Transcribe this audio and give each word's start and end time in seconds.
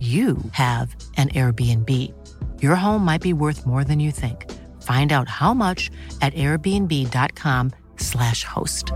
you 0.00 0.36
have 0.52 0.96
an 1.16 1.28
Airbnb. 1.28 1.90
Your 2.62 2.74
home 2.74 3.04
might 3.04 3.20
be 3.20 3.34
worth 3.34 3.66
more 3.66 3.84
than 3.84 4.00
you 4.00 4.10
think. 4.10 4.50
Find 4.82 5.12
out 5.12 5.28
how 5.28 5.52
much 5.52 5.90
at 6.22 6.32
airbnb.com/slash 6.34 8.44
host. 8.44 8.92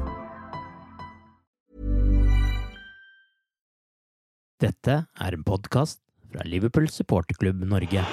Dette 4.60 5.06
er 5.20 5.34
en 5.34 5.44
podkast 5.44 6.00
fra 6.32 6.40
Liverpool 6.44 6.88
supporterklubb 6.88 7.64
Norge. 7.68 8.04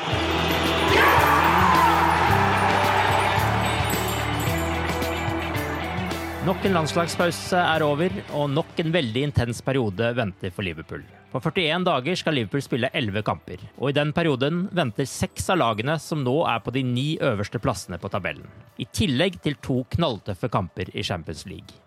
Nok 6.42 6.64
en 6.66 6.73
landslagspause 6.73 7.55
er 7.55 7.83
over, 7.86 8.09
og 8.33 8.50
nok 8.50 8.80
en 8.81 8.89
veldig 8.92 9.30
intens 9.30 9.61
periode 9.61 10.16
venter 10.17 10.50
for 10.50 10.66
Liverpool. 10.66 11.03
På 11.32 11.40
41 11.40 11.86
dager 11.88 12.18
skal 12.20 12.36
Liverpool 12.36 12.64
spille 12.64 12.90
11 12.92 13.24
kamper, 13.24 13.62
og 13.80 13.90
i 13.90 13.96
den 13.96 14.10
perioden 14.12 14.66
venter 14.76 15.08
seks 15.08 15.46
av 15.54 15.62
lagene 15.62 15.96
som 16.04 16.26
nå 16.26 16.34
er 16.52 16.60
på 16.60 16.73
de 16.76 16.84
ni 16.84 17.06
øverste 17.23 17.62
plassene 17.64 18.00
på 18.02 18.12
tabellen. 18.12 18.50
I 18.76 18.88
tillegg 18.92 19.38
til 19.46 19.56
to 19.64 19.78
knalltøffe 19.96 20.52
kamper 20.52 20.92
i 20.92 21.05
Champions 21.08 21.45
League. 21.48 21.80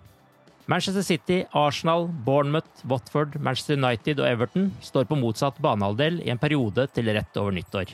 Manchester 0.65 1.05
City, 1.05 1.43
Arsenal, 1.53 2.09
Bournemouth, 2.25 2.87
Watford, 2.89 3.37
Manchester 3.37 3.77
United 3.77 4.23
og 4.23 4.31
Everton 4.31 4.71
står 4.81 5.05
på 5.11 5.19
motsatt 5.21 5.61
banehalvdel 5.61 6.23
i 6.25 6.33
en 6.33 6.41
periode 6.41 6.89
til 6.97 7.13
rett 7.13 7.37
over 7.37 7.53
nyttår. 7.53 7.93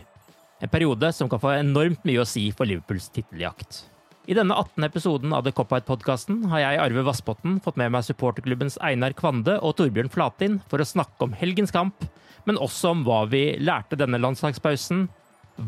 En 0.62 0.70
periode 0.70 1.10
som 1.16 1.26
kan 1.32 1.42
få 1.42 1.56
enormt 1.56 2.06
mye 2.06 2.22
å 2.22 2.28
si 2.28 2.46
for 2.54 2.70
Liverpools 2.70 3.10
titteljakt. 3.10 3.88
I 4.28 4.34
denne 4.36 4.52
18. 4.52 4.84
episoden 4.84 5.32
av 5.32 5.46
The 5.46 5.52
Cop-Out-podkasten 5.56 6.42
har 6.52 6.60
jeg, 6.60 6.80
Arve 6.82 7.04
Vassbotten, 7.06 7.56
fått 7.64 7.78
med 7.80 7.94
meg 7.94 8.04
supporterklubbens 8.04 8.76
Einar 8.84 9.14
Kvande 9.16 9.54
og 9.64 9.78
Torbjørn 9.78 10.12
Flatin 10.12 10.58
for 10.68 10.82
å 10.82 10.86
snakke 10.86 11.24
om 11.24 11.32
helgens 11.40 11.72
kamp, 11.72 12.04
men 12.44 12.60
også 12.60 12.92
om 12.92 13.04
hva 13.06 13.22
vi 13.32 13.56
lærte 13.64 13.96
denne 13.96 14.20
landslagspausen, 14.20 15.06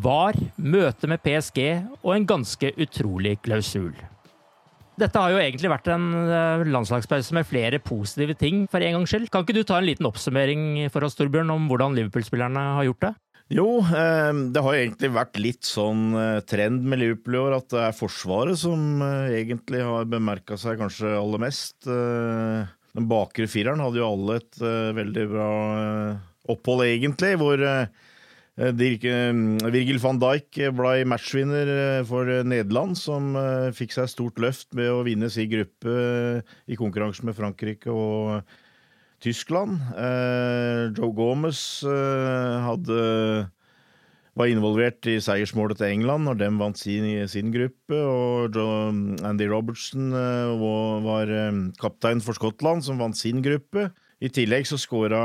VAR, 0.05 0.37
møte 0.57 1.09
med 1.09 1.25
PSG 1.25 1.63
og 2.03 2.13
en 2.15 2.29
ganske 2.29 2.75
utrolig 2.77 3.39
klausul. 3.45 3.95
Dette 5.01 5.17
har 5.17 5.33
jo 5.33 5.41
egentlig 5.41 5.73
vært 5.73 5.89
en 5.89 6.07
eh, 6.21 6.69
landslagspause 6.69 7.33
med 7.35 7.49
flere 7.49 7.81
positive 7.81 8.37
ting, 8.37 8.67
for 8.69 8.85
en 8.85 8.99
gangs 8.99 9.15
skyld. 9.15 9.31
Kan 9.33 9.47
ikke 9.47 9.57
du 9.57 9.65
ta 9.65 9.81
en 9.81 9.89
liten 9.89 10.07
oppsummering 10.07 10.91
for 10.93 11.09
oss, 11.09 11.17
Torbjørn, 11.17 11.51
om 11.57 11.71
hvordan 11.73 11.97
Liverpool-spillerne 11.97 12.69
har 12.77 12.91
gjort 12.91 13.09
det? 13.09 13.15
Jo, 13.53 13.83
eh, 13.85 14.31
det 14.55 14.61
har 14.65 14.77
egentlig 14.79 15.11
vært 15.13 15.39
litt 15.41 15.67
sånn 15.69 16.15
eh, 16.17 16.41
trend 16.49 16.87
med 16.89 17.03
Liverpool 17.03 17.37
i 17.37 17.41
år 17.43 17.57
at 17.59 17.69
det 17.75 17.83
er 17.85 17.97
Forsvaret 17.97 18.57
som 18.63 19.03
eh, 19.05 19.35
egentlig 19.43 19.83
har 19.85 20.09
bemerka 20.09 20.57
seg 20.61 20.81
kanskje 20.81 21.11
aller 21.19 21.43
mest. 21.43 21.77
Den 21.85 23.09
bakre 23.11 23.49
fireren 23.51 23.83
hadde 23.85 24.01
jo 24.01 24.09
alle 24.09 24.39
et 24.41 24.59
veldig 24.97 25.27
bra 25.31 25.51
opphold, 26.53 26.83
egentlig, 26.85 27.31
hvor 27.41 27.63
Virgil 28.77 30.01
van 30.03 30.21
Dijk 30.21 30.59
ble 30.77 30.93
matchvinner 31.09 31.71
for 32.09 32.29
Nederland, 32.45 32.99
som 33.01 33.33
fikk 33.73 33.97
seg 33.97 34.11
stort 34.13 34.43
løft 34.45 34.69
med 34.77 34.93
å 34.93 35.01
vinne 35.09 35.33
sin 35.33 35.49
gruppe 35.49 35.97
i 36.69 36.77
konkurranse 36.77 37.25
med 37.25 37.39
Frankrike 37.39 37.89
og 37.89 38.45
Tyskland. 39.23 39.79
Eh, 39.95 40.91
Joe 40.97 41.13
Gomez 41.15 41.83
eh, 41.87 42.57
hadde, 42.67 43.03
var 44.35 44.51
involvert 44.51 45.07
i 45.07 45.19
seiersmålet 45.23 45.79
til 45.79 45.93
England 45.95 46.27
når 46.27 46.41
de 46.41 46.49
vant 46.59 46.79
sin, 46.79 47.07
sin 47.31 47.53
gruppe. 47.55 47.99
Og 47.99 48.57
Joe, 48.57 48.91
Andy 49.29 49.47
Robertson 49.51 50.11
eh, 50.11 50.65
var 51.07 51.31
kaptein 51.81 52.25
for 52.25 52.39
Skottland, 52.39 52.83
som 52.87 52.99
vant 53.03 53.19
sin 53.19 53.45
gruppe. 53.45 53.91
I 54.23 54.31
tillegg 54.31 54.67
så 54.71 54.79
skåra 54.79 55.23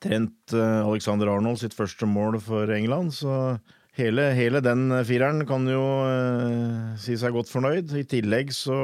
Trent 0.00 0.52
Alexander 0.52 1.30
Arnold 1.32 1.60
sitt 1.60 1.76
første 1.76 2.08
mål 2.08 2.40
for 2.40 2.72
England. 2.72 3.14
så 3.16 3.56
Hele, 3.92 4.30
hele, 4.32 4.62
den 4.64 4.86
fireren 5.04 5.42
kan 5.44 5.66
jo 5.68 5.82
uh, 5.84 6.94
si 6.96 7.12
seg 7.20 7.34
godt 7.36 7.50
fornøyd. 7.52 7.90
I 8.00 8.06
tillegg 8.08 8.48
så 8.56 8.78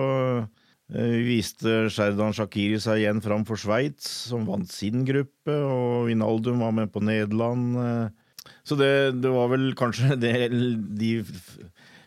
Eh, 0.44 0.57
viste 0.88 1.88
Sherdan 1.92 2.32
Shakiri 2.32 2.78
seg 2.80 3.02
igjen 3.02 3.20
fram 3.20 3.44
for 3.48 3.60
Sveits, 3.60 4.08
som 4.30 4.46
vant 4.48 4.70
sin 4.72 5.04
gruppe, 5.08 5.52
og 5.52 6.08
Vinaldum 6.08 6.64
var 6.64 6.72
med 6.72 6.92
på 6.94 7.02
Nederland. 7.04 7.76
Eh. 7.76 8.52
Så 8.64 8.76
det, 8.80 9.20
det 9.20 9.32
var 9.32 9.52
vel 9.52 9.74
kanskje 9.76 10.16
det, 10.22 10.32
de, 10.48 11.12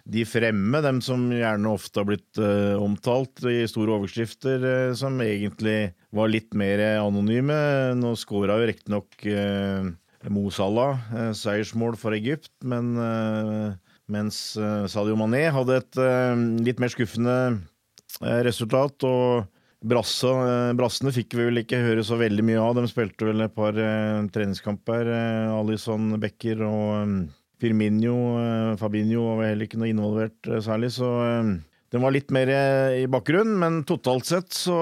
de, 0.10 0.26
fremme, 0.26 0.82
dem 0.82 1.02
som 1.06 1.30
gjerne 1.30 1.76
ofte 1.76 2.02
har 2.02 2.10
blitt 2.10 2.42
uh, 2.42 2.82
omtalt 2.82 3.46
i 3.46 3.62
store 3.70 4.00
overskrifter, 4.00 4.66
som 4.98 5.22
egentlig 5.22 5.94
var 6.10 6.34
litt 6.34 6.58
mer 6.58 6.82
anonyme. 7.04 7.62
Nå 8.02 8.16
skåra 8.18 8.58
jo 8.58 8.72
riktignok 8.72 9.28
uh, 9.30 9.92
Mo 10.34 10.50
Salah 10.54 10.98
seiersmål 11.38 11.96
for 11.98 12.14
Egypt, 12.14 12.54
men 12.62 12.94
mens 14.12 14.38
Sadio 14.94 15.16
Mané 15.18 15.48
hadde 15.50 15.80
et 15.82 15.98
litt 16.62 16.82
mer 16.84 16.94
skuffende 16.94 17.38
Eh, 17.42 17.71
resultat. 18.22 19.08
Og 19.08 19.50
Brasse, 19.82 20.30
eh, 20.30 20.72
brassene 20.78 21.10
fikk 21.10 21.34
vi 21.34 21.48
vel 21.48 21.64
ikke 21.64 21.80
høre 21.82 22.04
så 22.06 22.20
veldig 22.20 22.46
mye 22.46 22.62
av. 22.62 22.76
De 22.78 22.86
spilte 22.90 23.26
vel 23.26 23.42
et 23.42 23.54
par 23.56 23.74
eh, 23.74 24.22
treningskamper. 24.30 25.10
Eh, 25.10 25.54
Alison 25.58 26.20
Becker 26.22 26.62
og 26.68 26.92
eh, 27.00 27.16
Firminio. 27.62 28.16
Eh, 28.38 28.78
Fabinho 28.78 29.26
var 29.40 29.50
heller 29.50 29.66
ikke 29.66 29.82
noe 29.82 29.90
involvert 29.90 30.52
særlig, 30.62 30.94
så 30.94 31.10
den 31.92 32.06
var 32.06 32.14
litt 32.14 32.30
mer 32.32 32.54
i 32.94 33.08
bakgrunnen. 33.10 33.58
Men 33.58 33.82
totalt 33.90 34.30
sett 34.30 34.54
så 34.54 34.78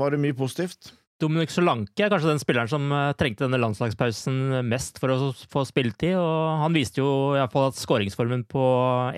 var 0.00 0.14
det 0.14 0.24
mye 0.24 0.36
positivt. 0.36 0.94
Dominic 1.20 1.52
Solanke 1.52 2.02
er 2.02 2.10
kanskje 2.10 2.32
den 2.32 2.42
spilleren 2.42 2.68
som 2.68 2.88
trengte 3.20 3.44
denne 3.44 3.60
landslagspausen 3.60 4.64
mest 4.66 4.98
for 5.00 5.12
å 5.12 5.30
få 5.52 5.62
spilletid. 5.68 6.16
og 6.16 6.64
Han 6.64 6.74
viste 6.74 7.04
jo 7.04 7.36
i 7.36 7.38
hvert 7.38 7.52
fall 7.52 7.68
at 7.68 7.78
skåringsformen 7.78 8.48
på 8.50 8.64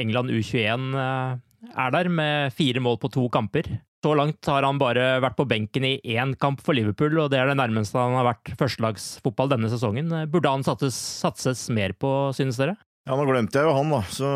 England 0.03 0.35
U21 0.35 0.93
er 1.75 1.93
der 1.95 2.09
med 2.13 2.53
fire 2.57 2.83
mål 2.85 2.99
på 3.03 3.11
to 3.15 3.27
kamper. 3.33 3.67
Så 4.05 4.13
langt 4.15 4.47
har 4.47 4.63
han 4.63 4.79
bare 4.79 5.17
vært 5.25 5.35
på 5.39 5.47
benken 5.51 5.83
i 5.89 5.97
én 6.15 6.35
kamp 6.39 6.61
for 6.63 6.77
Liverpool, 6.77 7.17
og 7.25 7.31
det 7.33 7.41
er 7.41 7.49
det 7.51 7.57
nærmeste 7.59 7.99
han 7.99 8.15
har 8.15 8.29
vært 8.29 8.53
førstelagsfotball 8.61 9.51
denne 9.55 9.71
sesongen. 9.73 10.13
Burde 10.31 10.53
han 10.53 10.63
satses, 10.67 10.95
satses 11.25 11.65
mer 11.75 11.97
på, 11.99 12.13
synes 12.37 12.61
dere? 12.61 12.77
Ja, 13.07 13.15
nå 13.15 13.23
glemte 13.29 13.61
jeg 13.61 13.69
jo 13.69 13.75
han, 13.77 13.91
da, 13.95 14.01
så 14.11 14.31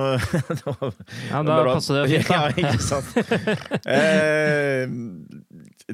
Ja, 1.32 1.40
da 1.42 1.56
passer 1.66 2.00
det 2.00 2.04
fint, 2.12 2.28
da. 2.30 2.36
Ja, 2.38 2.50
ikke 2.54 2.82
sant. 2.86 3.10
eh, 3.90 4.86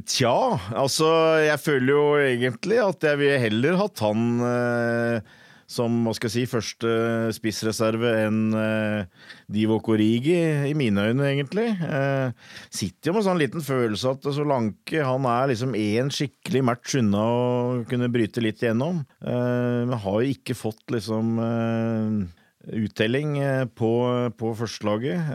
Tja, 0.04 0.34
altså 0.76 1.08
jeg 1.40 1.56
føler 1.62 1.92
jo 1.94 2.02
egentlig 2.20 2.80
at 2.84 3.06
jeg 3.08 3.20
ville 3.22 3.38
heller 3.40 3.78
hatt 3.80 4.02
han 4.04 4.26
eh, 4.44 5.36
som 5.66 6.04
hva 6.06 6.14
skal 6.14 6.30
jeg 6.30 6.34
si, 6.34 6.50
første 6.50 6.90
spissreserve 7.34 8.12
enn 8.22 8.54
eh, 8.54 9.26
Divok 9.52 9.90
Origi, 9.94 10.38
i 10.70 10.74
mine 10.78 11.08
øyne, 11.10 11.26
egentlig. 11.26 11.68
Eh, 11.82 12.30
sitter 12.70 13.10
jo 13.10 13.16
med 13.16 13.26
sånn 13.26 13.40
liten 13.42 13.66
følelse 13.66 14.14
at 14.14 14.30
Solanke 14.36 15.02
han 15.02 15.26
er 15.30 15.50
liksom 15.50 15.74
én 15.78 16.10
skikkelig 16.14 16.64
match 16.70 16.96
unna 17.00 17.26
å 17.26 17.46
kunne 17.90 18.10
bryte 18.14 18.44
litt 18.44 18.62
igjennom. 18.62 19.02
Eh, 19.26 19.82
men 19.90 20.02
har 20.06 20.20
jo 20.22 20.34
ikke 20.36 20.58
fått 20.58 20.86
liksom 20.94 21.36
uttelling 22.66 23.38
på, 23.78 23.92
på 24.38 24.54
førstelaget. 24.58 25.34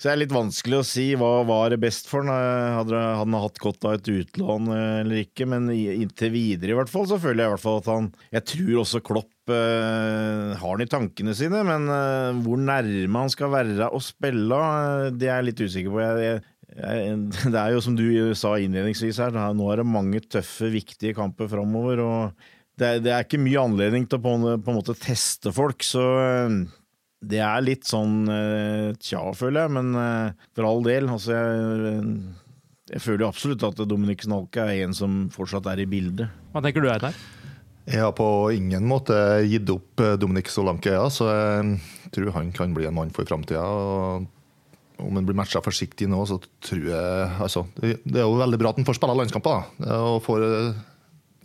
Så 0.00 0.08
det 0.08 0.12
er 0.14 0.20
litt 0.22 0.32
vanskelig 0.32 0.78
å 0.78 0.84
si 0.88 1.02
hva 1.20 1.42
var 1.44 1.74
det 1.74 1.76
best 1.82 2.06
for 2.08 2.24
han. 2.24 2.32
Hadde 2.78 3.00
han 3.20 3.34
hatt 3.36 3.58
godt 3.60 3.84
av 3.84 3.98
et 3.98 4.06
utlån 4.08 4.70
eller 4.72 5.26
ikke, 5.26 5.44
men 5.52 5.68
inntil 5.68 6.32
videre 6.32 6.72
i 6.72 6.78
hvert 6.78 6.88
fall, 6.88 7.04
så 7.10 7.18
føler 7.20 7.44
jeg 7.44 7.50
i 7.50 7.52
hvert 7.52 7.64
fall 7.66 7.82
at 7.82 7.90
han 7.92 8.06
Jeg 8.32 8.46
tror 8.48 8.78
også 8.80 9.02
Klopp 9.04 9.52
eh, 9.52 10.54
har 10.56 10.72
han 10.72 10.84
i 10.86 10.88
tankene 10.88 11.34
sine, 11.36 11.60
men 11.68 11.84
eh, 11.92 12.40
hvor 12.46 12.62
nærme 12.64 13.26
han 13.26 13.34
skal 13.34 13.52
være 13.52 13.90
å 13.92 14.00
spille, 14.00 14.56
eh, 14.56 15.10
det 15.20 15.28
er 15.28 15.34
jeg 15.34 15.48
litt 15.50 15.62
usikker 15.66 15.92
på. 15.92 16.00
Jeg, 16.00 16.40
jeg, 16.80 17.20
det 17.52 17.60
er 17.60 17.76
jo 17.76 17.84
som 17.84 18.00
du 18.00 18.08
sa 18.40 18.54
innledningsvis 18.56 19.20
her, 19.20 19.36
nå 19.36 19.68
er 19.68 19.82
det 19.82 19.90
mange 19.98 20.24
tøffe, 20.24 20.72
viktige 20.72 21.18
kamper 21.20 21.52
framover. 21.52 22.00
og 22.06 22.50
det 22.80 22.88
er, 22.88 23.00
det 23.04 23.12
er, 23.12 23.28
ikke 23.28 23.44
mye 23.44 23.68
anledning 23.68 24.08
til 24.08 24.16
å 24.16 24.24
på, 24.24 24.36
på 24.64 24.72
en 24.72 24.80
måte 24.80 24.96
teste 24.96 25.52
folk, 25.52 25.84
så 25.84 26.06
eh, 26.24 26.60
det 27.20 27.40
er 27.44 27.64
litt 27.64 27.84
sånn 27.88 28.24
eh, 28.32 28.92
tja, 29.00 29.20
føler 29.36 29.66
jeg, 29.66 29.74
men 29.76 29.90
eh, 30.00 30.46
for 30.56 30.68
all 30.68 30.80
del. 30.86 31.10
Altså, 31.12 31.36
jeg, 31.36 32.14
jeg 32.94 33.04
føler 33.04 33.26
absolutt 33.28 33.66
at 33.68 33.82
Dominik 33.88 34.24
Snalke 34.24 34.64
er 34.64 34.86
en 34.86 34.96
som 34.96 35.22
fortsatt 35.34 35.68
er 35.72 35.84
i 35.84 35.88
bildet. 35.90 36.32
Hva 36.54 36.64
tenker 36.64 36.84
du, 36.84 36.88
Einar? 36.92 37.16
Jeg 37.90 38.04
har 38.04 38.12
på 38.16 38.26
ingen 38.54 38.86
måte 38.88 39.14
gitt 39.50 39.68
opp 39.72 40.00
eh, 40.00 40.16
Dominik 40.20 40.48
Solanke, 40.52 40.94
ja, 40.96 41.06
så 41.12 41.28
jeg 41.28 42.14
tror 42.16 42.32
han 42.38 42.52
kan 42.56 42.76
bli 42.76 42.88
en 42.88 42.96
mann 42.96 43.12
for 43.14 43.28
framtida. 43.28 43.64
Om 45.00 45.16
han 45.16 45.28
blir 45.28 45.36
matcha 45.36 45.60
forsiktig 45.64 46.08
nå, 46.12 46.24
så 46.28 46.40
tror 46.64 46.88
jeg 46.92 47.28
altså, 47.40 47.62
Det 47.80 48.18
er 48.20 48.26
jo 48.26 48.36
veldig 48.36 48.58
bra 48.60 48.72
at 48.72 48.80
han 48.80 48.84
får 48.88 48.98
spille 48.98 49.14
landskamper 49.16 49.70
og 49.96 50.18
får 50.26 50.44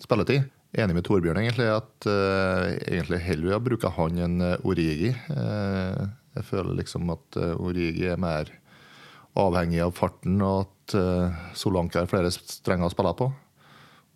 spilletid 0.04 0.44
enig 0.76 0.98
med 0.98 1.06
Torbjørn 1.08 1.40
egentlig 1.42 1.68
at 1.72 2.08
uh, 2.10 2.68
egentlig 2.90 3.22
heller 3.26 3.64
bruker 3.64 3.94
han 3.96 4.20
enn 4.26 4.38
uh, 4.44 4.68
Origi. 4.68 5.14
Uh, 5.32 6.06
jeg 6.36 6.48
føler 6.50 6.80
liksom 6.82 7.10
at 7.14 7.40
uh, 7.40 7.54
Origi 7.64 8.10
er 8.12 8.22
mer 8.22 8.52
avhengig 9.40 9.82
av 9.84 9.96
farten, 9.96 10.38
og 10.44 10.66
at 10.66 10.96
uh, 11.00 11.44
Solanke 11.58 12.02
har 12.02 12.12
flere 12.12 12.32
strenger 12.34 12.88
å 12.88 12.94
spille 12.94 13.16
på. 13.20 13.30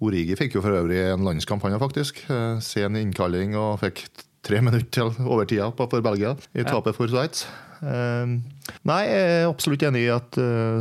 Origi 0.04 0.38
fikk 0.40 0.56
jo 0.56 0.64
for 0.64 0.76
øvrig 0.80 1.00
en 1.10 1.26
landskamp, 1.28 1.64
han 1.64 1.80
faktisk. 1.82 2.24
Uh, 2.32 2.60
sen 2.64 3.00
innkalling 3.00 3.56
og 3.60 3.80
fikk 3.84 4.06
tre 4.48 4.62
minutter 4.64 4.88
til 5.16 5.28
overtida 5.28 5.68
for 5.76 6.04
Belgia 6.04 6.36
i 6.56 6.64
tapet 6.68 6.96
for 6.96 7.12
Sveits. 7.12 7.48
nei, 7.80 9.02
jeg 9.08 9.26
er 9.28 9.50
absolutt 9.50 9.84
enig 9.88 10.06
i 10.06 10.12
at 10.12 10.38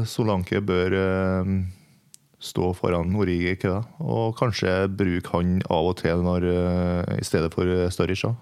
Solanke 0.07 0.61
bør 0.63 0.95
stå 2.38 2.70
foran 2.76 3.17
Origi 3.19 3.52
i 3.52 3.58
køa. 3.58 3.82
Og 4.05 4.37
kanskje 4.38 4.87
bruke 4.94 5.35
han 5.35 5.58
av 5.67 5.90
og 5.90 5.99
til 6.02 6.25
når, 6.25 6.46
uh, 6.46 7.19
i 7.19 7.26
stedet 7.26 7.50
for 7.55 7.90
Sturridge. 7.94 8.35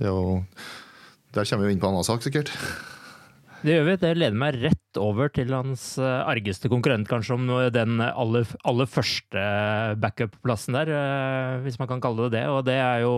Der 0.00 1.44
kommer 1.44 1.64
vi 1.64 1.70
jo 1.70 1.74
inn 1.74 1.80
på 1.82 1.88
en 1.88 1.96
annen 1.96 2.06
sak, 2.06 2.24
sikkert. 2.24 2.52
Det 3.62 3.76
gjør 3.76 3.86
vi. 3.90 3.96
Det 4.02 4.16
leder 4.16 4.40
meg 4.40 4.60
rett 4.62 4.85
over 5.00 5.32
til 5.32 5.52
hans 5.54 5.96
eh, 5.98 6.22
argeste 6.28 6.70
konkurrent, 6.72 7.08
kanskje, 7.10 7.36
om 7.36 7.50
den 7.74 8.00
aller, 8.06 8.46
aller 8.66 8.88
første 8.90 9.42
backup-plassen 10.02 10.78
der, 10.78 10.92
eh, 10.92 11.58
hvis 11.66 11.78
man 11.80 11.90
kan 11.90 12.02
kalle 12.04 12.26
det 12.26 12.40
det. 12.40 12.46
Og 12.52 12.64
det 12.68 12.78
er 12.80 13.04
jo 13.06 13.14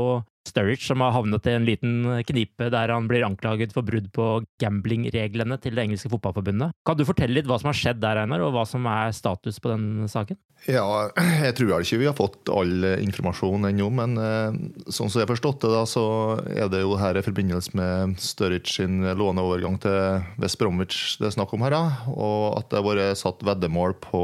Sturridge 0.49 0.87
som 0.87 1.03
har 1.05 1.13
havnet 1.13 1.47
i 1.49 1.55
en 1.57 1.67
liten 1.67 1.95
knipe 2.29 2.71
der 2.73 2.93
han 2.93 3.09
blir 3.11 3.27
anklaget 3.27 3.75
for 3.77 3.87
brudd 3.87 4.09
på 4.15 4.29
gamblingreglene 4.63 5.59
til 5.61 5.77
det 5.77 5.85
engelske 5.85 6.11
fotballforbundet. 6.13 6.75
Kan 6.89 6.99
du 6.99 7.05
fortelle 7.09 7.37
litt 7.37 7.49
hva 7.49 7.59
som 7.61 7.71
har 7.73 7.79
skjedd 7.79 8.01
der, 8.03 8.23
Einar, 8.23 8.45
og 8.47 8.55
hva 8.57 8.65
som 8.69 8.87
er 8.89 9.13
status 9.17 9.61
på 9.61 9.73
den 9.75 10.09
saken? 10.11 10.39
Ja, 10.67 10.87
jeg 11.45 11.55
tror 11.59 11.75
ikke 11.77 12.01
vi 12.01 12.09
har 12.09 12.17
fått 12.19 12.51
all 12.51 12.87
informasjon 12.99 13.69
ennå, 13.69 13.91
men 13.95 14.17
eh, 14.19 14.57
sånn 14.89 15.11
som 15.11 15.21
jeg 15.21 15.27
har 15.27 15.35
forstått 15.35 15.63
det, 15.67 15.73
da, 15.75 15.85
så 15.89 16.05
er 16.49 16.73
det 16.73 16.83
jo 16.83 16.97
her 16.99 17.19
i 17.19 17.25
forbindelse 17.25 17.77
med 17.79 18.17
Sturridge 18.23 18.73
sin 18.79 19.03
låneovergang 19.05 19.79
til 19.85 20.25
West 20.41 20.59
Bromwich 20.61 21.19
det 21.21 21.29
er 21.29 21.37
snakk 21.37 21.53
om 21.55 21.63
her, 21.67 21.68
da, 21.75 22.11
og 22.13 22.59
at 22.59 22.69
det 22.71 22.81
har 22.81 22.87
vært 22.87 23.21
satt 23.21 23.43
veddemål 23.47 23.97
på 24.03 24.23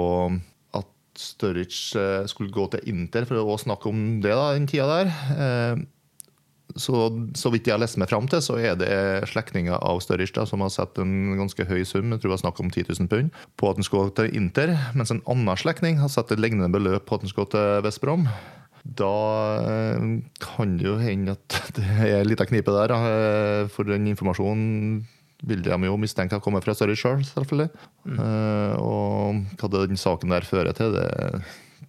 at 0.76 0.90
Sturridge 1.20 1.98
eh, 2.00 2.28
skulle 2.30 2.54
gå 2.54 2.68
til 2.72 2.86
Inter 2.90 3.26
for 3.28 3.40
å 3.42 3.58
snakke 3.60 3.90
om 3.90 4.22
det 4.24 4.34
da, 4.34 4.52
den 4.56 4.68
tida 4.70 4.88
der. 4.90 5.12
Eh, 5.34 5.84
så, 6.80 7.06
så 7.38 7.52
vidt 7.52 7.68
jeg 7.68 7.76
har 7.76 7.82
lest 7.82 7.98
meg 8.00 8.10
fram 8.10 8.26
til, 8.30 8.40
så 8.42 8.56
er 8.58 8.78
det 8.80 8.90
slektninger 9.30 9.76
av 9.76 10.00
Sturridge 10.02 10.46
som 10.48 10.64
har 10.64 10.72
sett 10.74 10.98
en 10.98 11.36
ganske 11.38 11.66
høy 11.68 11.84
sum, 11.86 12.10
jeg 12.10 12.22
tror 12.22 12.30
det 12.30 12.34
var 12.34 12.42
snakk 12.42 12.60
om 12.64 12.72
10 12.72 12.88
000 12.90 13.10
pund, 13.12 13.30
på 13.60 13.70
at 13.70 13.78
han 13.78 13.86
skulle 13.86 14.08
gå 14.08 14.16
til 14.18 14.36
Inter, 14.40 14.74
mens 14.96 15.14
en 15.14 15.22
annen 15.30 15.60
slektning 15.60 16.00
har 16.02 16.10
sett 16.12 16.32
et 16.34 16.42
lignende 16.42 16.72
beløp 16.74 17.06
på 17.06 17.18
at 17.18 17.24
han 17.24 17.30
skulle 17.30 17.46
gå 17.46 17.54
til 17.54 17.84
Vestbrom. 17.86 18.26
Da 18.84 19.14
eh, 19.60 20.08
kan 20.42 20.74
det 20.80 20.88
jo 20.88 20.96
hende 21.00 21.36
at 21.36 21.60
det 21.78 21.86
er 22.08 22.22
en 22.22 22.30
liten 22.32 22.50
knipe 22.50 22.74
der, 22.74 22.96
for 23.72 23.86
den 23.88 24.10
informasjonen 24.10 25.04
vil 25.48 25.64
de 25.64 25.76
jo 25.88 25.98
mistenke 26.00 26.36
har 26.36 26.44
kommet 26.44 26.64
fra 26.64 26.74
Sturridge 26.76 27.02
sjøl, 27.02 27.20
selv, 27.24 27.44
selvfølgelig. 27.44 27.84
Mm. 28.04 28.18
Uh, 28.18 28.72
og 28.80 29.60
hva 29.60 29.84
den 29.84 30.00
saken 30.00 30.34
der 30.34 30.48
fører 30.48 30.76
til, 30.76 30.96
det 30.96 31.44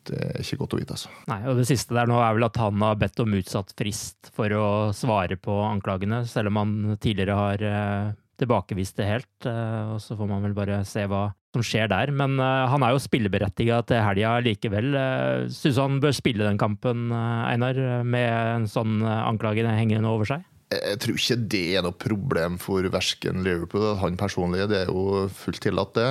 det 0.06 0.20
er 0.22 0.44
ikke 0.44 0.60
godt 0.62 0.76
å 0.76 0.80
vite. 0.80 0.96
altså. 0.98 1.12
Nei, 1.32 1.40
og 1.50 1.58
Det 1.60 1.68
siste 1.70 1.96
der 1.98 2.10
nå 2.10 2.20
er 2.22 2.36
vel 2.38 2.48
at 2.48 2.60
han 2.62 2.84
har 2.84 3.00
bedt 3.02 3.22
om 3.24 3.34
utsatt 3.38 3.74
frist 3.78 4.30
for 4.36 4.54
å 4.54 4.68
svare 4.96 5.38
på 5.40 5.56
anklagene, 5.66 6.24
selv 6.30 6.52
om 6.52 6.62
han 6.62 6.76
tidligere 7.02 7.38
har 7.40 7.66
eh, 7.66 8.12
tilbakevist 8.42 9.00
det 9.00 9.10
helt. 9.10 9.50
Eh, 9.50 9.96
og 9.96 10.02
Så 10.04 10.18
får 10.20 10.30
man 10.30 10.46
vel 10.46 10.56
bare 10.58 10.84
se 10.88 11.06
hva 11.10 11.28
som 11.56 11.64
skjer 11.66 11.90
der. 11.92 12.12
Men 12.16 12.38
eh, 12.40 12.66
han 12.72 12.86
er 12.86 12.96
jo 12.96 13.04
spilleberettiga 13.04 13.82
til 13.88 14.04
helga 14.04 14.38
likevel. 14.46 14.92
Eh, 15.00 15.46
Syns 15.56 15.80
han 15.82 16.02
bør 16.04 16.16
spille 16.16 16.48
den 16.48 16.60
kampen, 16.62 17.08
eh, 17.12 17.46
Einar, 17.54 17.80
med 18.04 18.30
en 18.30 18.70
sånn 18.70 19.00
anklage 19.06 19.66
hengende 19.66 20.12
over 20.12 20.36
seg? 20.36 20.46
Jeg 20.74 20.98
tror 21.04 21.20
ikke 21.20 21.38
det 21.54 21.64
er 21.78 21.84
noe 21.86 21.94
problem 21.94 22.56
for 22.60 22.88
verken 22.90 23.44
Liverpool 23.46 23.92
han 24.02 24.18
personlig. 24.18 24.66
Det 24.72 24.80
er 24.84 24.90
jo 24.90 25.26
fullt 25.30 25.62
tillatt, 25.62 25.94
det. 25.98 26.08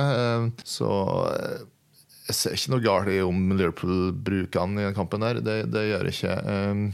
Så 0.63 0.89
jeg 2.25 2.37
ser 2.37 2.55
ikke 2.57 2.71
noe 2.73 2.85
galt 2.85 3.11
i 3.13 3.19
om 3.21 3.51
Liverpool 3.53 4.09
bruker 4.15 4.63
han 4.63 4.79
i 4.79 4.87
den 4.87 4.95
kampen 4.97 5.25
der. 5.25 5.41
Det, 5.45 5.57
det 5.73 5.83
gjør 5.89 6.07
jeg 6.07 6.15
ikke. 6.15 6.37
Ehm, 6.49 6.87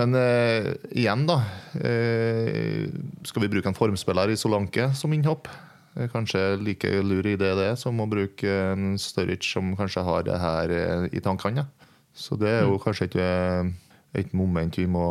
men 0.00 0.16
eh, 0.16 0.70
igjen, 0.96 1.26
da. 1.28 1.42
Eh, 1.76 2.88
skal 3.28 3.44
vi 3.44 3.50
bruke 3.52 3.68
en 3.68 3.76
formspiller 3.76 4.32
i 4.32 4.38
Solanke 4.40 4.90
som 4.96 5.12
innhopp? 5.12 5.50
Kanskje 6.12 6.56
like 6.56 6.88
lur 7.04 7.26
idé 7.28 7.50
det 7.52 7.66
er 7.68 7.76
som 7.76 7.98
å 8.00 8.08
bruke 8.08 8.48
en 8.48 8.94
Sturridge 9.00 9.44
som 9.44 9.74
kanskje 9.76 10.04
har 10.06 10.24
det 10.24 10.38
her 10.40 10.72
eh, 10.72 11.08
i 11.12 11.20
tankene. 11.24 11.66
Så 12.16 12.38
det 12.40 12.48
er 12.48 12.64
jo 12.64 12.78
mm. 12.78 12.82
kanskje 12.86 13.10
ikke 13.10 13.28
et 14.20 14.32
moment 14.36 14.76
vi 14.76 14.86
må 14.88 15.04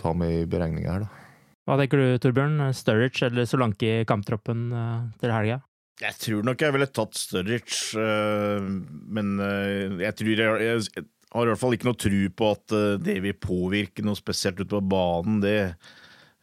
ta 0.00 0.12
med 0.16 0.32
i 0.32 0.48
beregninga 0.48 0.96
her, 0.96 1.04
da. 1.04 1.23
Hva 1.64 1.78
tenker 1.80 2.00
du, 2.00 2.08
Torbjørn? 2.20 2.60
Sturridge 2.76 3.30
eller 3.30 3.48
Solanke 3.48 3.88
i 4.02 4.04
kamptroppen 4.08 4.68
eh, 4.76 5.00
til 5.22 5.32
helga? 5.32 5.62
Jeg 6.02 6.18
tror 6.20 6.44
nok 6.44 6.60
jeg 6.60 6.74
ville 6.74 6.90
tatt 6.90 7.16
Sturridge, 7.16 7.96
øh, 7.96 8.68
men 9.16 9.34
øh, 9.40 10.00
jeg 10.02 10.18
tror 10.18 10.42
jeg, 10.42 10.64
jeg, 10.68 11.04
har 11.32 11.46
i 11.46 11.52
hvert 11.52 11.62
fall 11.62 11.76
ikke 11.76 11.88
noe 11.88 11.98
tro 11.98 12.22
på 12.38 12.48
at 12.54 12.74
det 13.02 13.18
vil 13.24 13.36
påvirke 13.42 14.04
noe 14.06 14.18
spesielt 14.18 14.60
ute 14.60 14.70
på 14.76 14.82
banen. 14.86 15.40
Det 15.42 15.56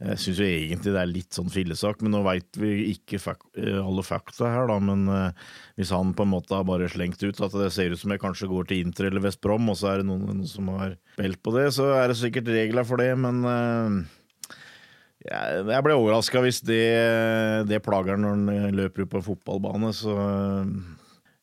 jeg 0.02 0.18
syns 0.18 0.40
jo 0.42 0.48
egentlig 0.50 0.92
det 0.96 1.00
er 1.00 1.12
litt 1.12 1.38
sånn 1.38 1.52
fillesak, 1.54 2.00
men 2.02 2.16
nå 2.16 2.24
veit 2.26 2.58
vi 2.58 2.90
ikke 2.90 3.20
alle 3.62 4.02
fakta 4.04 4.50
her, 4.50 4.66
da. 4.68 4.80
Men 4.82 5.06
hvis 5.78 5.94
han 5.94 6.16
på 6.18 6.26
en 6.26 6.32
måte 6.34 6.58
har 6.58 6.66
bare 6.68 6.90
slengt 6.90 7.22
ut 7.22 7.40
at 7.46 7.54
det 7.62 7.70
ser 7.72 7.94
ut 7.94 8.02
som 8.02 8.12
jeg 8.12 8.24
kanskje 8.24 8.50
går 8.50 8.68
til 8.68 8.82
Inter 8.82 9.12
eller 9.12 9.24
Vest 9.24 9.40
Brom, 9.46 9.70
og 9.70 9.78
så 9.78 9.92
er 9.92 10.02
det 10.02 10.10
noen 10.10 10.42
som 10.50 10.74
har 10.74 10.98
spilt 11.14 11.40
på 11.46 11.54
det, 11.56 11.68
så 11.78 11.92
er 12.00 12.10
det 12.10 12.18
sikkert 12.18 12.50
regler 12.50 12.90
for 12.90 13.00
det, 13.00 13.14
men 13.22 13.46
jeg 15.22 15.86
ble 15.86 15.98
overraska 15.98 16.42
hvis 16.42 16.64
det, 16.66 16.82
det 17.70 17.82
plager 17.86 18.18
når 18.18 18.34
han 18.34 18.80
løper 18.80 19.06
ut 19.06 19.12
på 19.12 19.24
fotballbane, 19.32 19.92
så 19.94 20.16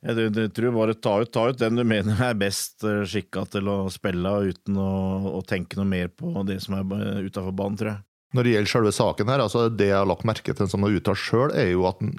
jeg, 0.06 0.28
jeg 0.30 0.50
tror 0.54 0.74
bare 0.76 0.94
ta 0.94 1.16
ut, 1.22 1.30
ta 1.34 1.48
ut 1.50 1.58
den 1.58 1.78
du 1.78 1.84
mener 1.86 2.20
er 2.28 2.36
best 2.38 2.84
eh, 2.86 3.02
skikka 3.08 3.44
til 3.50 3.70
å 3.70 3.78
spille, 3.90 4.34
uten 4.52 4.78
å, 4.78 4.90
å, 5.38 5.40
tenke 5.46 5.78
noe 5.78 5.88
mer 5.90 6.12
på 6.12 6.44
det 6.46 6.60
som 6.62 6.78
er 6.78 7.24
utafor 7.26 7.54
banen, 7.54 7.78
tror 7.80 7.92
jeg. 7.94 8.04
Når 8.36 8.44
det 8.44 8.52
gjelder 8.52 8.70
selve 8.70 8.92
saken 8.92 9.30
her, 9.32 9.40
altså 9.40 9.64
det 9.72 9.88
jeg 9.88 9.96
har 9.96 10.08
lagt 10.08 10.26
merke 10.28 10.52
til 10.54 10.68
som 10.68 10.84
har 10.84 10.94
uttalt 10.98 11.20
sjøl, 11.22 11.52
er 11.56 11.70
jo 11.72 11.86
at 11.88 12.02
han 12.02 12.12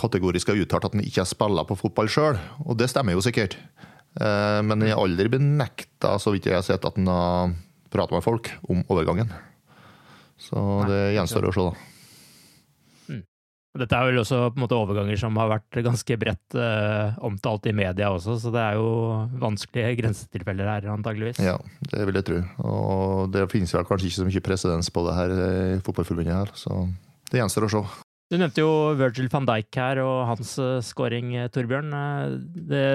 kategorisk 0.00 0.48
har 0.48 0.62
uttalt 0.62 0.86
at 0.88 0.96
han 0.96 1.04
ikke 1.04 1.20
har 1.20 1.28
spilla 1.28 1.66
på 1.68 1.76
fotball 1.76 2.08
sjøl, 2.10 2.40
og 2.64 2.78
det 2.80 2.88
stemmer 2.90 3.18
jo 3.18 3.24
sikkert. 3.24 3.58
Eh, 4.16 4.58
men 4.64 4.82
jeg 4.86 4.96
har 4.96 5.04
aldri 5.04 5.28
benekta, 5.36 6.16
så 6.22 6.34
vidt 6.34 6.48
jeg 6.48 6.58
har 6.58 6.66
sett, 6.66 6.88
at 6.88 6.98
han 6.98 7.10
har 7.10 7.54
prata 7.92 8.16
med 8.16 8.24
folk 8.24 8.48
om 8.72 8.80
overgangen. 8.88 9.30
Så 10.42 10.58
det 10.90 11.00
gjenstår 11.16 11.48
å 11.48 11.54
se, 11.54 11.64
da. 11.70 11.88
Dette 13.72 13.96
er 13.96 14.10
vel 14.10 14.20
også 14.20 14.38
på 14.52 14.58
en 14.58 14.64
måte 14.66 14.76
overganger 14.76 15.16
som 15.16 15.38
har 15.40 15.48
vært 15.48 15.78
ganske 15.86 16.16
bredt 16.20 16.56
uh, 16.60 17.16
omtalt 17.24 17.70
i 17.70 17.72
media 17.72 18.10
også, 18.12 18.34
så 18.42 18.52
det 18.52 18.60
er 18.60 18.76
jo 18.76 18.90
vanskelige 19.40 19.94
grensetilfeller 20.02 20.68
her, 20.68 20.90
antageligvis. 20.92 21.40
Ja, 21.40 21.56
det 21.88 22.04
vil 22.04 22.20
jeg 22.20 22.26
tro. 22.28 22.42
Og 22.68 23.32
det 23.32 23.46
finnes 23.54 23.72
vel 23.72 23.88
kanskje 23.88 24.10
ikke 24.10 24.18
så 24.18 24.28
mye 24.28 24.44
presedens 24.44 24.92
på 24.92 25.06
det 25.08 25.16
her 25.16 25.32
i 25.38 25.80
Fotballforbundet 25.86 26.36
her, 26.36 26.52
så 26.52 26.84
det 27.32 27.40
gjenstår 27.40 27.70
å 27.70 27.72
se. 27.72 27.84
Du 28.32 28.38
nevnte 28.40 28.62
jo 28.62 28.94
Virgil 28.96 29.26
van 29.28 29.44
Dijk 29.44 29.76
her 29.76 29.98
og 30.00 30.22
hans 30.24 30.54
uh, 30.56 30.78
scoring, 30.80 31.34
uh, 31.36 31.50
Torbjørn. 31.52 31.90
Uh, 31.92 32.38
det 32.64 32.86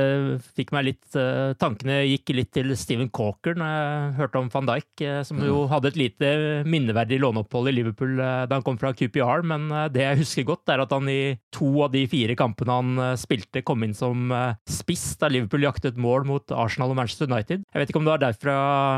fikk 0.57 0.73
meg 0.73 0.87
litt 0.87 1.17
Tankene 1.61 1.99
gikk 2.07 2.31
litt 2.33 2.49
til 2.55 2.73
Steven 2.73 3.11
Cawker 3.13 3.53
når 3.57 3.69
jeg 3.69 4.15
hørte 4.17 4.41
om 4.41 4.49
van 4.49 4.69
Dijk, 4.71 5.03
som 5.27 5.37
jo 5.45 5.59
mm. 5.61 5.69
hadde 5.71 5.91
et 5.91 5.99
lite 6.01 6.31
minneverdig 6.65 7.19
låneopphold 7.21 7.69
i 7.69 7.75
Liverpool 7.75 8.17
da 8.17 8.49
han 8.49 8.65
kom 8.65 8.79
fra 8.81 8.91
QPR. 8.97 9.45
Men 9.45 9.69
det 9.93 10.03
jeg 10.03 10.21
husker 10.23 10.47
godt, 10.49 10.73
er 10.73 10.81
at 10.83 10.93
han 10.93 11.09
i 11.11 11.37
to 11.53 11.69
av 11.85 11.93
de 11.93 12.03
fire 12.09 12.35
kampene 12.39 12.77
han 12.79 13.17
spilte, 13.19 13.63
kom 13.65 13.85
inn 13.85 13.95
som 13.97 14.33
spiss 14.69 15.05
da 15.21 15.29
Liverpool 15.31 15.65
jaktet 15.67 16.01
mål 16.01 16.27
mot 16.29 16.53
Arsenal 16.53 16.93
og 16.93 16.99
Manchester 16.99 17.29
United. 17.29 17.65
Jeg 17.69 17.83
vet 17.83 17.93
ikke 17.93 18.01
om 18.01 18.09
det 18.09 18.15
var 18.15 18.25
derfra 18.25 18.57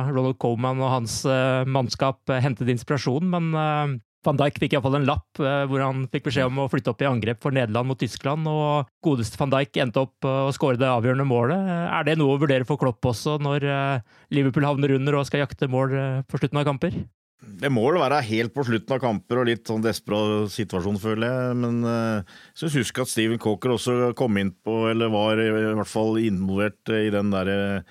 Ronald 0.10 0.40
Coman 0.42 0.84
og 0.84 0.94
hans 0.96 1.22
mannskap 1.70 2.32
hentet 2.40 2.72
inspirasjon, 2.76 3.28
men 3.28 4.00
Van 4.28 4.40
Dijk 4.40 4.58
fikk 4.60 4.74
iallfall 4.76 4.98
en 4.98 5.08
lapp 5.08 5.40
eh, 5.40 5.62
hvor 5.70 5.84
han 5.84 6.04
fikk 6.12 6.26
beskjed 6.28 6.50
om 6.50 6.64
å 6.66 6.68
flytte 6.72 6.92
opp 6.92 7.04
i 7.04 7.08
angrep 7.08 7.40
for 7.44 7.56
Nederland 7.56 7.88
mot 7.88 8.00
Tyskland, 8.00 8.48
og 8.52 8.90
godeste 9.06 9.40
van 9.40 9.54
Dijk 9.54 9.80
endte 9.80 10.04
opp 10.04 10.28
og 10.28 10.50
å 10.50 10.56
skåre 10.56 10.80
det 10.80 10.90
avgjørende 10.90 11.28
målet. 11.28 11.70
Er 11.88 12.08
det 12.08 12.18
noe 12.20 12.36
å 12.36 12.42
vurdere 12.42 12.68
for 12.68 12.82
Klopp 12.82 13.08
også, 13.14 13.38
når 13.44 13.68
eh, 13.70 14.18
Liverpool 14.36 14.68
havner 14.68 14.98
under 14.98 15.22
og 15.22 15.30
skal 15.30 15.46
jakte 15.46 15.72
mål 15.72 15.96
på 16.28 16.42
slutten 16.42 16.60
av 16.60 16.68
kamper? 16.68 17.00
Det 17.40 17.72
må 17.72 17.86
vel 17.86 18.02
være 18.02 18.20
helt 18.28 18.52
på 18.52 18.66
slutten 18.68 18.98
av 18.98 19.00
kamper 19.00 19.40
og 19.40 19.48
litt 19.48 19.64
sånn 19.70 19.84
desperat 19.84 20.52
situasjon, 20.52 21.00
føler 21.00 21.32
jeg. 21.32 21.58
Men 21.64 21.80
jeg 21.88 22.60
syns 22.60 22.76
husk 22.82 23.00
at 23.00 23.12
Steven 23.12 23.40
Cocker 23.40 23.78
også 23.78 24.12
kom 24.20 24.36
inn 24.42 24.52
på, 24.52 24.82
eller 24.92 25.12
var 25.14 25.40
i 25.40 25.48
hvert 25.48 25.88
fall 25.88 26.20
involvert 26.20 26.92
i 26.92 27.08
den 27.16 27.32
derre 27.32 27.86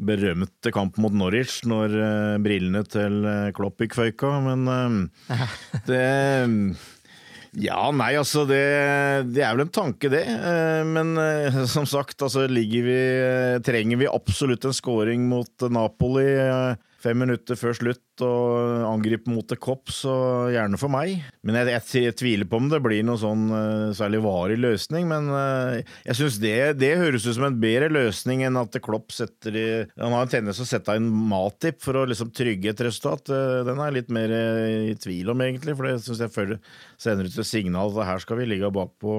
berømte 0.00 0.72
kamp 0.74 0.98
mot 1.00 1.14
Norwich 1.14 1.60
når 1.68 1.96
uh, 1.96 2.38
brillene 2.42 2.82
til 2.88 3.20
uh, 3.26 3.50
Klopp 3.56 3.82
gikk 3.82 3.98
føyka, 3.98 4.32
men 4.44 4.64
uh, 4.70 5.36
det 5.90 6.06
ja, 7.58 7.80
nei, 7.90 8.12
altså 8.14 8.44
det, 8.46 8.60
det, 9.34 9.42
er 9.42 9.56
vel 9.56 9.64
en 9.64 9.72
tanke, 9.74 10.06
det. 10.06 10.22
Men 10.86 11.18
som 11.66 11.82
sagt, 11.82 12.22
altså 12.22 12.44
ligger 12.46 12.84
vi 12.86 13.00
Trenger 13.66 13.98
vi 13.98 14.06
absolutt 14.06 14.68
en 14.68 14.76
scoring 14.76 15.24
mot 15.26 15.64
Napoli 15.74 16.28
fem 17.00 17.18
minutter 17.22 17.56
før 17.58 17.76
slutt 17.76 18.24
og 18.24 18.84
angripe 18.84 19.30
mot 19.32 19.52
et 19.52 19.60
kopp, 19.62 19.90
så 19.94 20.12
gjerne 20.52 20.78
for 20.80 20.92
meg. 20.92 21.22
Men 21.46 21.56
jeg, 21.60 21.70
jeg, 21.72 21.84
jeg, 22.04 22.16
tviler 22.20 22.48
på 22.50 22.60
om 22.60 22.68
det 22.70 22.80
blir 22.84 23.04
noen 23.06 23.20
sånn 23.20 23.44
uh, 23.52 23.92
særlig 23.96 24.20
varig 24.24 24.58
løsning. 24.60 25.08
Men 25.10 25.30
uh, 25.32 25.78
jeg 26.06 26.18
syns 26.18 26.36
det, 26.42 26.54
det, 26.80 26.92
høres 27.00 27.24
ut 27.26 27.38
som 27.38 27.48
en 27.48 27.60
bedre 27.62 27.88
løsning 27.92 28.44
enn 28.46 28.60
at 28.60 28.76
Klopp 28.84 29.14
setter 29.14 29.56
i 29.56 29.66
Han 30.00 30.14
har 30.16 30.26
en 30.26 30.32
tendens 30.32 30.60
til 30.60 30.66
å 30.66 30.70
sette 30.70 30.96
inn 30.98 31.08
Matip 31.30 31.80
for 31.84 32.00
å 32.00 32.04
liksom 32.10 32.32
trygge 32.36 32.74
et 32.74 32.84
resultat. 32.84 33.32
Uh, 33.32 33.62
den 33.68 33.80
er 33.80 33.90
jeg 33.90 33.98
litt 34.00 34.12
mer 34.14 34.36
i 34.90 34.98
tvil 35.00 35.32
om, 35.32 35.44
egentlig, 35.44 35.76
for 35.78 35.88
det 35.88 35.96
syns 36.04 36.22
jeg 36.24 36.34
føler 36.34 36.60
sender 37.00 37.30
ut 37.30 37.40
et 37.40 37.48
signal 37.48 37.94
at 37.94 38.08
her 38.10 38.22
skal 38.22 38.40
vi 38.40 38.50
ligge 38.50 38.68
bakpå, 38.74 39.16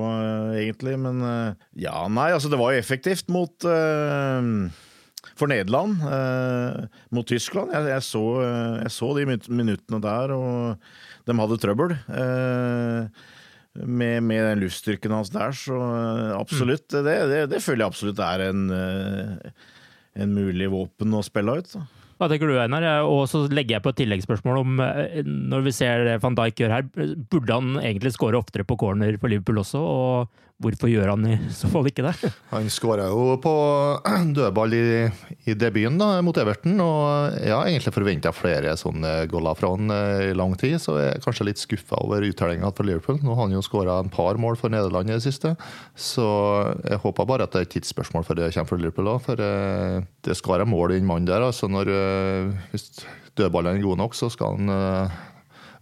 egentlig. 0.60 0.94
Men 1.02 1.24
ja, 1.78 2.06
nei, 2.12 2.30
altså 2.36 2.52
det 2.52 2.60
var 2.62 2.76
jo 2.76 2.82
effektivt 2.82 3.32
mot 3.34 3.66
for 5.42 5.52
Nederland 5.52 6.02
eh, 6.06 6.88
mot 7.16 7.28
Tyskland. 7.28 7.74
Jeg, 7.74 7.90
jeg, 7.96 8.06
så, 8.06 8.24
eh, 8.46 8.80
jeg, 8.86 8.94
så, 8.94 9.12
de 9.18 9.28
minuttene 9.50 10.02
der, 10.04 10.34
og 10.36 11.30
de 11.30 11.38
hadde 11.40 11.62
trøbbel. 11.62 11.96
Eh, 12.10 13.24
med, 13.82 14.20
med, 14.28 14.44
den 14.50 14.66
luftstyrken 14.66 15.16
hans 15.16 15.32
der, 15.34 15.56
så 15.56 15.78
eh, 15.78 16.28
absolutt. 16.38 16.88
Mm. 16.92 17.08
Det, 17.08 17.16
det, 17.32 17.42
det, 17.56 17.64
føler 17.64 17.86
jeg 17.86 17.94
absolutt 17.94 18.22
er 18.26 18.46
en, 18.50 18.68
eh, 18.76 19.74
en 20.22 20.38
mulig 20.38 20.70
våpen 20.74 21.18
å 21.18 21.24
spille 21.26 21.58
ut. 21.62 21.74
Da. 21.74 21.88
Hva 22.22 22.30
tenker 22.30 22.52
du, 22.52 22.60
Einar? 22.62 22.86
Og 23.10 23.24
så 23.32 23.48
legger 23.50 23.80
jeg 23.80 23.86
på 23.86 23.96
et 23.96 24.00
tilleggsspørsmål 24.04 24.60
om 24.60 24.76
når 25.26 25.64
vi 25.66 25.72
ser 25.74 26.04
det 26.06 26.20
van 26.22 26.36
Dijk 26.38 26.62
gjør 26.62 26.76
her, 26.76 26.86
burde 27.34 27.58
han 27.58 27.80
egentlig 27.82 28.12
skåre 28.14 28.38
oftere 28.38 28.68
på 28.68 28.78
corner 28.78 29.18
for 29.18 29.34
Liverpool 29.34 29.64
også? 29.64 29.82
Og 29.82 30.44
Hvorfor 30.62 30.92
gjør 30.92 31.10
han 31.14 31.26
i 31.26 31.36
så 31.56 31.70
fall 31.72 31.88
ikke 31.90 32.04
det? 32.06 32.30
Han 32.52 32.68
skåra 32.70 33.08
jo 33.10 33.38
på 33.42 33.54
dødball 34.38 34.76
i, 34.78 34.84
i 35.50 35.56
debuten 35.58 35.98
da, 35.98 36.10
mot 36.26 36.38
Everton, 36.38 36.76
og 36.84 37.38
jeg 37.40 37.54
har 37.56 37.70
egentlig 37.70 37.94
forventa 37.96 38.34
flere 38.36 38.76
sånne 38.78 39.14
goller 39.32 39.58
fra 39.58 39.72
han 39.74 39.94
eh, 39.96 40.28
i 40.30 40.36
lang 40.38 40.54
tid, 40.60 40.78
så 40.84 40.98
jeg 41.00 41.16
er 41.16 41.24
kanskje 41.24 41.48
litt 41.48 41.62
skuffa 41.62 41.98
over 42.06 42.28
uttellinga 42.28 42.70
for 42.78 42.88
Liverpool. 42.88 43.18
Nå 43.26 43.34
har 43.34 43.48
han 43.48 43.56
jo 43.56 43.64
skåra 43.66 43.98
en 44.04 44.12
par 44.14 44.38
mål 44.42 44.60
for 44.60 44.74
Nederland 44.74 45.10
i 45.10 45.16
det 45.16 45.26
siste, 45.26 45.56
så 45.98 46.28
jeg 46.86 47.02
håper 47.08 47.30
bare 47.30 47.50
at 47.50 47.56
det 47.56 47.64
er 47.64 47.70
et 47.70 47.76
tidsspørsmål 47.80 48.28
før 48.28 48.42
det 48.42 48.52
kommer 48.54 48.72
for 48.74 48.86
Liverpool 48.86 49.12
òg, 49.16 49.26
for 49.26 49.42
eh, 49.48 49.98
det 50.28 50.38
skal 50.38 50.60
være 50.60 50.70
mål 50.70 50.94
i 50.96 51.02
den 51.02 51.10
mannen 51.10 51.30
der. 51.32 51.48
altså 51.50 51.72
når, 51.72 51.90
eh, 51.90 52.70
Hvis 52.76 53.04
dødballene 53.40 53.82
er 53.82 53.86
gode 53.88 54.04
nok, 54.04 54.18
så 54.18 54.30
skal 54.30 54.60
han 54.60 55.12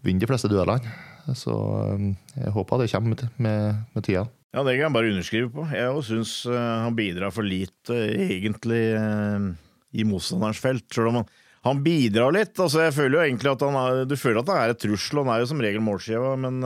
vinne 0.06 0.22
de 0.22 0.30
fleste 0.30 0.52
duellene. 0.52 0.98
Så 1.38 1.54
jeg 2.38 2.54
håper 2.56 2.82
det 2.82 2.92
kommer 2.92 3.30
med, 3.38 3.82
med, 3.94 4.04
tida. 4.06 4.26
Ja, 4.50 4.64
det 4.66 4.80
kan 4.80 4.88
jeg 4.88 4.96
bare 4.96 5.10
underskrive 5.12 5.50
på. 5.54 5.64
Jeg 5.70 6.06
syns 6.08 6.32
uh, 6.50 6.58
han 6.86 6.96
bidrar 6.98 7.34
for 7.34 7.46
lite, 7.46 7.94
uh, 7.94 8.24
egentlig, 8.34 8.82
uh, 8.98 9.52
i 9.94 10.06
motstanderens 10.10 10.62
felt. 10.62 10.88
Selv 10.96 11.12
om 11.12 11.20
han, 11.20 11.28
han, 11.68 11.84
bidrar 11.86 12.34
litt. 12.34 12.56
Altså, 12.58 12.82
jeg 12.88 12.96
føler 12.96 13.20
jo 13.20 13.28
egentlig 13.28 13.52
at 13.54 13.68
han 13.68 13.78
er, 13.78 14.02
Du 14.10 14.18
føler 14.18 14.42
at 14.42 14.50
han 14.50 14.64
er 14.64 14.74
et 14.74 14.82
trussel, 14.82 15.22
han 15.22 15.32
er 15.36 15.44
jo 15.44 15.52
som 15.52 15.62
regel 15.62 15.86
målskiva, 15.86 16.34
men 16.42 16.64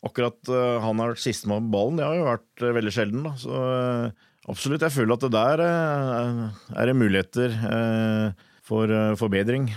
akkurat 0.00 0.48
han 0.48 1.00
har 1.02 1.10
vært 1.12 1.20
sistemann 1.20 1.66
på 1.66 1.74
ballen, 1.74 1.98
det 2.00 2.06
har 2.06 2.16
jo 2.16 2.28
vært 2.30 2.64
veldig 2.78 2.92
sjelden. 2.94 3.26
Da. 3.26 3.34
Så 3.36 3.58
absolutt, 4.48 4.86
jeg 4.86 4.94
føler 4.94 5.18
at 5.18 5.26
det 5.26 5.32
der 5.34 5.64
er 5.66 6.88
det 6.88 6.96
muligheter 6.96 7.58
for 8.64 8.94
forbedring. 9.20 9.68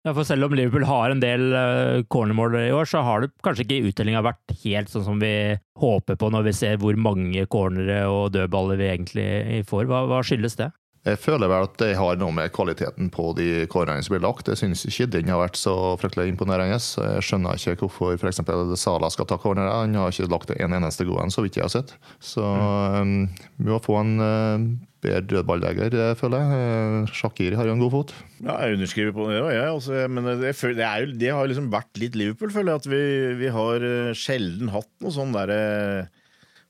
Ja, 0.00 0.14
for 0.16 0.24
Selv 0.24 0.46
om 0.46 0.54
Liverpool 0.56 0.86
har 0.88 1.12
en 1.12 1.20
del 1.20 1.50
uh, 1.52 2.00
cornermål 2.08 2.54
i 2.56 2.72
år, 2.72 2.88
så 2.88 3.02
har 3.04 3.20
det 3.20 3.34
kanskje 3.44 3.66
ikke 3.66 3.90
uttellinga 3.90 4.22
vært 4.24 4.54
helt 4.62 4.88
sånn 4.88 5.04
som 5.04 5.20
vi 5.20 5.32
håper 5.80 6.16
på 6.16 6.30
når 6.32 6.46
vi 6.46 6.54
ser 6.56 6.78
hvor 6.80 6.96
mange 6.96 7.44
cornere 7.52 8.06
og 8.08 8.30
dødballer 8.32 8.80
vi 8.80 8.88
egentlig 8.94 9.26
får. 9.68 9.84
Hva, 9.90 10.06
hva 10.08 10.22
skyldes 10.24 10.56
det? 10.56 10.70
Jeg 11.08 11.16
føler 11.16 11.48
vel 11.48 11.64
at 11.64 11.78
det 11.80 11.94
har 11.96 12.18
noe 12.20 12.34
med 12.36 12.52
kvaliteten 12.52 13.08
på 13.12 13.30
de 13.38 13.64
kårene 13.72 14.04
som 14.04 14.12
blir 14.12 14.24
lagt. 14.26 14.50
Jeg 14.52 14.60
syns 14.60 14.84
ikke 14.84 15.08
den 15.14 15.30
har 15.32 15.40
vært 15.40 15.56
så 15.56 15.72
fryktelig 16.00 16.34
imponerende. 16.34 16.76
Jeg 16.76 17.24
skjønner 17.24 17.56
ikke 17.56 17.86
hvorfor 17.86 18.20
f.eks. 18.20 18.42
Sala 18.82 19.08
skal 19.12 19.28
ta 19.30 19.40
cornere. 19.40 19.72
Han 19.80 19.96
har 19.96 20.12
ikke 20.12 20.28
lagt 20.28 20.52
en 20.52 20.76
eneste 20.76 21.08
god 21.08 21.24
en, 21.24 21.32
så 21.32 21.46
vidt 21.46 21.56
jeg 21.56 21.64
har 21.64 21.72
sett. 21.72 21.96
Så 22.20 22.44
um, 22.44 23.24
vi 23.56 23.72
må 23.72 23.80
få 23.80 23.96
en 24.02 24.12
uh, 24.20 24.68
bedre 25.00 25.24
dødballjeger, 25.24 25.96
føler 26.20 26.44
jeg. 26.44 26.60
Eh, 26.60 27.14
Shakiri 27.16 27.56
har 27.56 27.68
jo 27.68 27.76
en 27.78 27.82
god 27.82 27.94
fot. 27.94 28.14
Ja, 28.44 28.58
jeg 28.60 28.76
underskriver 28.76 29.16
på 29.16 29.28
det, 29.30 29.40
ja, 29.56 29.66
altså, 29.72 30.04
men 30.12 30.28
det, 30.28 30.52
det, 30.52 30.84
jo, 30.84 31.12
det, 31.16 31.30
har 31.32 31.48
liksom 31.48 31.70
vært 31.72 32.00
litt 32.02 32.18
Liverpool, 32.18 32.52
føler 32.52 32.74
jeg. 32.74 32.84
At 32.84 32.90
vi, 32.92 33.04
vi 33.40 33.52
har 33.54 33.86
eh, 33.88 34.12
sjelden 34.12 34.72
hatt 34.74 34.90
noe 35.00 35.14
sånn 35.14 35.32
derre 35.36 35.62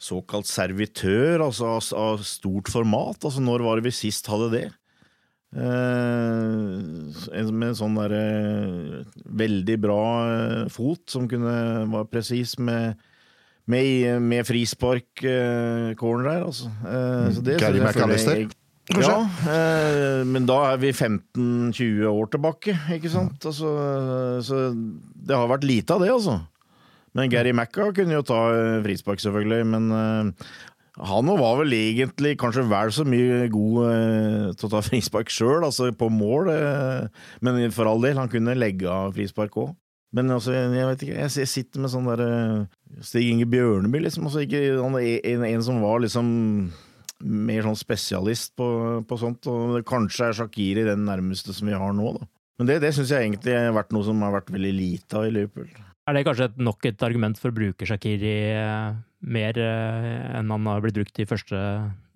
såkalt 0.01 0.49
servitør, 0.49 1.43
altså 1.45 1.77
av, 1.99 2.23
stort 2.25 2.71
format. 2.73 3.21
Altså, 3.21 3.43
når 3.45 3.67
var 3.67 3.79
det 3.79 3.91
vi 3.91 3.95
sist 3.95 4.31
hadde 4.33 4.49
det? 4.55 4.67
Eh, 5.51 7.51
med 7.51 7.73
en 7.73 7.79
sånn 7.79 7.99
derre 7.99 8.23
eh, 8.23 9.17
veldig 9.43 9.77
bra 9.83 10.03
eh, 10.31 10.69
fot 10.71 11.03
som 11.11 11.27
kunne 11.31 11.55
være 11.91 12.11
presis 12.13 12.55
med 12.63 13.01
med, 13.71 14.23
med 14.25 14.47
frispark-corner 14.49 16.25
der, 16.27 16.41
altså. 16.43 16.71
Uh, 16.83 17.37
Gary 17.61 17.79
McAllister? 17.79 18.49
Ja, 18.99 19.21
eh, 19.47 20.23
men 20.27 20.47
da 20.49 20.57
er 20.73 20.81
vi 20.83 20.91
15-20 20.91 22.09
år 22.11 22.31
tilbake, 22.33 22.75
ikke 22.97 23.13
sant? 23.13 23.45
Altså, 23.47 23.71
så 24.43 24.63
det 24.75 25.37
har 25.37 25.47
vært 25.53 25.67
lite 25.69 25.95
av 25.95 26.03
det, 26.03 26.11
altså. 26.11 26.41
Men 27.17 27.31
Gary 27.31 27.53
Macca 27.57 27.91
kunne 27.95 28.15
jo 28.19 28.27
ta 28.27 28.41
eh, 28.55 28.81
frispark, 28.85 29.23
selvfølgelig. 29.23 29.67
Men 29.67 29.91
uh, 29.91 30.51
han 31.11 31.31
var 31.41 31.61
vel 31.63 31.75
egentlig 31.75 32.37
kanskje 32.41 32.67
vel 32.71 32.93
så 32.95 33.07
mye 33.09 33.49
god 33.53 33.79
uh, 33.83 34.49
til 34.55 34.69
å 34.69 34.73
ta 34.77 34.83
frispark 34.89 35.33
sjøl, 35.33 35.65
altså 35.67 35.91
på 35.97 36.11
mål. 36.15 36.53
Men 37.45 37.63
for 37.75 37.91
all 37.91 38.03
del, 38.05 38.21
han 38.21 38.31
kunne 38.33 38.59
legge 38.59 38.91
av 38.91 39.17
frispark 39.19 39.59
òg. 39.61 39.75
Men 40.17 40.31
altså, 40.35 40.55
jeg 40.57 40.87
vet 40.89 41.03
ikke, 41.07 41.19
jeg 41.23 41.51
sitter 41.51 41.83
med 41.83 41.93
sånn 41.93 42.09
uh, 42.11 42.65
Stig 43.07 43.29
Inge 43.31 43.47
Bjørneby, 43.51 44.03
liksom. 44.07 44.27
Altså, 44.27 44.43
ikke, 44.43 44.65
han, 44.81 44.99
en, 44.99 45.45
en, 45.47 45.67
som 45.67 45.83
var 45.85 46.03
liksom 46.03 46.31
mer 47.21 47.67
sånn 47.67 47.79
spesialist 47.79 48.55
på, 48.59 48.67
på 49.07 49.21
sånt. 49.21 49.47
Og 49.51 49.77
det 49.79 49.87
kanskje 49.89 50.31
er 50.31 50.39
Shakiri 50.41 50.87
den 50.89 51.07
nærmeste 51.07 51.55
som 51.55 51.71
vi 51.71 51.79
har 51.79 51.95
nå, 51.95 52.15
da. 52.19 52.31
Men 52.61 52.69
det, 52.69 52.83
det 52.85 52.91
syns 52.93 53.09
jeg 53.09 53.25
egentlig 53.25 53.55
har 53.57 53.73
vært 53.73 53.95
noe 53.97 54.05
som 54.05 54.21
har 54.21 54.35
vært 54.35 54.51
veldig 54.53 54.71
lite 54.77 55.17
av 55.17 55.25
i 55.25 55.33
Liverpool. 55.33 55.71
Er 56.11 56.17
det 56.17 56.27
kanskje 56.27 56.51
et, 56.51 56.59
nok 56.61 56.85
et 56.91 57.05
argument 57.07 57.39
for 57.41 57.49
å 57.49 57.57
bruke 57.57 57.87
Shakiri 57.89 58.35
eh, 58.53 58.99
mer 59.33 59.61
eh, 59.65 60.27
enn 60.37 60.53
han 60.53 60.69
har 60.69 60.83
blitt 60.85 60.99
brukt 60.99 61.23
i 61.23 61.29
første 61.29 61.57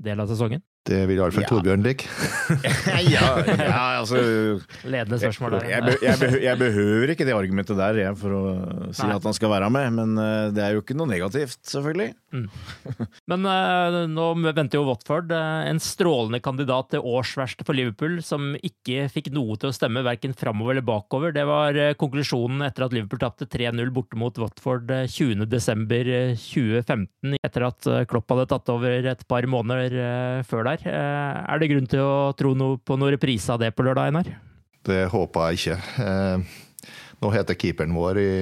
del 0.04 0.20
av 0.20 0.28
sesongen? 0.28 0.60
Det 0.84 0.98
vil 1.08 1.16
i 1.16 1.20
hvert 1.22 1.32
fall 1.32 1.44
Ja. 1.44 1.48
Torbjørn 1.48 1.80
like. 1.84 2.04
ja, 3.14 3.28
ja, 3.40 4.00
altså 4.02 4.18
Ledende 4.84 5.16
spørsmål 5.22 5.50
der. 5.56 5.64
jeg, 5.70 5.80
be, 5.86 5.94
jeg, 6.04 6.18
behø, 6.20 6.36
jeg 6.44 6.58
behøver 6.60 7.08
ikke 7.14 7.24
det 7.24 7.32
argumentet 7.36 7.76
der 7.78 7.94
jeg, 8.02 8.12
for 8.20 8.30
å 8.36 8.42
si 8.92 9.06
Nei. 9.06 9.14
at 9.16 9.24
han 9.24 9.32
skal 9.36 9.48
være 9.54 9.70
med, 9.72 9.86
men 9.96 10.12
eh, 10.20 10.50
det 10.52 10.60
er 10.64 10.70
jo 10.76 10.82
ikke 10.84 10.96
noe 10.98 11.08
negativt, 11.08 11.60
selvfølgelig. 11.72 12.10
Men 13.30 13.40
uh, 13.46 14.06
nå 14.10 14.24
venter 14.42 14.74
jo 14.78 14.84
Watford, 14.88 15.30
uh, 15.32 15.62
en 15.68 15.78
strålende 15.82 16.40
kandidat 16.44 16.90
til 16.92 17.00
årsverste 17.06 17.64
for 17.66 17.74
Liverpool, 17.78 18.14
som 18.26 18.40
ikke 18.58 19.06
fikk 19.12 19.30
noe 19.34 19.56
til 19.60 19.68
å 19.70 19.74
stemme 19.76 20.02
verken 20.06 20.34
framover 20.36 20.72
eller 20.74 20.86
bakover. 20.86 21.32
Det 21.36 21.44
var 21.48 21.70
uh, 21.78 21.92
konklusjonen 22.00 22.62
etter 22.66 22.82
at 22.88 22.94
Liverpool 22.96 23.20
tapte 23.22 23.46
3-0 23.50 23.90
borte 23.94 24.16
mot 24.20 24.34
Watford 24.42 24.86
eh, 24.94 25.04
20.12.2015, 25.14 27.06
etter 27.38 27.62
at 27.68 27.80
Klopp 28.10 28.28
hadde 28.32 28.48
tatt 28.50 28.68
over 28.72 28.90
et 29.14 29.22
par 29.30 29.44
måneder 29.50 29.90
før 30.48 30.62
der. 30.66 30.73
Eh, 30.82 31.52
Er 31.54 31.60
det 31.60 31.70
grunn 31.70 31.86
til 31.90 32.02
å 32.02 32.34
tro 32.36 32.54
noe 32.58 32.78
på 32.78 32.98
noen 32.98 33.14
reprise 33.14 33.52
av 33.52 33.62
det 33.62 33.70
på 33.76 33.86
lørdag, 33.86 34.10
Einar? 34.10 34.30
Det 34.84 35.06
håper 35.12 35.52
jeg 35.52 35.60
ikke. 35.60 36.04
Eh, 36.04 36.38
nå 37.22 37.30
heter 37.32 37.56
keeperen 37.56 37.94
vår 37.96 38.20
i 38.20 38.32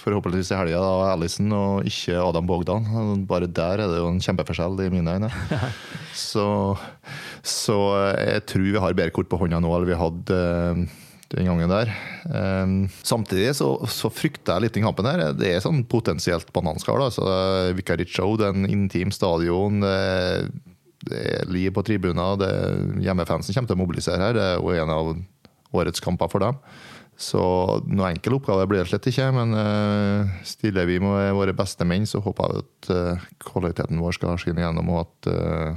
forhåpentligvis 0.00 0.50
i 0.54 0.56
helga 0.58 0.80
Alison 1.12 1.52
og 1.52 1.88
ikke 1.88 2.16
Adam 2.16 2.46
Bogdan. 2.48 2.86
Bare 3.28 3.46
der 3.46 3.84
er 3.84 3.90
det 3.92 4.00
jo 4.00 4.08
en 4.08 4.22
kjempeforskjell 4.24 4.80
i 4.86 4.88
mine 4.92 5.18
øyne. 5.18 5.30
Så, 6.16 6.42
så 7.46 7.76
jeg 8.18 8.42
tror 8.50 8.64
vi 8.66 8.80
har 8.82 8.96
bedre 8.98 9.14
kort 9.14 9.28
på 9.30 9.38
hånda 9.38 9.60
nå 9.62 9.70
enn 9.76 9.86
vi 9.88 9.96
hadde 9.96 10.38
eh, 10.40 10.80
den 11.30 11.46
gangen 11.46 11.70
der. 11.70 11.92
Samtidig 13.06 13.52
så, 13.56 13.68
så 13.86 14.10
frykter 14.10 14.56
jeg 14.58 14.64
litt 14.66 14.78
i 14.80 14.82
kampen 14.82 15.06
her. 15.06 15.22
Det 15.38 15.52
er 15.54 15.62
sånn 15.62 15.84
potensielt 15.88 16.50
bananskall. 16.52 17.04
Altså, 17.06 17.22
Show, 18.10 18.34
det 18.40 18.48
er 18.48 18.58
en 18.58 18.66
intim 18.66 19.14
stadion. 19.14 19.78
Det, 19.84 20.50
det 21.08 21.20
er 21.20 21.50
liv 21.50 21.72
på 21.72 21.84
tribuner. 21.86 22.36
det- 22.36 23.02
Hjemmefansen 23.04 23.54
kommer 23.54 23.68
til 23.68 23.76
å 23.76 23.84
mobilisere 23.84 24.20
her. 24.20 24.32
Det 24.34 24.42
er 24.42 24.56
jo 24.60 24.70
en 24.70 24.90
av 24.90 25.16
årets 25.72 26.00
kamper 26.00 26.28
for 26.30 26.40
dem. 26.40 26.56
Så 27.20 27.40
noen 27.84 28.14
enkel 28.16 28.38
oppgave 28.38 28.66
blir 28.66 28.80
det 28.80 28.88
slett 28.88 29.08
ikke, 29.10 29.26
men 29.36 29.52
uh, 29.52 30.30
stiller 30.42 30.86
vi 30.88 30.98
med 30.98 31.34
våre 31.36 31.52
beste 31.52 31.84
menn, 31.84 32.06
så 32.08 32.22
håper 32.24 32.48
jeg 32.48 32.64
at 32.64 32.90
uh, 32.96 33.26
kvaliteten 33.44 34.00
vår 34.00 34.16
skal 34.16 34.38
skinne 34.40 34.64
gjennom, 34.64 34.88
og 34.88 35.02
at 35.04 35.28
uh, 35.28 35.74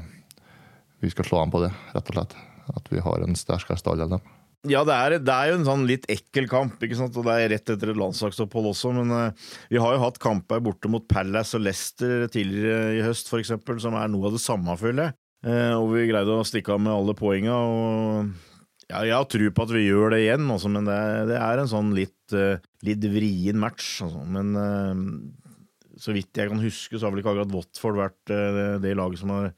vi 1.04 1.12
skal 1.12 1.28
slå 1.28 1.42
an 1.42 1.52
på 1.52 1.60
det, 1.66 1.74
rett 1.92 2.12
og 2.14 2.16
slett. 2.16 2.38
At 2.72 2.88
vi 2.94 3.04
har 3.04 3.26
en 3.26 3.36
sterkere 3.36 3.76
stall 3.78 4.06
enn 4.06 4.16
dem. 4.16 4.32
Ja, 4.72 4.86
det 4.88 4.96
er, 4.96 5.14
det 5.20 5.34
er 5.34 5.50
jo 5.52 5.56
en 5.58 5.66
sånn 5.68 5.82
litt 5.90 6.06
ekkel 6.12 6.46
kamp, 6.48 6.78
ikke 6.86 6.96
sant? 6.96 7.18
og 7.20 7.26
det 7.28 7.34
er 7.36 7.50
rett 7.52 7.72
etter 7.74 7.90
et 7.92 7.98
landslagsopphold 8.00 8.70
også. 8.70 8.94
Men 8.96 9.12
uh, 9.12 9.50
vi 9.68 9.82
har 9.84 9.98
jo 9.98 10.04
hatt 10.06 10.22
kamper 10.24 10.62
borte 10.64 10.92
mot 10.92 11.04
Palace 11.12 11.58
og 11.58 11.66
Leicester 11.66 12.30
tidligere 12.32 12.94
i 12.96 13.02
høst, 13.04 13.28
f.eks., 13.28 13.52
som 13.84 13.98
er 14.00 14.14
noe 14.14 14.30
av 14.30 14.38
det 14.38 14.44
samme, 14.44 14.78
føler 14.80 15.10
jeg. 15.10 15.16
Uh, 15.44 15.76
og 15.82 15.90
vi 15.92 16.08
greide 16.08 16.40
å 16.40 16.48
stikke 16.48 16.78
av 16.78 16.80
med 16.86 16.96
alle 16.96 17.16
poenga. 17.20 17.58
Og 17.60 18.88
ja, 18.88 19.04
jeg 19.04 19.18
har 19.18 19.28
tro 19.28 19.52
på 19.52 19.68
at 19.68 19.76
vi 19.76 19.84
gjør 19.84 20.16
det 20.16 20.24
igjen, 20.24 20.48
også, 20.56 20.72
men 20.72 20.88
det, 20.88 21.00
det 21.34 21.44
er 21.44 21.60
en 21.60 21.72
sånn 21.74 21.92
litt, 21.98 22.16
uh, 22.32 22.56
litt 22.88 23.12
vrien 23.12 23.60
match. 23.60 23.98
Altså. 24.08 24.24
Men 24.32 24.56
så 26.00 26.16
vidt 26.16 26.40
jeg 26.40 26.54
kan 26.54 26.64
huske, 26.64 26.96
så 26.96 27.10
har 27.10 27.12
vel 27.12 27.20
ikke 27.20 27.36
akkurat 27.36 27.52
Watford 27.60 28.00
vært 28.00 28.32
det 28.84 28.96
laget 28.96 29.20
som 29.20 29.36
har 29.36 29.52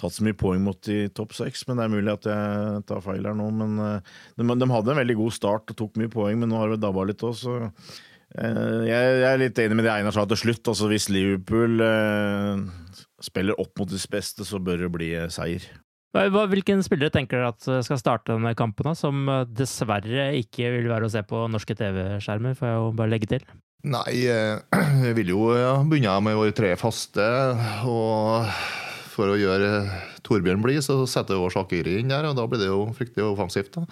tatt 0.00 0.16
så 0.16 0.24
mye 0.26 0.36
poeng 0.38 0.62
mot 0.64 0.78
de 0.86 1.08
topp 1.14 1.34
seks, 1.36 1.66
men 1.68 1.78
det 1.78 1.86
er 1.86 1.92
mulig 1.92 2.12
at 2.12 2.28
jeg 2.30 2.84
tar 2.88 3.02
feil 3.04 3.26
her 3.28 3.36
nå. 3.36 3.48
Men 3.62 3.82
eh, 3.84 4.14
de, 4.38 4.46
de 4.48 4.70
hadde 4.72 4.94
en 4.94 5.02
veldig 5.02 5.18
god 5.20 5.36
start 5.36 5.74
og 5.74 5.80
tok 5.82 6.00
mye 6.00 6.12
poeng, 6.12 6.40
men 6.40 6.50
nå 6.52 6.60
har 6.60 6.74
det 6.74 6.80
dabba 6.84 7.06
litt 7.08 7.24
òg, 7.26 7.36
så 7.38 7.58
eh, 7.60 8.80
jeg, 8.88 9.12
jeg 9.20 9.28
er 9.32 9.44
litt 9.44 9.62
enig 9.64 9.78
med 9.78 9.88
det 9.88 9.94
Einar 9.94 10.16
sa 10.16 10.26
til 10.30 10.42
slutt. 10.44 10.72
Altså 10.72 10.90
Hvis 10.90 11.10
Liverpool 11.12 11.84
eh, 11.84 12.64
spiller 13.24 13.60
opp 13.60 13.76
mot 13.80 13.92
sitt 13.92 14.12
beste, 14.12 14.48
så 14.48 14.62
bør 14.62 14.86
det 14.86 14.92
bli 14.96 15.14
eh, 15.18 15.30
seier. 15.32 15.68
Hvilken 16.10 16.80
spillere 16.82 17.12
tenker 17.14 17.38
dere 17.38 17.52
at 17.52 17.86
skal 17.86 17.98
starte 18.00 18.34
denne 18.34 18.56
kampen, 18.58 18.88
da, 18.88 18.96
som 18.98 19.28
dessverre 19.46 20.32
ikke 20.40 20.72
vil 20.74 20.88
være 20.90 21.06
å 21.06 21.12
se 21.12 21.22
på 21.22 21.44
norske 21.52 21.76
TV-skjermer, 21.78 22.56
får 22.58 22.66
jeg 22.66 22.80
jo 22.80 22.88
bare 22.98 23.12
legge 23.12 23.28
til? 23.30 23.44
Nei, 23.86 24.16
jeg 24.26 24.58
vi 25.00 25.12
vil 25.22 25.30
jo 25.32 25.44
begynne 25.88 26.18
med 26.26 26.36
våre 26.36 26.56
tre 26.56 26.74
faste. 26.80 27.28
Og 27.86 28.50
for 29.20 29.34
å 29.34 29.36
gjøre 29.36 29.68
Torbjørn 30.24 30.62
blid, 30.64 30.80
så 30.86 31.02
setter 31.10 31.36
vi 31.36 31.50
Shakiri 31.52 31.98
inn 32.00 32.08
der, 32.12 32.24
og 32.30 32.38
da 32.38 32.46
blir 32.48 32.62
det 32.62 32.70
jo 32.70 32.86
fryktelig 32.96 33.26
offensivt. 33.34 33.76
da. 33.76 33.84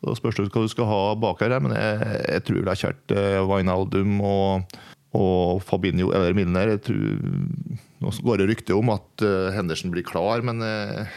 Så 0.00 0.16
spørs 0.18 0.36
det 0.40 0.48
hva 0.50 0.64
du 0.64 0.72
skal 0.72 0.88
ha 0.90 1.02
bak 1.16 1.40
her, 1.44 1.54
men 1.62 1.72
jeg, 1.78 2.00
jeg 2.26 2.44
tror 2.48 2.58
jeg 2.58 2.68
har 2.68 2.80
kjørt 2.82 3.14
eh, 3.14 3.38
Wijnaldum 3.48 4.18
og, 4.26 4.74
og 5.16 5.62
Fabinho 5.64 6.10
eller 6.12 6.34
Milner. 6.36 6.74
Jeg 6.74 6.82
tror, 6.88 7.22
nå 8.02 8.12
går 8.26 8.42
det 8.42 8.48
rykte 8.50 8.76
om 8.76 8.90
at 8.96 9.24
eh, 9.24 9.52
Henderson 9.54 9.94
blir 9.94 10.04
klar, 10.04 10.42
men 10.44 10.60
eh, 10.66 11.14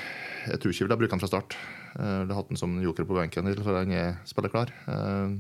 jeg 0.48 0.62
tror 0.62 0.72
ikke 0.72 0.84
jeg 0.84 0.88
vil 0.88 0.96
ha 0.96 1.00
brukt 1.02 1.18
han 1.18 1.24
fra 1.26 1.32
start. 1.34 1.58
Eh, 1.98 2.06
Jeg 2.06 2.22
ville 2.28 2.38
hatt 2.40 2.54
han 2.54 2.62
som 2.62 2.78
joker 2.86 3.10
på 3.10 3.18
benken 3.18 3.50
til, 3.50 3.66
han 3.68 3.92
er 3.98 4.20
spiller 4.30 4.54
klar. 4.54 4.72
Eh, 4.88 5.38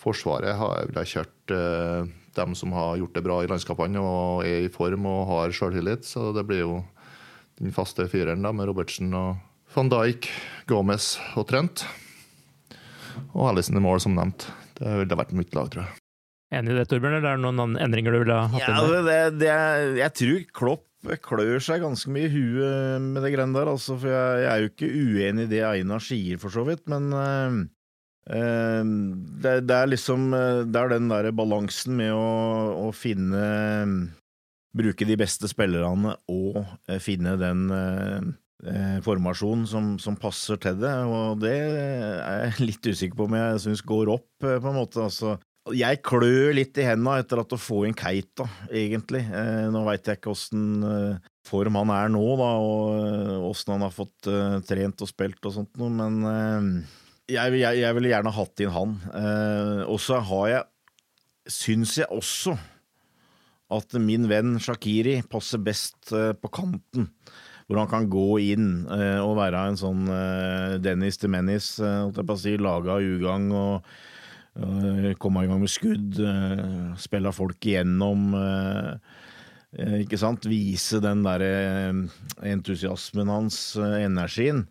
Forsvaret 0.00 0.54
har 0.56 0.86
jeg 1.02 1.12
kjørt 1.16 1.52
eh, 1.56 2.08
dem 2.36 2.52
som 2.56 2.72
har 2.76 2.98
gjort 3.00 3.16
det 3.16 3.24
bra 3.26 3.40
i 3.42 3.48
landskapene 3.50 4.00
og 4.00 4.44
er 4.46 4.66
i 4.68 4.72
form 4.72 5.08
og 5.10 5.22
har 5.32 5.54
sjøltillit. 5.56 6.04
Så 6.06 6.30
det 6.36 6.44
blir 6.48 6.62
jo 6.62 6.74
den 7.60 7.72
faste 7.74 8.06
fireren 8.12 8.42
da, 8.44 8.52
med 8.52 8.68
Robertsen 8.68 9.12
og 9.16 9.36
van 9.74 9.88
Dijk, 9.92 10.28
Gomez 10.68 11.14
og 11.36 11.46
Trent. 11.50 11.84
Og 13.32 13.46
Alison 13.50 13.78
i 13.78 13.82
mål, 13.84 14.00
som 14.04 14.14
nevnt. 14.16 14.48
Det 14.76 14.92
ville 15.02 15.16
vært 15.18 15.32
mitt 15.36 15.54
lag, 15.56 15.70
tror 15.72 15.86
jeg. 15.86 16.02
Enig 16.56 16.74
i 16.74 16.76
det, 16.78 16.84
Torbjørn, 16.90 17.16
eller 17.18 17.32
er 17.32 17.40
det 17.40 17.44
noen 17.56 17.78
endringer 17.82 18.14
du 18.14 18.20
ville 18.22 18.36
hatt 18.52 18.62
Ja, 18.62 18.74
inn 18.84 19.06
det, 19.08 19.20
det, 19.40 19.48
er- 19.50 19.96
jeg 19.98 20.12
tror 20.20 20.44
Klopp 20.60 20.82
klør 21.26 21.60
seg 21.62 21.82
ganske 21.82 22.10
mye 22.10 22.26
i 22.28 22.32
huet 22.32 23.02
med 23.02 23.22
det 23.24 23.32
greiene 23.34 23.54
der, 23.56 23.68
altså, 23.72 23.96
for 23.98 24.10
jeg, 24.10 24.44
jeg 24.44 24.50
er 24.52 24.62
jo 24.62 24.70
ikke 24.70 24.90
uenig 24.90 25.44
i 25.46 25.50
det 25.50 25.60
Einar 25.66 26.02
sier, 26.02 26.38
for 26.42 26.54
så 26.54 26.64
vidt, 26.66 26.84
men 26.90 27.08
eh, 27.18 27.58
eh, 28.36 28.92
det, 29.42 29.56
det 29.68 29.76
er 29.76 29.90
liksom 29.92 30.28
eh, 30.34 30.62
Det 30.70 30.80
er 30.82 30.94
den 30.96 31.10
der 31.12 31.28
balansen 31.36 31.94
med 31.98 32.10
å, 32.14 32.24
å 32.86 32.92
finne 32.96 33.42
Bruke 34.76 35.06
de 35.08 35.16
beste 35.18 35.48
spillerne 35.50 36.16
og 36.32 36.58
eh, 36.88 37.00
finne 37.02 37.36
den 37.40 37.66
eh, 37.72 38.26
eh, 38.68 38.96
formasjonen 39.04 39.66
som, 39.68 39.90
som 40.02 40.18
passer 40.20 40.60
til 40.62 40.78
det, 40.82 40.94
og 41.08 41.40
det 41.42 41.54
er 41.56 42.46
jeg 42.46 42.66
litt 42.70 42.88
usikker 42.90 43.18
på 43.18 43.28
om 43.28 43.36
jeg 43.38 43.62
syns 43.64 43.84
går 43.86 44.12
opp, 44.16 44.30
eh, 44.44 44.58
på 44.60 44.72
en 44.72 44.80
måte. 44.80 45.02
altså 45.06 45.38
jeg 45.74 45.98
klør 46.06 46.52
litt 46.54 46.78
i 46.78 46.84
henda 46.86 47.16
etter 47.18 47.40
at 47.42 47.54
å 47.56 47.58
få 47.58 47.80
inn 47.88 47.96
Keita, 47.98 48.44
egentlig. 48.70 49.24
Eh, 49.26 49.64
nå 49.74 49.80
veit 49.88 50.06
jeg 50.06 50.20
ikke 50.20 50.30
åssen 50.30 50.84
eh, 50.86 51.32
form 51.48 51.80
han 51.80 51.90
er 51.94 52.12
nå, 52.14 52.22
da, 52.38 52.52
og 52.62 53.48
åssen 53.48 53.74
han 53.74 53.82
har 53.86 53.94
fått 53.94 54.28
trent 54.68 55.02
og 55.02 55.10
spilt 55.10 55.42
og 55.46 55.56
sånt 55.56 55.74
noe, 55.80 55.90
men 55.90 56.86
jeg, 57.26 57.58
jeg, 57.58 57.80
jeg 57.82 57.98
ville 57.98 58.10
gjerne 58.10 58.34
hatt 58.34 58.62
inn 58.62 58.72
han. 58.74 58.96
Og 59.86 60.00
så 60.02 60.22
har 60.30 60.48
jeg 60.52 60.66
Syns 61.46 61.92
jeg 61.94 62.10
også 62.10 62.56
at 63.74 63.96
min 63.98 64.28
venn 64.30 64.56
Shakiri 64.62 65.20
passer 65.30 65.62
best 65.62 66.12
eh, 66.14 66.32
på 66.38 66.50
kanten. 66.54 67.10
Hvor 67.66 67.80
han 67.80 67.90
kan 67.90 68.04
gå 68.10 68.28
inn 68.52 68.68
eh, 68.94 69.18
og 69.18 69.40
være 69.40 69.64
en 69.72 69.78
sånn 69.80 70.04
eh, 70.06 70.76
Dennis 70.78 71.18
de 71.18 71.30
Menis, 71.32 71.72
holdt 71.82 72.20
jeg 72.22 72.42
si, 72.42 72.52
laga 72.62 73.00
ugagn 73.02 73.50
og 73.54 73.96
komme 75.20 75.42
i 75.44 75.48
gang 75.50 75.58
med 75.60 75.68
skudd, 75.68 76.16
spille 76.96 77.28
folk 77.36 77.66
igjennom. 77.68 78.30
Ikke 80.00 80.16
sant? 80.16 80.46
Vise 80.48 81.02
den 81.04 81.20
der 81.26 81.44
eh, 81.44 81.98
entusiasmen 82.48 83.28
hans, 83.28 83.58
energien. 83.76 84.64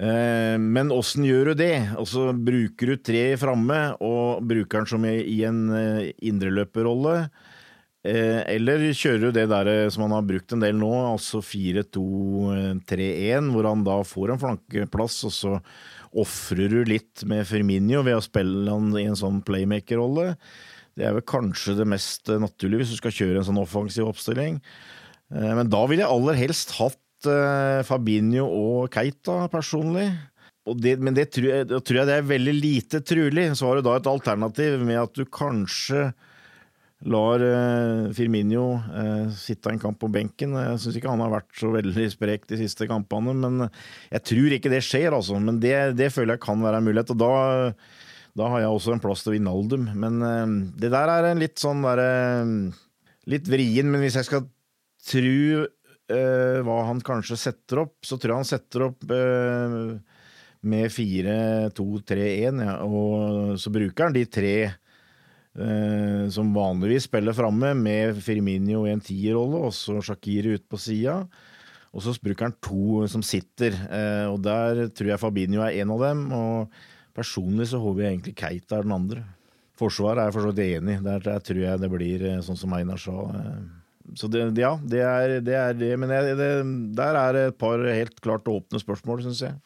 Men 0.00 0.88
åssen 0.94 1.26
gjør 1.28 1.50
du 1.50 1.58
det? 1.60 1.74
Altså, 2.00 2.30
bruker 2.32 2.94
du 2.94 3.02
tre 3.04 3.24
framme, 3.36 3.80
og 4.00 4.40
bruker 4.48 4.80
den 4.80 4.88
som 4.88 5.04
i 5.04 5.42
en 5.44 5.66
indreløperrolle? 6.24 7.26
Eh, 8.00 8.40
Eller 8.54 8.86
kjører 8.96 9.26
du 9.26 9.34
det 9.36 9.44
der 9.50 9.68
eh, 9.68 9.90
som 9.92 10.06
han 10.06 10.14
har 10.16 10.24
brukt 10.24 10.54
en 10.56 10.62
del 10.64 10.78
nå, 10.80 10.88
altså 11.12 11.42
4-2-3-1, 11.44 13.50
hvor 13.52 13.68
han 13.68 13.84
da 13.84 13.98
får 14.06 14.32
en 14.32 14.40
flankeplass, 14.40 15.18
og 15.28 15.34
så 15.36 15.52
ofrer 16.20 16.72
du 16.72 16.80
litt 16.88 17.24
med 17.28 17.46
Firminio 17.46 18.02
ved 18.06 18.18
å 18.18 18.24
spille 18.24 18.72
han 18.72 18.88
i 18.98 19.06
en 19.10 19.18
sånn 19.18 19.42
playmaker-rolle. 19.46 20.32
Det 20.98 21.06
er 21.06 21.14
vel 21.16 21.26
kanskje 21.28 21.76
det 21.78 21.86
mest 21.88 22.32
eh, 22.32 22.40
naturlige 22.42 22.84
hvis 22.84 22.96
du 22.96 23.02
skal 23.02 23.16
kjøre 23.18 23.42
en 23.42 23.48
sånn 23.50 23.62
offensiv 23.62 24.08
oppstilling. 24.08 24.58
Eh, 25.34 25.52
Men 25.60 25.70
da 25.72 25.84
ville 25.86 26.04
jeg 26.04 26.16
aller 26.16 26.40
helst 26.40 26.74
hatt 26.80 27.30
eh, 27.30 27.84
Fabinho 27.86 28.48
og 28.48 28.90
Keita 28.96 29.44
personlig. 29.52 30.08
Det, 30.80 30.96
men 31.02 31.16
det 31.16 31.30
tror 31.34 31.48
jeg, 31.48 31.68
tror 31.68 32.00
jeg 32.00 32.08
det 32.08 32.16
er 32.16 32.32
veldig 32.32 32.56
lite 32.56 33.00
trulig. 33.06 33.46
Så 33.58 33.66
har 33.66 33.78
du 33.78 33.86
da 33.86 33.96
et 33.98 34.10
alternativ 34.10 34.82
med 34.84 35.00
at 35.02 35.14
du 35.16 35.24
kanskje 35.26 36.10
lar 37.08 37.40
eh, 37.40 38.10
Firminio 38.12 38.64
eh, 38.76 39.30
sitte 39.32 39.70
en 39.72 39.80
kamp 39.80 40.00
på 40.02 40.10
benken. 40.12 40.52
Jeg 40.58 40.80
syns 40.82 40.98
ikke 40.98 41.12
han 41.12 41.22
har 41.24 41.32
vært 41.32 41.56
så 41.56 41.70
veldig 41.72 42.06
sprek 42.12 42.44
de 42.50 42.58
siste 42.60 42.88
kampene, 42.90 43.32
men 43.40 43.70
jeg 44.10 44.24
tror 44.28 44.56
ikke 44.56 44.72
det 44.72 44.82
skjer, 44.84 45.16
altså. 45.16 45.38
Men 45.40 45.60
det, 45.62 45.74
det 45.96 46.10
føler 46.12 46.36
jeg 46.36 46.44
kan 46.44 46.60
være 46.64 46.82
en 46.82 46.88
mulighet. 46.90 47.14
Og 47.14 47.22
da, 47.22 47.32
da 48.36 48.52
har 48.52 48.64
jeg 48.64 48.76
også 48.76 48.94
en 48.96 49.02
plass 49.02 49.24
til 49.24 49.38
Vinaldum. 49.38 49.88
Men 49.96 50.20
eh, 50.26 50.46
det 50.82 50.92
der 50.92 51.14
er 51.16 51.30
en 51.30 51.42
litt 51.42 51.60
sånn 51.62 51.84
derre 51.86 52.12
Litt 53.30 53.46
vrien, 53.46 53.84
men 53.86 54.00
hvis 54.00 54.16
jeg 54.16 54.26
skal 54.26 54.46
eh, 55.20 56.60
hva 56.64 56.78
han 56.88 57.02
kanskje 57.04 57.36
setter 57.38 57.82
opp, 57.84 57.98
så 58.02 58.16
tror 58.18 58.32
jeg 58.32 58.40
han 58.40 58.48
setter 58.48 58.84
opp 58.88 59.04
med 59.06 60.86
4-2-3-1, 60.90 62.62
ja, 62.64 62.78
og 62.82 63.60
så 63.60 63.70
bruker 63.70 64.08
han 64.08 64.16
de 64.16 64.24
tre 64.26 64.54
som 66.30 66.52
vanligvis 66.54 67.08
spiller 67.08 67.34
framme, 67.34 67.72
med 67.74 68.20
Firminio 68.22 68.84
i 68.86 68.92
en 68.94 69.02
tierrolle, 69.02 69.64
og 69.66 69.72
så 69.74 69.96
Shakiri 70.04 70.54
ut 70.54 70.68
på 70.70 70.78
sida. 70.78 71.16
Og 71.90 72.04
så 72.04 72.14
bruker 72.22 72.46
han 72.46 72.56
to 72.62 73.02
som 73.10 73.22
sitter, 73.26 73.74
eh, 73.90 74.26
og 74.30 74.38
der 74.44 74.86
tror 74.94 75.10
jeg 75.10 75.22
Fabinho 75.22 75.64
er 75.64 75.80
en 75.82 75.94
av 75.96 76.04
dem. 76.06 76.22
Og 76.36 76.80
personlig 77.16 77.66
så 77.72 77.80
håper 77.82 78.04
jeg 78.04 78.14
egentlig 78.14 78.36
Keita 78.38 78.78
er 78.78 78.86
den 78.86 78.94
andre. 78.94 79.24
Forsvaret 79.80 80.22
er 80.22 80.28
jeg 80.28 80.36
for 80.36 80.46
så 80.46 80.52
vidt 80.52 80.78
enig. 80.78 81.00
Der, 81.02 81.42
tror 81.42 81.62
jeg 81.64 81.82
det 81.82 81.90
blir 81.90 82.26
eh, 82.28 82.42
sånn 82.46 82.60
som 82.60 82.76
Einar 82.76 83.00
sa. 83.02 83.16
Eh. 83.40 84.14
Så 84.18 84.30
det, 84.30 84.44
ja, 84.58 84.76
det 84.82 85.02
er 85.06 85.34
det. 85.42 85.56
Er 85.56 85.74
det. 85.74 85.90
Men 85.98 86.14
jeg, 86.14 86.38
det, 86.38 86.50
der 86.98 87.18
er 87.18 87.34
det 87.34 87.44
et 87.48 87.58
par 87.58 87.82
helt 87.82 88.22
klart 88.22 88.50
åpne 88.50 88.82
spørsmål, 88.82 89.24
syns 89.26 89.42
jeg. 89.48 89.58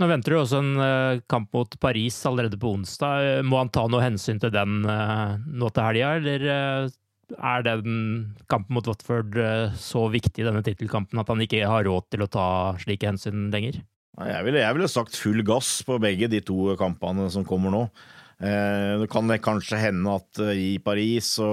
Nå 0.00 0.08
venter 0.08 0.32
det 0.32 0.38
også 0.40 0.60
en 0.62 0.80
uh, 0.80 1.20
kamp 1.28 1.50
mot 1.52 1.74
Paris 1.82 2.16
allerede 2.28 2.56
på 2.60 2.72
onsdag. 2.72 3.42
Må 3.44 3.58
han 3.60 3.72
ta 3.72 3.84
noe 3.90 4.00
hensyn 4.00 4.40
til 4.40 4.52
den 4.54 4.80
uh, 4.88 5.36
nå 5.44 5.68
til 5.68 5.84
helga, 5.84 6.14
eller 6.16 6.46
er 7.36 7.66
den 7.66 7.98
kampen 8.50 8.74
mot 8.74 8.88
Watford 8.88 9.36
så 9.78 10.06
viktig, 10.10 10.42
denne 10.42 10.64
tittelkampen, 10.66 11.20
at 11.20 11.28
han 11.30 11.44
ikke 11.44 11.60
har 11.68 11.84
råd 11.86 12.08
til 12.10 12.24
å 12.24 12.30
ta 12.32 12.46
slike 12.82 13.06
hensyn 13.06 13.52
lenger? 13.52 13.76
Jeg 14.18 14.46
ville, 14.48 14.64
jeg 14.64 14.74
ville 14.74 14.88
sagt 14.90 15.14
full 15.14 15.44
gass 15.46 15.76
på 15.86 16.00
begge 16.02 16.26
de 16.32 16.40
to 16.42 16.72
kampene 16.80 17.28
som 17.30 17.46
kommer 17.46 17.70
nå. 17.70 17.84
Det 18.40 19.06
kan 19.12 19.30
kanskje 19.44 19.78
hende 19.78 20.16
at 20.18 20.42
i 20.58 20.72
Paris 20.82 21.36
så 21.38 21.52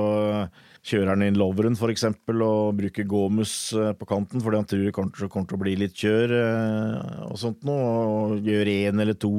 kjører 0.88 1.12
han 1.14 1.24
inn 1.26 1.38
Loveren 1.40 1.76
f.eks. 1.78 2.06
og 2.32 2.78
bruker 2.78 3.08
Gomus 3.10 3.54
eh, 3.76 3.94
på 3.98 4.08
kanten 4.10 4.44
fordi 4.44 4.62
han 4.62 4.68
tror 4.70 4.86
det 4.86 4.94
kanskje 4.96 5.30
kommer 5.32 5.50
til 5.50 5.58
å 5.58 5.64
bli 5.64 5.74
litt 5.82 5.98
kjør 5.98 6.36
eh, 6.38 7.26
og 7.28 7.40
sånt 7.42 7.66
noe, 7.68 7.90
og 8.08 8.48
gjør 8.48 8.72
én 8.72 9.04
eller 9.04 9.18
to 9.20 9.32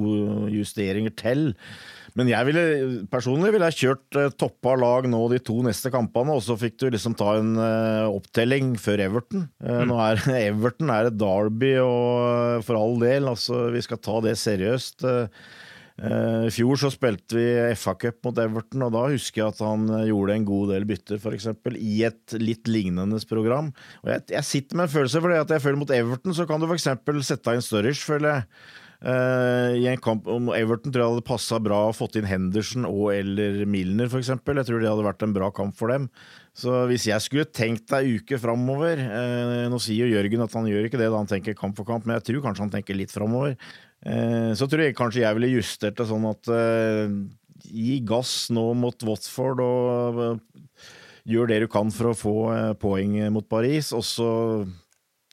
justeringer 0.53 1.15
til. 1.19 1.51
Men 2.19 2.31
jeg 2.33 2.49
ville, 2.49 2.65
personlig 3.13 3.53
ville 3.55 3.69
jeg 3.71 3.81
kjørt 3.83 4.19
eh, 4.19 4.33
toppa 4.41 4.75
lag 4.81 5.09
nå 5.09 5.23
de 5.33 5.41
to 5.45 5.61
neste 5.65 5.93
kampene, 5.95 6.37
og 6.37 6.45
så 6.45 6.59
fikk 6.59 6.81
du 6.83 6.89
liksom 6.93 7.17
ta 7.19 7.37
en 7.39 7.55
opptelling 8.09 8.75
før 8.81 9.05
Everton. 9.07 9.47
Mm. 9.63 9.87
Nå 9.93 10.03
er 10.05 10.25
Everton 10.51 10.93
er 10.93 11.09
et 11.09 11.21
derby, 11.21 11.77
og 11.85 12.67
for 12.67 12.81
all 12.81 12.99
del, 13.03 13.31
altså 13.31 13.69
vi 13.75 13.85
skal 13.85 14.03
ta 14.05 14.21
det 14.25 14.37
seriøst. 14.41 15.07
Eh, 15.09 15.49
I 15.99 16.51
fjor 16.55 16.79
så 16.79 16.93
spilte 16.95 17.35
vi 17.35 17.47
FA-cup 17.75 18.21
mot 18.23 18.37
Everton, 18.39 18.85
og 18.87 18.93
da 18.95 19.05
husker 19.11 19.43
jeg 19.43 19.51
at 19.51 19.63
han 19.67 19.89
eh, 19.91 20.09
gjorde 20.13 20.37
en 20.37 20.47
god 20.47 20.75
del 20.75 20.87
bytter, 20.87 21.19
f.eks. 21.19 21.49
i 21.75 22.03
et 22.07 22.37
litt 22.39 22.71
lignende 22.71 23.19
program. 23.27 23.73
Og 24.05 24.13
jeg, 24.13 24.29
jeg 24.37 24.47
sitter 24.47 24.79
med 24.79 24.87
en 24.87 24.93
følelse, 24.95 25.23
for 25.25 25.35
at 25.35 25.57
jeg 25.57 25.65
føler 25.65 25.81
mot 25.81 25.95
Everton 25.95 26.37
så 26.39 26.47
kan 26.47 26.63
du 26.63 26.69
f.eks. 26.69 26.91
sette 27.27 27.57
inn 27.57 27.67
Sturridge, 27.67 28.05
føler 28.07 28.31
jeg. 28.37 28.47
Uh, 28.99 29.79
I 29.79 29.85
en 29.93 30.01
kamp 30.03 30.27
om 30.27 30.49
Everton 30.51 30.91
tror 30.91 31.05
jeg 31.05 31.13
hadde 31.13 31.27
passa 31.29 31.61
bra 31.63 31.85
å 31.87 31.95
fått 31.95 32.17
inn 32.19 32.27
Henderson 32.27 32.83
og 32.89 33.13
eller 33.15 33.61
Milner, 33.71 34.11
f.eks. 34.11 34.33
Jeg 34.35 34.43
tror 34.43 34.83
det 34.83 34.91
hadde 34.91 35.07
vært 35.07 35.23
en 35.23 35.35
bra 35.37 35.53
kamp 35.55 35.77
for 35.79 35.95
dem. 35.95 36.09
Så 36.59 36.81
hvis 36.91 37.07
jeg 37.07 37.23
skulle 37.23 37.47
tenkt 37.55 37.95
ei 37.95 38.17
uke 38.19 38.41
framover 38.43 38.99
uh, 38.99 39.69
Nå 39.71 39.79
sier 39.79 40.09
jo 40.09 40.17
Jørgen 40.17 40.43
at 40.43 40.57
han 40.59 40.67
gjør 40.67 40.89
ikke 40.89 40.99
det 40.99 41.13
da 41.13 41.21
han 41.21 41.31
tenker 41.31 41.55
kamp 41.59 41.79
for 41.79 41.87
kamp, 41.87 42.09
men 42.09 42.19
jeg 42.19 42.27
tror 42.33 42.49
kanskje 42.49 42.67
han 42.67 42.75
tenker 42.75 42.99
litt 42.99 43.15
framover. 43.15 43.55
Eh, 44.07 44.53
så 44.55 44.69
tror 44.71 44.85
jeg 44.85 44.97
kanskje 44.99 45.25
jeg 45.25 45.39
ville 45.39 45.55
justert 45.57 45.99
det 45.99 46.07
sånn 46.09 46.27
at 46.31 46.51
eh, 46.55 47.15
gi 47.67 47.99
gass 48.07 48.49
nå 48.55 48.71
mot 48.79 49.07
Watford 49.09 49.63
og 49.65 50.21
eh, 50.23 50.85
gjør 51.29 51.51
det 51.51 51.63
du 51.65 51.71
kan 51.73 51.91
for 51.93 52.13
å 52.13 52.19
få 52.19 52.37
poeng 52.81 53.19
mot 53.35 53.49
Paris, 53.51 53.91
og 53.93 54.05
så 54.07 54.29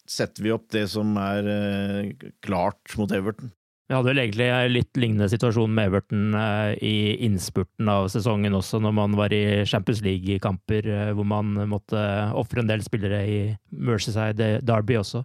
setter 0.05 0.43
vi 0.43 0.51
opp 0.53 0.65
det 0.73 0.83
som 0.91 1.15
er 1.17 2.11
klart 2.43 2.97
mot 2.99 3.13
Everton. 3.15 3.53
Vi 3.85 3.93
hadde 3.93 4.09
vel 4.09 4.19
egentlig 4.23 4.49
litt 4.73 4.99
lignende 4.99 5.29
situasjon 5.31 5.71
med 5.71 5.87
Everton 5.87 6.35
i 6.83 7.15
innspurten 7.23 7.87
av 7.93 8.09
sesongen 8.11 8.57
også, 8.57 8.81
når 8.83 8.95
man 8.97 9.15
var 9.15 9.33
i 9.33 9.63
Champions 9.69 10.01
League-kamper 10.03 10.89
hvor 11.15 11.29
man 11.29 11.53
måtte 11.71 12.01
ofre 12.35 12.65
en 12.65 12.69
del 12.73 12.83
spillere 12.83 13.21
i 13.23 13.39
Mercyside 13.71 14.57
Derby 14.67 14.99
også. 14.99 15.23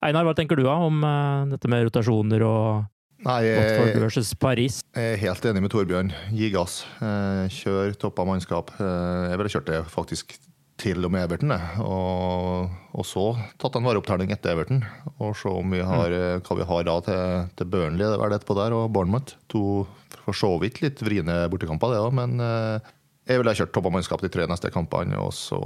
Einar, 0.00 0.24
hva 0.24 0.32
tenker 0.36 0.56
du 0.56 0.64
da 0.64 0.78
om 0.80 1.02
uh, 1.04 1.44
dette 1.50 1.68
med 1.68 1.84
rotasjoner 1.84 2.44
og 2.46 2.86
Nei, 3.20 3.40
jeg, 3.44 3.96
versus 4.00 4.30
Paris? 4.32 4.78
Jeg 4.96 5.16
er 5.16 5.18
helt 5.20 5.44
enig 5.44 5.60
med 5.60 5.72
Torbjørn. 5.74 6.08
Gi 6.32 6.46
gass. 6.54 6.78
Eh, 7.04 7.52
kjør 7.52 7.92
toppa 8.00 8.24
mannskap. 8.24 8.72
Eh, 8.80 9.26
jeg 9.28 9.36
ville 9.36 9.52
kjørt 9.52 9.68
det 9.68 9.80
faktisk 9.92 10.32
til 10.80 11.04
og 11.04 11.12
med 11.12 11.26
Everton, 11.26 11.52
og, 11.84 12.72
og, 12.96 13.04
så 13.04 13.26
tatt 13.60 13.76
en 13.76 13.84
vareopptelling 13.84 14.32
etter 14.32 14.54
Everton. 14.54 14.80
Og 15.20 15.36
se 15.36 15.52
om 15.52 15.76
vi 15.76 15.84
har, 15.84 16.16
mm. 16.16 16.46
hva 16.48 16.58
vi 16.62 16.70
har 16.72 16.88
da 16.88 16.96
til, 17.04 17.46
til 17.60 17.72
Burnley 17.76 18.06
det 18.08 18.16
er 18.16 18.32
det 18.32 18.40
etterpå 18.40 18.56
der, 18.62 18.78
og 18.78 18.88
Bournemouth. 18.96 19.36
To 19.52 19.84
for 20.24 20.40
så 20.40 20.54
vidt 20.64 20.80
litt 20.80 21.04
vriene 21.04 21.42
bortekamper, 21.52 21.92
det 21.92 22.00
òg, 22.00 22.16
men 22.16 22.40
jeg 22.40 23.36
ville 23.36 23.58
kjørt 23.60 23.76
toppa 23.76 23.92
mannskap 23.92 24.24
de 24.24 24.32
tre 24.32 24.48
neste 24.48 24.72
kampene, 24.72 25.20
og 25.20 25.36
så 25.36 25.60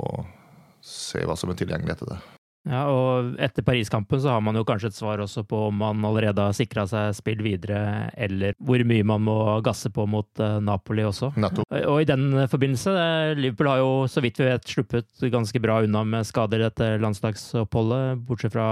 se 0.82 1.22
hva 1.22 1.38
som 1.38 1.54
er 1.54 1.62
tilgjengelig 1.62 1.94
etter 1.94 2.16
det. 2.16 2.24
Ja, 2.64 2.86
og 2.88 3.34
etter 3.44 3.64
Paris-kampen 3.64 4.22
så 4.22 4.32
har 4.32 4.44
man 4.44 4.56
jo 4.56 4.64
kanskje 4.64 4.88
et 4.88 4.96
svar 4.96 5.20
også 5.20 5.44
på 5.48 5.66
om 5.68 5.82
man 5.82 6.04
allerede 6.08 6.46
har 6.46 6.56
sikra 6.56 6.86
seg 6.88 7.12
spill 7.16 7.42
videre, 7.44 8.08
eller 8.16 8.56
hvor 8.56 8.80
mye 8.88 9.04
man 9.04 9.24
må 9.26 9.36
gasse 9.64 9.92
på 9.92 10.06
mot 10.08 10.28
uh, 10.40 10.56
Napoli 10.64 11.04
også. 11.04 11.34
Netto. 11.40 11.66
Og 11.84 12.00
i 12.00 12.08
den 12.08 12.46
forbindelse, 12.48 12.94
eh, 12.94 13.34
Liverpool 13.36 13.68
har 13.68 13.82
jo 13.82 13.90
så 14.10 14.24
vidt 14.24 14.40
vi 14.40 14.48
vet 14.48 14.72
sluppet 14.76 15.28
ganske 15.34 15.60
bra 15.60 15.82
unna 15.84 16.04
med 16.08 16.28
skader 16.28 16.64
etter 16.70 16.96
landslagsoppholdet, 17.04 18.24
bortsett 18.24 18.56
fra 18.56 18.70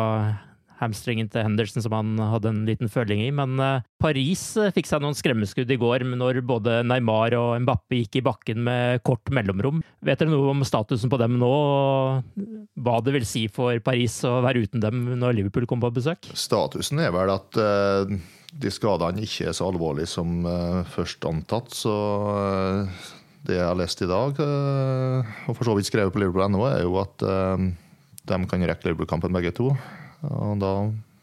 hamstringen 0.83 1.31
til 1.31 1.45
Henderson 1.47 1.85
som 1.85 1.95
han 1.97 2.17
hadde 2.21 2.51
en 2.51 2.63
liten 2.69 2.91
føling 2.93 3.23
i. 3.25 3.31
Men 3.35 3.57
eh, 3.63 3.85
Paris 4.03 4.45
eh, 4.61 4.73
fikk 4.75 4.91
seg 4.91 5.03
noen 5.05 5.17
skremmeskudd 5.17 5.71
i 5.71 5.79
går 5.81 6.05
når 6.11 6.43
både 6.49 6.81
Neymar 6.87 7.37
og 7.39 7.55
Mbappe 7.65 8.03
gikk 8.03 8.21
i 8.21 8.25
bakken 8.27 8.63
med 8.67 9.03
kort 9.07 9.33
mellomrom. 9.35 9.83
Vet 10.05 10.23
dere 10.23 10.33
noe 10.33 10.53
om 10.53 10.67
statusen 10.67 11.13
på 11.13 11.21
dem 11.23 11.39
nå, 11.41 11.53
og 11.53 12.83
hva 12.83 12.99
det 13.05 13.17
vil 13.17 13.27
si 13.29 13.47
for 13.53 13.79
Paris 13.85 14.21
å 14.29 14.41
være 14.45 14.67
uten 14.67 14.83
dem 14.83 15.05
når 15.21 15.39
Liverpool 15.39 15.69
kommer 15.71 15.91
på 15.91 16.01
besøk? 16.01 16.31
Statusen 16.39 17.03
er 17.03 17.13
vel 17.15 17.31
at 17.33 17.59
uh, 17.59 18.13
de 18.53 18.73
skadene 18.73 19.25
ikke 19.25 19.51
er 19.51 19.57
så 19.57 19.71
alvorlige 19.71 20.11
som 20.11 20.47
først 20.95 21.29
antatt. 21.29 21.75
så... 21.75 21.97
Det 23.43 23.57
jeg 23.57 23.67
har 23.67 23.75
lest 23.75 23.99
i 24.05 24.07
dag, 24.07 24.37
og 24.39 25.57
for 25.59 25.67
så 25.67 25.73
vidt 25.75 25.89
skrevet 25.89 26.15
på 26.15 26.21
liverpool.no, 26.23 26.61
er 26.69 26.85
jo 26.85 26.93
at 27.01 27.25
de 27.27 28.39
kan 28.47 28.67
rekke 28.71 28.87
Liverpool-kampen 28.87 29.35
begge 29.35 29.51
to. 29.57 29.73
Og 30.29 30.59
da 30.63 30.75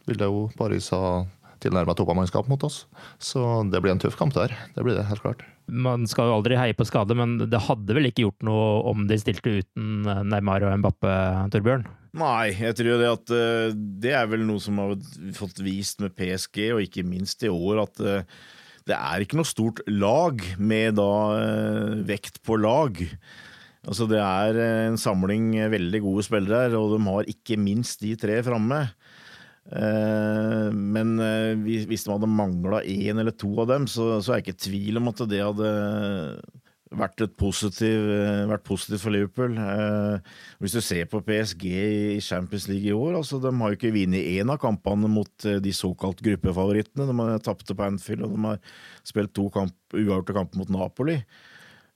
vil 0.10 0.20
det 0.20 0.28
jo 0.30 0.48
Paris 0.58 0.90
ha 0.96 1.26
tilnærma 1.64 1.96
toppamannskap 1.96 2.48
mot 2.50 2.64
oss. 2.64 2.84
Så 3.20 3.42
det 3.72 3.82
blir 3.84 3.94
en 3.94 4.02
tøff 4.02 4.18
kamp 4.20 4.36
der. 4.36 4.54
Det 4.76 4.84
blir 4.86 4.96
det, 4.98 5.08
helt 5.10 5.24
klart. 5.24 5.44
Man 5.70 6.08
skal 6.10 6.30
jo 6.30 6.38
aldri 6.40 6.58
heie 6.58 6.76
på 6.78 6.88
skade, 6.88 7.16
men 7.18 7.38
det 7.52 7.66
hadde 7.68 7.96
vel 7.96 8.10
ikke 8.10 8.26
gjort 8.26 8.46
noe 8.48 8.68
om 8.90 9.06
de 9.10 9.20
stilte 9.22 9.60
uten 9.60 10.08
Neymar 10.32 10.66
og 10.66 10.80
Mbappe, 10.82 11.16
Torbjørn? 11.54 11.86
Nei, 12.18 12.56
jeg 12.58 12.74
tror 12.80 12.96
det 12.98 13.10
at 13.12 13.34
eh, 13.36 13.76
det 13.76 14.16
er 14.18 14.32
vel 14.32 14.48
noe 14.48 14.62
som 14.64 14.80
har 14.82 14.96
fått 15.38 15.62
vist 15.62 16.02
med 16.02 16.16
PSG, 16.18 16.64
og 16.74 16.82
ikke 16.88 17.06
minst 17.06 17.46
i 17.46 17.52
år, 17.54 17.84
at 17.84 18.02
eh, 18.02 18.40
det 18.90 18.98
er 18.98 19.22
ikke 19.22 19.38
noe 19.38 19.46
stort 19.46 19.84
lag 19.86 20.42
med 20.58 20.98
da 20.98 21.12
eh, 21.38 22.00
vekt 22.10 22.42
på 22.48 22.58
lag. 22.58 22.98
Altså 23.88 24.08
Det 24.10 24.20
er 24.20 24.60
eh, 24.60 24.86
en 24.90 25.00
samling 25.00 25.54
veldig 25.72 26.04
gode 26.04 26.26
spillere 26.28 26.80
og 26.80 26.96
de 26.96 27.02
har 27.08 27.32
ikke 27.32 27.60
minst 27.60 28.04
de 28.04 28.16
tre 28.20 28.40
framme. 28.44 28.84
Eh, 29.70 30.70
men 30.74 31.20
eh, 31.24 31.54
hvis 31.64 32.06
de 32.06 32.12
hadde 32.12 32.32
mangla 32.32 32.84
én 32.84 33.22
eller 33.22 33.36
to 33.36 33.54
av 33.64 33.70
dem, 33.72 33.88
så, 33.88 34.18
er 34.20 34.40
jeg 34.40 34.50
ikke 34.50 34.58
i 34.58 34.66
tvil 34.68 35.00
om 35.00 35.12
at 35.12 35.24
det 35.32 35.40
hadde 35.46 35.70
vært, 37.00 37.24
positiv, 37.40 38.08
vært 38.50 38.66
positivt 38.68 39.04
for 39.04 39.16
Liverpool. 39.16 39.56
Hvis 40.60 40.76
du 40.76 40.82
ser 40.84 41.06
på 41.08 41.22
PSG 41.24 41.66
i 41.70 42.24
Champions 42.26 42.66
League 42.68 42.90
i 42.90 42.96
år, 42.98 43.14
altså 43.22 43.40
de 43.40 43.54
har 43.54 43.72
jo 43.72 43.78
ikke 43.78 43.94
vunnet 43.96 44.32
én 44.42 44.50
av 44.52 44.60
kampene 44.60 45.12
mot 45.12 45.46
de 45.46 45.76
såkalt 45.76 46.24
gruppefavorittene. 46.26 47.06
De 47.08 47.16
har 47.22 47.46
tapte 47.46 47.78
på 47.78 47.86
Anfield, 47.86 48.26
og 48.26 48.36
de 48.36 48.44
har 48.50 48.60
spilt 49.08 49.38
to 49.38 49.48
uavgjorte 49.54 50.36
kamper 50.36 50.64
mot 50.64 50.74
Napoli. 50.74 51.20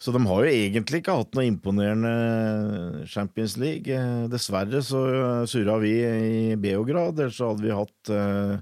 Så 0.03 0.11
de 0.11 0.19
har 0.27 0.43
jo 0.43 0.51
egentlig 0.51 0.99
ikke 0.99 1.15
hatt 1.15 1.35
noe 1.37 1.47
imponerende 1.47 3.05
Champions 3.07 3.55
League. 3.61 3.87
Eh, 3.87 4.25
dessverre 4.31 4.81
så 4.83 5.03
surra 5.47 5.77
vi 5.79 5.93
i 6.03 6.57
Beograd, 6.59 7.15
ellers 7.15 7.39
hadde 7.39 7.63
vi 7.63 7.71
hatt, 7.71 8.11
uh, 8.11 8.57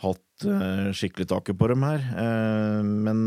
hatt 0.00 0.48
uh, 0.48 0.88
skikkelig 0.96 1.28
taket 1.34 1.60
på 1.60 1.68
dem 1.74 1.84
her. 1.84 2.08
Uh, 2.08 2.80
men 2.88 3.22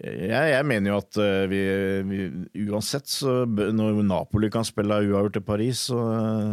jeg, 0.00 0.32
jeg, 0.54 0.64
mener 0.70 0.94
jo 0.94 0.98
at 1.02 1.20
vi, 1.50 1.62
vi, 2.08 2.24
uansett, 2.70 3.10
så 3.10 3.42
når 3.44 4.00
Napoli 4.06 4.48
kan 4.54 4.64
spille 4.64 5.02
uavgjort 5.02 5.36
til 5.36 5.44
Paris, 5.44 5.88
så, 5.90 6.00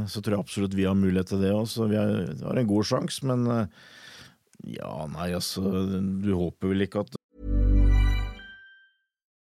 så, 0.09 0.19
tror 0.19 0.35
jeg 0.35 0.47
absolutt 0.49 0.75
vi 0.75 0.89
har 0.89 0.99
mulighet 0.99 1.31
til 1.31 1.45
det 1.45 1.55
òg. 1.55 1.69
Så 1.71 1.87
vi 1.87 2.01
har, 2.01 2.25
har, 2.41 2.59
en 2.59 2.73
god 2.73 2.89
sjanse, 2.91 3.23
men 3.29 3.45
ja, 4.65 4.95
nei, 5.13 5.29
altså 5.37 5.61
Du 6.25 6.33
håper 6.33 6.73
vel 6.73 6.87
ikke 6.87 7.05
at 7.05 7.21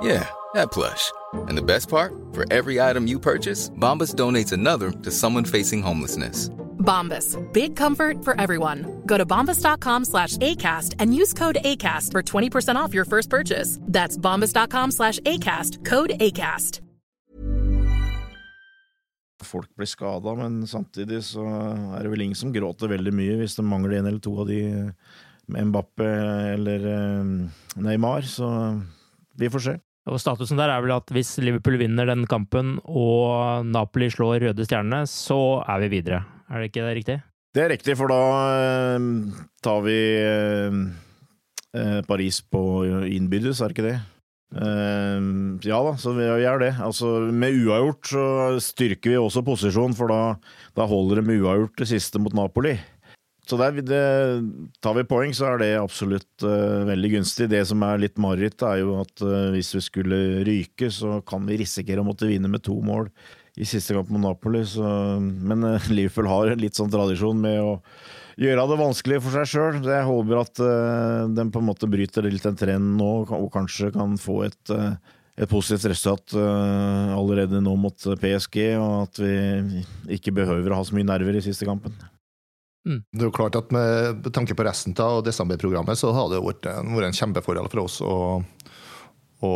Yeah, 0.00 0.28
that 0.54 0.70
plush. 0.70 1.12
And 1.48 1.56
the 1.56 1.62
best 1.62 1.88
part? 1.88 2.12
For 2.32 2.44
every 2.52 2.80
item 2.80 3.06
you 3.06 3.18
purchase, 3.18 3.70
Bombas 3.70 4.14
donates 4.14 4.52
another 4.52 4.90
to 4.90 5.10
someone 5.10 5.44
facing 5.44 5.82
homelessness. 5.82 6.50
Bombas. 6.78 7.36
Big 7.52 7.76
comfort 7.76 8.24
for 8.24 8.40
everyone. 8.40 9.02
Go 9.06 9.18
to 9.18 9.26
bombas.com 9.26 10.04
slash 10.04 10.36
ACAST 10.38 10.94
and 10.98 11.14
use 11.14 11.34
code 11.34 11.58
ACAST 11.64 12.12
for 12.12 12.22
20% 12.22 12.76
off 12.76 12.94
your 12.94 13.04
first 13.04 13.28
purchase. 13.30 13.78
That's 13.82 14.16
bombas.com 14.16 14.90
slash 14.92 15.20
ACAST. 15.20 15.84
Code 15.84 16.10
ACAST. 16.20 16.80
Folk 19.44 19.68
blir 19.76 19.86
skada, 19.86 20.34
men 20.34 20.66
samtidig 20.66 21.20
så 21.24 21.44
er 21.46 22.02
det 22.02 22.10
vel 22.10 22.24
ingen 22.24 22.36
som 22.36 22.50
gråter 22.52 22.90
veldig 22.90 23.12
mye 23.14 23.36
hvis 23.38 23.54
det 23.54 23.64
mangler 23.64 24.00
en 24.00 24.08
eller 24.10 24.18
to 24.18 24.32
av 24.42 24.48
de 24.48 24.58
med 25.48 25.68
Mbappe 25.70 26.08
eller 26.56 26.86
eh, 26.90 27.30
Neymar, 27.78 28.26
så 28.26 28.48
vi 29.38 29.50
får 29.50 29.62
se. 29.64 29.76
Og 30.08 30.20
Statusen 30.22 30.58
der 30.60 30.72
er 30.72 30.82
vel 30.84 30.94
at 30.96 31.10
hvis 31.14 31.36
Liverpool 31.42 31.78
vinner 31.80 32.08
den 32.08 32.26
kampen 32.28 32.76
og 32.88 33.66
Napoli 33.68 34.10
slår 34.12 34.48
Røde 34.48 34.66
Stjerne, 34.66 35.04
så 35.10 35.60
er 35.68 35.84
vi 35.84 35.92
videre. 35.98 36.22
Er 36.48 36.62
det 36.62 36.70
ikke 36.70 36.86
det 36.86 36.94
riktig? 37.02 37.18
Det 37.56 37.64
er 37.64 37.72
riktig, 37.72 37.96
for 37.98 38.12
da 38.12 38.22
eh, 38.52 39.08
tar 39.64 39.80
vi 39.86 39.98
eh, 40.20 40.78
eh, 41.74 41.98
Paris 42.08 42.42
på 42.44 42.62
innbyrdes, 43.08 43.60
er 43.60 43.72
det 43.72 43.78
ikke 43.78 43.90
det? 43.90 43.98
Ja 44.48 45.78
da, 45.84 45.90
så 46.00 46.14
vi 46.16 46.24
gjør 46.24 46.62
det. 46.62 46.70
Altså, 46.80 47.08
med 47.28 47.52
uavgjort 47.66 48.08
så 48.08 48.22
styrker 48.64 49.12
vi 49.12 49.18
også 49.20 49.42
posisjonen, 49.44 49.96
for 49.96 50.08
da, 50.08 50.20
da 50.72 50.86
holder 50.88 51.20
det 51.20 51.24
med 51.28 51.42
uavgjort 51.42 51.82
det 51.82 51.88
siste 51.90 52.22
mot 52.22 52.32
Napoli. 52.32 52.72
Så 53.48 53.56
der, 53.56 53.78
det, 53.80 54.02
tar 54.84 54.96
vi 54.98 55.06
poeng, 55.08 55.32
så 55.32 55.46
er 55.48 55.62
det 55.62 55.70
absolutt 55.80 56.44
uh, 56.44 56.84
veldig 56.84 57.14
gunstig. 57.14 57.46
Det 57.48 57.62
som 57.70 57.80
er 57.86 58.02
litt 58.02 58.18
mareritt, 58.20 58.60
er 58.60 58.82
jo 58.82 58.98
at 59.00 59.22
uh, 59.24 59.48
hvis 59.54 59.70
vi 59.78 59.80
skulle 59.86 60.18
ryke, 60.44 60.90
så 60.92 61.22
kan 61.24 61.46
vi 61.48 61.56
risikere 61.62 62.04
å 62.04 62.08
måtte 62.08 62.28
vinne 62.28 62.50
med 62.52 62.60
to 62.66 62.76
mål 62.84 63.08
i 63.58 63.64
siste 63.66 63.96
kamp 63.96 64.10
mot 64.12 64.20
Napoli. 64.20 64.66
Så, 64.68 64.84
men 65.18 65.64
uh, 65.64 65.86
Liverpool 65.96 66.28
har 66.28 66.52
litt 66.60 66.76
sånn 66.76 66.92
tradisjon 66.92 67.40
med 67.40 67.56
å 67.62 67.78
gjøre 68.38 68.66
det 68.68 68.78
vanskelig 68.82 69.22
for 69.24 69.38
seg 69.38 69.48
sjøl. 69.54 69.80
Jeg 69.80 70.08
håper 70.10 70.42
at 70.42 70.60
den 71.34 71.48
på 71.54 71.62
en 71.62 71.70
måte 71.70 71.88
bryter 71.90 72.28
litt 72.28 72.44
den 72.44 72.60
trenden 72.60 73.00
nå, 73.00 73.08
og 73.24 73.48
kanskje 73.54 73.90
kan 73.96 74.20
få 74.20 74.44
et 74.50 74.76
et 75.38 75.46
positivt 75.46 75.92
resultat 75.92 76.34
allerede 76.34 77.60
nå 77.62 77.76
mot 77.78 77.94
PSG, 77.94 78.56
og 78.74 78.94
at 79.04 79.20
vi 79.22 79.82
ikke 80.18 80.34
behøver 80.34 80.74
å 80.74 80.80
ha 80.80 80.86
så 80.86 80.98
mye 80.98 81.06
nerver 81.06 81.38
i 81.38 81.44
siste 81.46 81.66
kampen. 81.66 81.94
Mm. 82.88 83.02
Det 83.12 83.20
er 83.20 83.28
jo 83.28 83.36
klart 83.36 83.56
at 83.58 83.72
Med 83.74 84.30
tanke 84.32 84.56
på 84.56 84.64
resten 84.64 84.96
av 85.04 85.20
desemberprogrammet, 85.26 86.00
så 86.00 86.12
har 86.16 86.30
det 86.32 86.40
vært 86.44 86.68
en, 86.70 86.94
vært 86.96 87.10
en 87.10 87.18
kjempefordel 87.20 87.68
for 87.68 87.84
oss 87.84 88.00
å, 88.00 88.16
å 89.44 89.52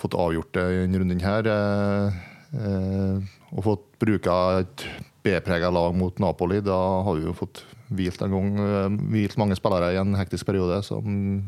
fått 0.00 0.18
avgjort 0.18 0.54
det 0.58 0.64
i 0.72 0.80
denne 0.82 1.02
runden 1.02 1.22
her. 1.22 1.50
Eh, 1.54 2.22
eh, 2.58 3.34
og 3.54 3.66
fått 3.68 3.86
bruke 4.02 4.38
et 4.58 4.86
B-prega 5.24 5.70
lag 5.72 5.94
mot 5.96 6.18
Napoli. 6.20 6.60
Da 6.64 6.76
har 7.06 7.16
vi 7.16 7.28
jo 7.28 7.36
fått 7.36 7.62
hvilt 7.94 8.22
en 8.26 8.34
gang, 8.34 8.50
eh, 8.58 8.98
hvilt 9.14 9.38
mange 9.40 9.56
spillere 9.56 9.92
i 9.94 10.00
en 10.00 10.16
hektisk 10.18 10.50
periode, 10.50 10.82
som 10.84 11.04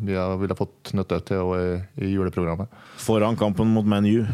vi 0.06 0.14
ville 0.14 0.58
fått 0.58 0.94
nytte 0.96 1.20
til 1.26 1.56
i, 1.58 1.64
i 2.06 2.14
juleprogrammet. 2.14 2.70
Foran 3.02 3.36
kampen 3.36 3.74
mot 3.74 3.88
ManU. 3.88 4.26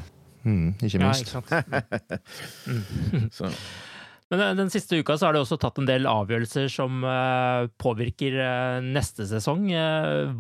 Mm, 0.43 0.75
ikke 0.83 0.99
minst. 0.99 1.33
Ja, 1.33 1.41
ikke 1.41 2.21
mm. 2.67 3.59
Men 4.33 4.41
eh, 4.41 4.57
den 4.57 4.73
siste 4.73 4.97
uka 4.97 5.19
så 5.19 5.29
har 5.29 5.37
det 5.37 5.45
også 5.45 5.61
tatt 5.61 5.79
en 5.83 5.89
del 5.89 6.09
avgjørelser 6.09 6.73
som 6.73 7.05
uh, 7.05 7.69
påvirker 7.83 8.41
uh, 8.41 8.81
neste 8.83 9.29
sesong. 9.29 9.69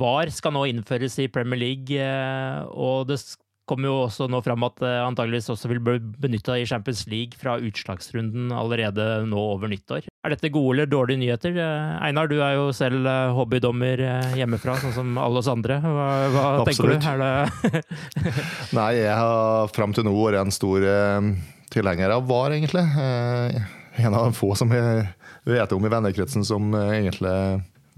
VAR 0.01 0.33
skal 0.33 0.57
nå 0.57 0.67
innføres 0.71 1.19
i 1.21 1.31
Premier 1.33 1.61
League, 1.61 2.13
og 2.73 3.09
det 3.11 3.21
kommer 3.69 3.89
jo 3.89 3.99
også 4.03 4.27
nå 4.33 4.41
fram 4.43 4.65
at 4.67 4.81
det 4.83 4.91
antageligvis 5.05 5.51
også 5.53 5.69
vil 5.71 5.81
bli 5.85 5.99
benytta 6.25 6.57
i 6.59 6.65
Champions 6.69 7.05
League 7.11 7.39
fra 7.39 7.55
utslagsrunden 7.63 8.51
allerede 8.57 9.07
nå 9.29 9.45
over 9.53 9.71
nyttår. 9.71 10.09
Er 10.27 10.35
dette 10.35 10.51
gode 10.53 10.75
eller 10.75 10.91
dårlige 10.91 11.21
nyheter? 11.23 11.57
Einar, 12.03 12.31
du 12.31 12.41
er 12.43 12.57
jo 12.59 12.71
selv 12.77 13.07
hobbydommer 13.37 14.03
hjemmefra, 14.39 14.79
sånn 14.83 14.97
som 14.97 15.13
alle 15.21 15.43
oss 15.43 15.51
andre. 15.53 15.79
Hva, 15.85 16.09
hva 16.35 16.47
tenker 16.69 16.91
du? 16.91 17.85
Nei, 18.79 18.91
jeg 18.99 19.21
har 19.21 19.71
fram 19.77 19.95
til 19.97 20.09
nå 20.09 20.17
vært 20.17 20.43
en 20.43 20.55
stor 20.55 20.89
tilhenger 21.73 22.19
av 22.19 22.27
VAR, 22.29 22.59
egentlig 22.59 22.89
en 23.97 24.15
av 24.15 24.25
de 24.25 24.37
få 24.37 24.55
som 24.57 24.73
jeg 24.73 25.05
vet 25.49 25.75
om 25.75 25.85
i 25.87 25.93
vennekretsen 25.93 26.47
som 26.47 26.73
eh, 26.77 26.97
egentlig 27.01 27.35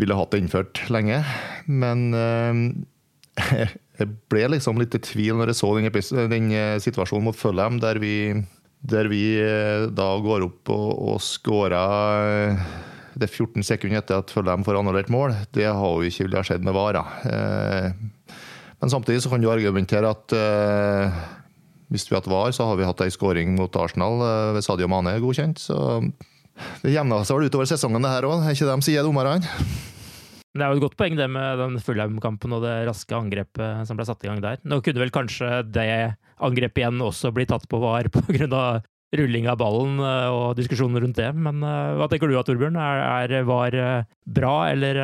ville 0.01 0.17
hatt 0.19 0.33
det 0.35 0.43
innført 0.43 0.83
lenge. 0.93 1.21
Men 1.71 2.09
eh, 2.19 3.69
jeg 4.01 4.11
ble 4.33 4.49
liksom 4.57 4.81
litt 4.81 4.97
i 4.97 5.03
tvil 5.05 5.39
når 5.39 5.53
jeg 5.53 5.61
så 5.61 5.73
den, 5.79 5.91
den 6.33 6.51
eh, 6.55 6.77
situasjonen 6.83 7.29
mot 7.29 7.39
Fulham, 7.39 7.81
der 7.83 8.03
vi 8.03 8.17
der 8.85 9.09
vi 9.09 9.41
da 9.97 10.07
går 10.21 10.43
opp 10.45 10.69
og, 10.75 10.89
og 11.09 11.21
skårer 11.25 12.59
det 13.15 13.25
er 13.25 13.31
14 13.31 13.65
sekunder 13.65 14.03
etter 14.03 14.21
at 14.21 14.29
Følheim 14.35 14.61
får 14.67 14.77
annullert 14.77 15.09
mål. 15.09 15.33
Det 15.57 15.65
har 15.65 15.81
jo 15.81 16.05
ikke 16.05 16.27
villet 16.27 16.51
skjedd 16.51 16.67
med 16.67 16.77
VAR. 16.77 16.99
Men 18.83 18.93
samtidig 18.93 19.23
så 19.25 19.33
kan 19.33 19.41
du 19.41 19.49
argumentere 19.49 20.11
at 20.13 20.35
hvis 21.93 22.07
vi 22.11 22.17
hatt 22.17 22.31
VAR, 22.31 22.55
så 22.57 22.69
har 22.71 22.79
vi 22.81 22.87
hatt 22.89 23.03
ei 23.05 23.13
skåring 23.13 23.57
mot 23.59 23.77
Arsenal 23.77 24.23
ved 24.57 24.65
Sadio 24.65 24.89
Mane 24.91 25.19
godkjent. 25.23 25.61
Så 25.67 25.77
det 26.85 26.95
jevna 26.95 27.23
seg 27.27 27.39
vel 27.39 27.51
utover 27.51 27.69
sesongen, 27.69 28.05
det 28.05 28.13
her 28.13 28.29
òg. 28.29 28.45
Er 28.45 28.55
ikke 28.55 28.69
det 28.69 28.79
de 28.79 28.87
sier, 28.87 29.07
dommerne? 29.07 29.41
Det 30.55 30.63
er 30.63 30.71
jo 30.71 30.79
et 30.79 30.85
godt 30.85 30.99
poeng 30.99 31.17
det 31.19 31.27
med 31.35 31.59
den 31.59 31.81
Fulheim-kampen 31.83 32.55
og 32.55 32.63
det 32.63 32.75
raske 32.87 33.17
angrepet 33.17 33.89
som 33.89 33.99
ble 33.99 34.07
satt 34.07 34.23
i 34.23 34.31
gang 34.31 34.43
der. 34.43 34.61
Nå 34.63 34.79
kunne 34.87 35.03
vel 35.03 35.15
kanskje 35.15 35.65
det 35.67 36.15
angrepet 36.39 36.85
igjen 36.85 37.03
også 37.03 37.33
bli 37.35 37.47
tatt 37.51 37.67
på 37.71 37.81
var 37.83 38.11
pga. 38.15 38.83
rulling 39.15 39.45
av 39.47 39.59
ballen 39.61 40.01
eh, 40.03 40.29
og 40.35 40.57
diskusjonen 40.59 40.99
rundt 40.99 41.21
det, 41.21 41.29
men 41.39 41.61
uh, 41.63 41.95
hva 42.01 42.09
tenker 42.11 42.27
du 42.27 42.35
Torbjørn? 42.35 42.75
Er, 42.75 43.31
er 43.31 43.45
VAR 43.47 43.77
bra, 44.27 44.55
eller 44.73 44.99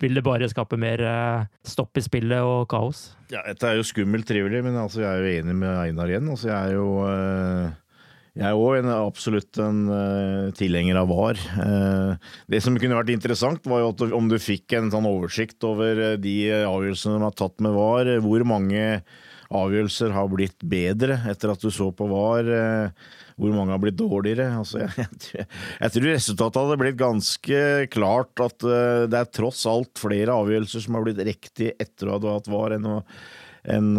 vil 0.00 0.18
det 0.18 0.24
bare 0.26 0.48
skape 0.50 0.78
mer 0.80 1.00
stopp 1.66 1.96
i 1.98 2.04
spillet 2.04 2.44
og 2.44 2.68
kaos? 2.70 3.08
Ja, 3.32 3.40
Dette 3.46 3.70
er 3.70 3.80
jo 3.80 3.86
skummelt 3.86 4.28
trivelig, 4.28 4.62
men 4.66 4.76
altså, 4.78 5.02
jeg 5.02 5.10
er 5.10 5.24
jo 5.24 5.42
enig 5.42 5.56
med 5.62 5.72
Einar 5.72 6.12
igjen. 6.12 6.30
Altså, 6.32 6.50
jeg 6.52 6.56
er 6.56 6.76
jo 6.76 6.86
jeg 8.36 8.52
er 8.52 8.58
òg 8.60 8.86
absolutt 8.92 9.56
en 9.64 9.86
uh, 9.88 10.52
tilhenger 10.56 10.98
av 11.00 11.08
VAR. 11.08 11.38
Uh, 11.56 12.32
det 12.52 12.60
som 12.60 12.76
kunne 12.76 12.98
vært 12.98 13.14
interessant, 13.14 13.64
var 13.64 13.80
jo 13.80 13.92
at 13.94 14.02
om 14.12 14.28
du 14.28 14.36
fikk 14.36 14.74
en 14.76 14.90
sånn 14.92 15.08
oversikt 15.08 15.64
over 15.64 16.02
uh, 16.02 16.18
de 16.20 16.36
avgjørelsene 16.58 17.16
de 17.16 17.24
har 17.24 17.38
tatt 17.38 17.64
med 17.64 17.72
VAR. 17.72 18.10
Hvor 18.20 18.44
mange 18.44 18.82
avgjørelser 19.46 20.12
har 20.12 20.28
blitt 20.28 20.60
bedre 20.68 21.16
etter 21.32 21.54
at 21.54 21.64
du 21.64 21.72
så 21.72 21.88
på 21.96 22.10
VAR? 22.12 22.52
Hvor 23.36 23.52
mange 23.52 23.74
har 23.74 23.80
blitt 23.82 23.98
dårligere? 24.00 24.48
Altså, 24.58 24.80
jeg, 24.84 25.08
jeg, 25.34 25.48
jeg, 25.80 25.94
tror 25.94 26.08
resultatet 26.10 26.62
hadde 26.62 26.78
blitt 26.80 27.00
ganske 27.00 27.62
klart 27.92 28.44
at 28.44 28.68
det 29.10 29.18
er 29.20 29.32
tross 29.32 29.64
alt 29.70 30.00
flere 30.00 30.36
avgjørelser 30.36 30.86
som 30.86 30.98
har 30.98 31.06
blitt 31.06 31.24
riktig 31.28 31.74
etter 31.76 32.12
at 32.14 32.22
du 32.22 32.30
har 32.30 32.40
hatt 32.40 32.52
VAR, 32.52 32.76
enn, 32.78 32.88
enn, 33.76 33.92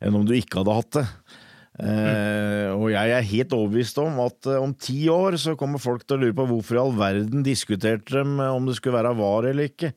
enn 0.00 0.18
om 0.18 0.26
du 0.26 0.34
ikke 0.36 0.62
hadde 0.62 0.78
hatt 0.80 0.98
det. 0.98 1.06
Uh, 1.80 2.76
og 2.76 2.90
jeg 2.92 3.12
er 3.14 3.24
helt 3.24 3.54
overbevist 3.56 3.96
om 4.02 4.18
at 4.26 4.48
uh, 4.50 4.58
om 4.60 4.72
ti 4.76 4.98
år 5.08 5.38
så 5.40 5.54
kommer 5.56 5.80
folk 5.80 6.02
til 6.04 6.18
å 6.18 6.20
lure 6.26 6.36
på 6.36 6.44
hvorfor 6.50 6.76
i 6.76 6.80
all 6.82 6.92
verden 6.98 7.44
diskuterte 7.46 8.18
de 8.18 8.24
eh, 8.26 8.52
om 8.52 8.66
det 8.68 8.74
skulle 8.76 8.98
være 8.98 9.14
VAR 9.16 9.48
eller 9.48 9.70
ikke. 9.70 9.94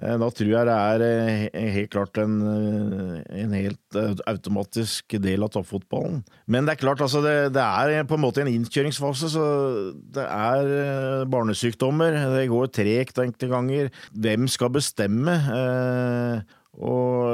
Eh, 0.00 0.16
da 0.18 0.28
tror 0.32 0.52
jeg 0.52 0.68
det 0.68 0.76
er 0.76 1.04
eh, 1.52 1.66
helt 1.76 1.92
klart 1.92 2.20
en, 2.22 2.38
eh, 2.48 3.42
en, 3.42 3.52
helt 3.56 3.98
automatisk 4.30 5.18
del 5.22 5.44
av 5.44 5.52
toppfotballen. 5.56 6.22
Men 6.46 6.66
det 6.66 6.76
er 6.76 6.82
klart, 6.84 7.02
altså, 7.04 7.22
det, 7.24 7.52
det, 7.56 7.62
er 7.62 8.08
på 8.08 8.16
en 8.18 8.24
måte 8.24 8.42
en 8.44 8.52
innkjøringsfase, 8.52 9.32
så 9.34 9.44
det 10.14 10.24
er 10.24 11.28
barnesykdommer. 11.30 12.18
Det 12.38 12.48
går 12.50 12.72
tregt 12.72 13.22
enkelte 13.22 13.52
ganger. 13.52 13.94
Hvem 14.12 14.48
skal 14.50 14.72
bestemme? 14.74 15.36
Og 16.72 17.28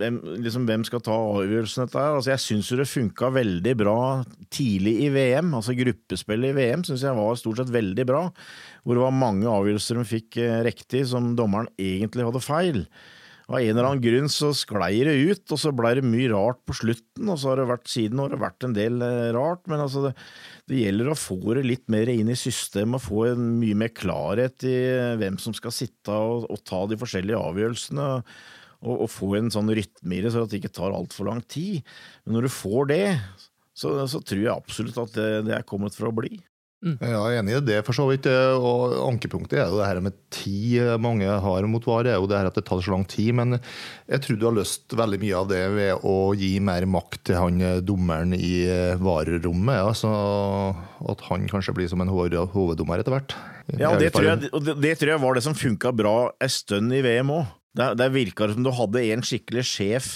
hvem, 0.00 0.16
liksom, 0.40 0.64
hvem 0.64 0.84
skal 0.88 1.02
ta 1.04 1.12
avgjørelsen 1.12 1.84
dette 1.84 2.00
her? 2.00 2.16
Altså, 2.16 2.30
jeg 2.32 2.42
syns 2.44 2.70
jo 2.72 2.78
det 2.80 2.88
funka 2.88 3.28
veldig 3.36 3.74
bra 3.76 3.98
tidlig 4.48 4.94
i 5.04 5.10
VM. 5.12 5.52
Altså 5.58 5.76
gruppespillet 5.76 6.54
i 6.54 6.56
VM 6.56 6.86
syns 6.88 7.04
jeg 7.04 7.18
var 7.18 7.36
stort 7.36 7.60
sett 7.60 7.74
veldig 7.74 8.06
bra. 8.08 8.22
Hvor 8.84 8.96
det 8.96 9.04
var 9.04 9.16
mange 9.16 9.48
avgjørelser 9.48 9.98
de 9.98 10.06
fikk 10.08 10.38
eh, 10.42 10.62
riktig 10.66 11.06
som 11.10 11.32
dommeren 11.38 11.70
egentlig 11.80 12.26
hadde 12.26 12.44
feil. 12.44 12.82
Av 13.44 13.58
en 13.58 13.74
eller 13.74 13.84
annen 13.84 14.00
grunn 14.00 14.30
så 14.32 14.54
sklei 14.56 15.02
det 15.04 15.14
ut, 15.28 15.42
og 15.52 15.58
så 15.60 15.72
blei 15.76 15.90
det 15.98 16.04
mye 16.08 16.30
rart 16.32 16.62
på 16.64 16.76
slutten. 16.78 17.28
Og 17.28 17.36
så 17.40 17.50
har 17.50 17.60
det 17.60 17.68
vært 17.68 17.90
siden 17.92 18.22
har 18.22 18.32
det 18.32 18.40
vært 18.40 18.64
en 18.64 18.76
del 18.76 19.04
eh, 19.04 19.30
rart, 19.36 19.64
men 19.68 19.84
altså 19.84 20.06
det, 20.06 20.14
det, 20.70 20.80
gjelder 20.80 21.12
å 21.12 21.18
få 21.18 21.38
det 21.58 21.66
litt 21.66 21.84
mer 21.92 22.08
inn 22.12 22.32
i 22.32 22.38
systemet, 22.40 23.04
få 23.04 23.26
en 23.34 23.54
mye 23.60 23.76
mer 23.84 23.92
klarhet 23.92 24.64
i 24.68 24.76
hvem 25.20 25.36
som 25.42 25.56
skal 25.56 25.74
sitte 25.76 26.12
og, 26.12 26.48
og 26.48 26.62
ta 26.64 26.84
de 26.88 27.00
forskjellige 27.00 27.40
avgjørelsene. 27.50 28.10
Og, 28.84 28.94
og, 28.98 29.08
få 29.08 29.30
en 29.38 29.52
sånn 29.52 29.72
rytme 29.72 30.18
i 30.18 30.22
det, 30.24 30.32
så 30.32 30.44
at 30.44 30.52
det 30.52 30.60
ikke 30.60 30.74
tar 30.76 30.92
altfor 30.92 31.30
lang 31.30 31.40
tid. 31.48 31.84
Men 32.24 32.36
når 32.36 32.48
du 32.48 32.52
får 32.52 32.90
det, 32.90 33.04
så, 33.76 33.94
så 34.08 34.20
tror 34.20 34.42
jeg 34.42 34.52
absolutt 34.52 34.98
at 35.00 35.16
det, 35.16 35.30
det 35.48 35.54
er 35.56 35.68
kommet 35.68 35.96
for 35.96 36.10
å 36.10 36.16
bli. 36.16 36.36
Mm. 36.84 36.98
Jeg 37.00 37.16
er 37.16 37.38
enig 37.38 37.54
i 37.56 37.60
det, 37.64 37.78
for 37.86 37.96
så 37.96 38.04
vidt. 38.10 38.26
Og 38.28 38.92
ankepunktet 39.06 39.56
er 39.56 39.70
jo 39.72 39.78
det 39.80 39.88
her 39.88 40.00
med 40.04 40.16
tid 40.34 41.00
mange 41.00 41.24
har 41.24 41.68
mot 41.70 41.86
VAR, 41.88 42.10
er 42.10 42.18
jo 42.18 42.28
det 42.28 42.36
her 42.36 42.50
at 42.50 42.58
det 42.58 42.66
tar 42.68 42.82
så 42.84 42.92
lang 42.92 43.06
tid. 43.08 43.32
Men 43.38 43.56
jeg 43.56 44.20
tror 44.24 44.38
du 44.38 44.46
har 44.50 44.56
løst 44.58 44.96
veldig 44.96 45.20
mye 45.22 45.40
av 45.40 45.48
det 45.48 45.62
ved 45.72 46.04
å 46.04 46.16
gi 46.36 46.52
mer 46.64 46.84
makt 46.90 47.22
til 47.30 47.40
han 47.40 47.64
eh, 47.64 47.80
dommeren 47.80 48.36
i 48.36 48.52
varerommet, 49.00 49.02
VAR-rommet. 49.04 49.80
Altså 49.80 50.12
at 51.14 51.24
han 51.30 51.48
kanskje 51.48 51.74
blir 51.76 51.88
som 51.90 52.04
en 52.04 52.12
hoveddommer 52.12 53.00
etter 53.00 53.16
hvert. 53.16 53.36
Ja, 53.80 53.94
det 53.96 54.12
tror, 54.12 54.28
jeg, 54.28 54.50
det, 54.52 54.76
det 54.84 54.96
tror 55.00 55.14
jeg 55.14 55.22
var 55.22 55.36
det 55.36 55.44
som 55.46 55.56
funka 55.56 55.92
bra 55.96 56.16
en 56.36 56.52
stund 56.52 56.92
i 56.92 57.00
VM 57.04 57.32
òg. 57.32 57.46
Det, 57.74 57.86
det 57.98 58.12
virka 58.14 58.46
som 58.52 58.62
du 58.62 58.70
hadde 58.76 59.06
en 59.10 59.24
skikkelig 59.24 59.64
sjef 59.66 60.10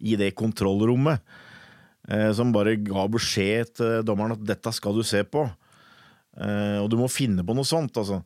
i 0.00 0.16
det 0.18 0.32
kontrollrommet. 0.38 1.20
Eh, 2.08 2.30
som 2.36 2.52
bare 2.52 2.76
ga 2.80 3.04
beskjed 3.12 3.76
til 3.78 4.00
dommeren 4.08 4.34
at 4.36 4.42
'dette 4.44 4.72
skal 4.76 4.96
du 4.96 5.04
se 5.04 5.22
på'. 5.22 5.46
Uh, 6.34 6.82
og 6.82 6.90
du 6.92 6.98
må 6.98 7.08
finne 7.12 7.44
på 7.46 7.56
noe 7.56 7.68
sånt, 7.68 7.96
altså. 8.00 8.22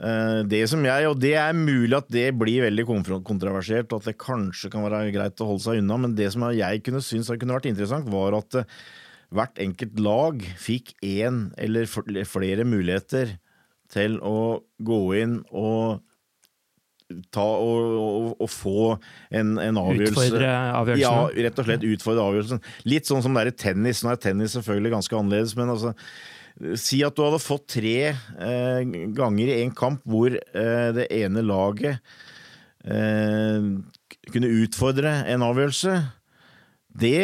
Uh, 0.00 0.40
det 0.48 0.62
som 0.70 0.84
jeg, 0.86 1.08
og 1.10 1.18
det 1.20 1.34
er 1.36 1.56
mulig 1.56 1.92
at 1.98 2.08
det 2.12 2.30
blir 2.40 2.64
veldig 2.64 2.86
kontroversielt, 3.26 3.90
og 3.92 4.00
at 4.00 4.12
det 4.12 4.20
kanskje 4.22 4.70
kan 4.72 4.86
være 4.86 5.10
greit 5.14 5.42
å 5.42 5.50
holde 5.50 5.66
seg 5.66 5.82
unna, 5.82 5.98
men 6.06 6.16
det 6.16 6.30
som 6.32 6.46
jeg 6.54 6.82
kunne 6.86 7.02
synes 7.04 7.32
kunne 7.34 7.58
vært 7.58 7.68
interessant, 7.72 8.08
var 8.12 8.38
at 8.38 8.62
uh, 8.62 8.80
hvert 9.34 9.60
enkelt 9.62 9.98
lag 10.02 10.44
fikk 10.58 10.94
én 11.06 11.50
eller 11.60 11.90
flere 12.26 12.66
muligheter 12.66 13.36
til 13.90 14.16
å 14.22 14.62
gå 14.82 15.02
inn 15.18 15.40
og 15.50 16.00
ta 17.34 17.42
og, 17.42 17.94
og, 17.98 18.26
og 18.38 18.50
få 18.50 18.82
en, 19.34 19.56
en 19.58 19.78
avgjørelse 19.80 20.14
Utfordre 20.14 20.50
avgjørelsen? 20.78 21.02
Ja, 21.02 21.46
rett 21.46 21.58
og 21.58 21.66
slett 21.66 21.86
utfordre 21.88 22.26
avgjørelsen. 22.28 22.60
Litt 22.90 23.10
sånn 23.10 23.24
som 23.24 23.34
det 23.34 23.42
er 23.42 23.50
i 23.50 23.56
tennis. 23.64 24.02
Nå 24.04 24.12
er 24.12 24.20
tennis 24.22 24.54
selvfølgelig 24.56 24.94
ganske 24.94 25.18
annerledes, 25.18 25.56
men 25.58 25.72
altså 25.74 25.94
Si 26.80 27.00
at 27.06 27.16
du 27.16 27.22
hadde 27.24 27.40
fått 27.40 27.70
tre 27.78 27.96
eh, 28.12 28.80
ganger 29.16 29.48
i 29.48 29.60
en 29.62 29.72
kamp 29.76 30.02
hvor 30.08 30.34
eh, 30.34 30.88
det 30.96 31.06
ene 31.16 31.44
laget 31.46 32.00
eh, 32.84 33.68
kunne 34.30 34.54
utfordre 34.60 35.14
en 35.32 35.44
avgjørelse. 35.46 35.94
Det, 37.00 37.22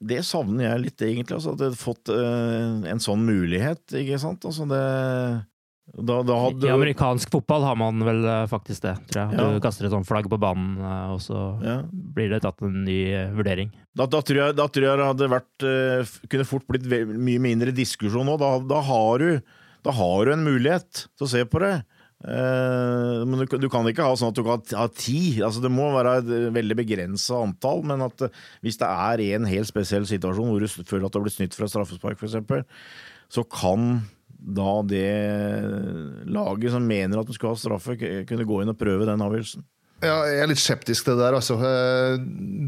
det 0.00 0.20
savner 0.24 0.68
jeg 0.68 0.84
litt, 0.84 1.04
egentlig. 1.04 1.36
Altså, 1.36 1.54
at 1.54 1.64
jeg 1.64 1.72
hadde 1.72 1.82
fått 1.82 2.12
eh, 2.14 2.90
en 2.92 3.02
sånn 3.02 3.24
mulighet, 3.26 3.84
ikke 4.00 4.20
sant. 4.22 4.46
Altså, 4.48 4.68
det 4.70 4.84
da, 5.92 6.22
da 6.24 6.36
hadde... 6.46 6.64
I 6.66 6.72
amerikansk 6.72 7.30
fotball 7.30 7.64
har 7.66 7.76
man 7.76 8.00
vel 8.06 8.24
eh, 8.24 8.44
faktisk 8.50 8.86
det, 8.86 8.94
tror 9.10 9.20
jeg. 9.20 9.36
Ja. 9.36 9.48
Du 9.52 9.62
kaster 9.62 9.86
et 9.86 9.92
sånt 9.92 10.08
flagg 10.08 10.26
på 10.32 10.38
banen, 10.40 10.78
eh, 10.80 11.10
og 11.12 11.20
så 11.22 11.40
ja. 11.62 11.76
blir 12.16 12.32
det 12.32 12.40
tatt 12.46 12.64
en 12.64 12.80
ny 12.86 13.00
eh, 13.12 13.34
vurdering. 13.36 13.70
Da, 13.92 14.08
da, 14.08 14.22
tror, 14.24 14.40
jeg, 14.40 14.56
da 14.58 14.66
tror, 14.66 14.86
jeg, 14.88 14.98
det 14.98 15.10
hadde 15.10 15.28
vært 15.30 15.66
Kunne 16.32 16.46
fort 16.48 16.64
blitt 16.66 16.88
mye 16.88 17.42
mindre 17.42 17.74
diskusjon 17.76 18.26
nå. 18.26 18.38
Da, 18.40 18.80
har 18.88 19.22
du, 19.22 19.58
da 19.86 19.94
har 19.94 20.24
du 20.24 20.32
en 20.34 20.46
mulighet 20.46 21.04
til 21.04 21.28
å 21.28 21.30
se 21.30 21.44
på 21.46 21.62
det. 21.62 21.76
Men 22.24 23.44
du, 23.44 23.44
du, 23.60 23.68
kan 23.70 23.86
ikke 23.86 24.06
ha 24.08 24.16
sånn 24.16 24.32
at 24.32 24.40
du 24.40 24.42
kan 24.46 24.64
ha 24.80 24.88
ti. 24.88 25.36
Altså, 25.44 25.62
det 25.62 25.70
må 25.70 25.92
være 25.94 26.16
et 26.22 26.32
veldig 26.56 26.78
begrensa 26.80 27.38
antall. 27.44 27.84
Men 27.86 28.02
at 28.08 28.26
hvis 28.64 28.80
det 28.80 28.88
er 28.88 29.22
en 29.28 29.46
helt 29.46 29.70
spesiell 29.70 30.08
situasjon 30.10 30.50
hvor 30.50 30.64
du 30.64 30.72
føler 30.74 31.06
at 31.06 31.14
du 31.14 31.20
har 31.20 31.28
blitt 31.28 31.36
snytt 31.36 31.54
fra 31.54 31.70
straffespark, 31.70 32.18
f.eks., 32.18 32.90
så 33.34 33.46
kan 33.46 34.00
da 34.44 34.72
det 34.84 36.26
laget 36.28 36.74
som 36.74 36.84
mener 36.84 37.20
at 37.20 37.28
de 37.30 37.36
skal 37.36 37.54
ha 37.54 37.58
straffe, 37.58 37.96
kunne 38.28 38.48
gå 38.48 38.60
inn 38.60 38.72
og 38.72 38.78
prøve 38.80 39.08
den 39.08 39.24
avgjørelsen? 39.24 39.64
Ja, 40.04 40.18
jeg 40.28 40.42
er 40.42 40.50
litt 40.50 40.60
skeptisk 40.60 41.06
til 41.06 41.16
det 41.16 41.24
der. 41.24 41.36
Altså. 41.38 41.56
Eh, 41.64 42.18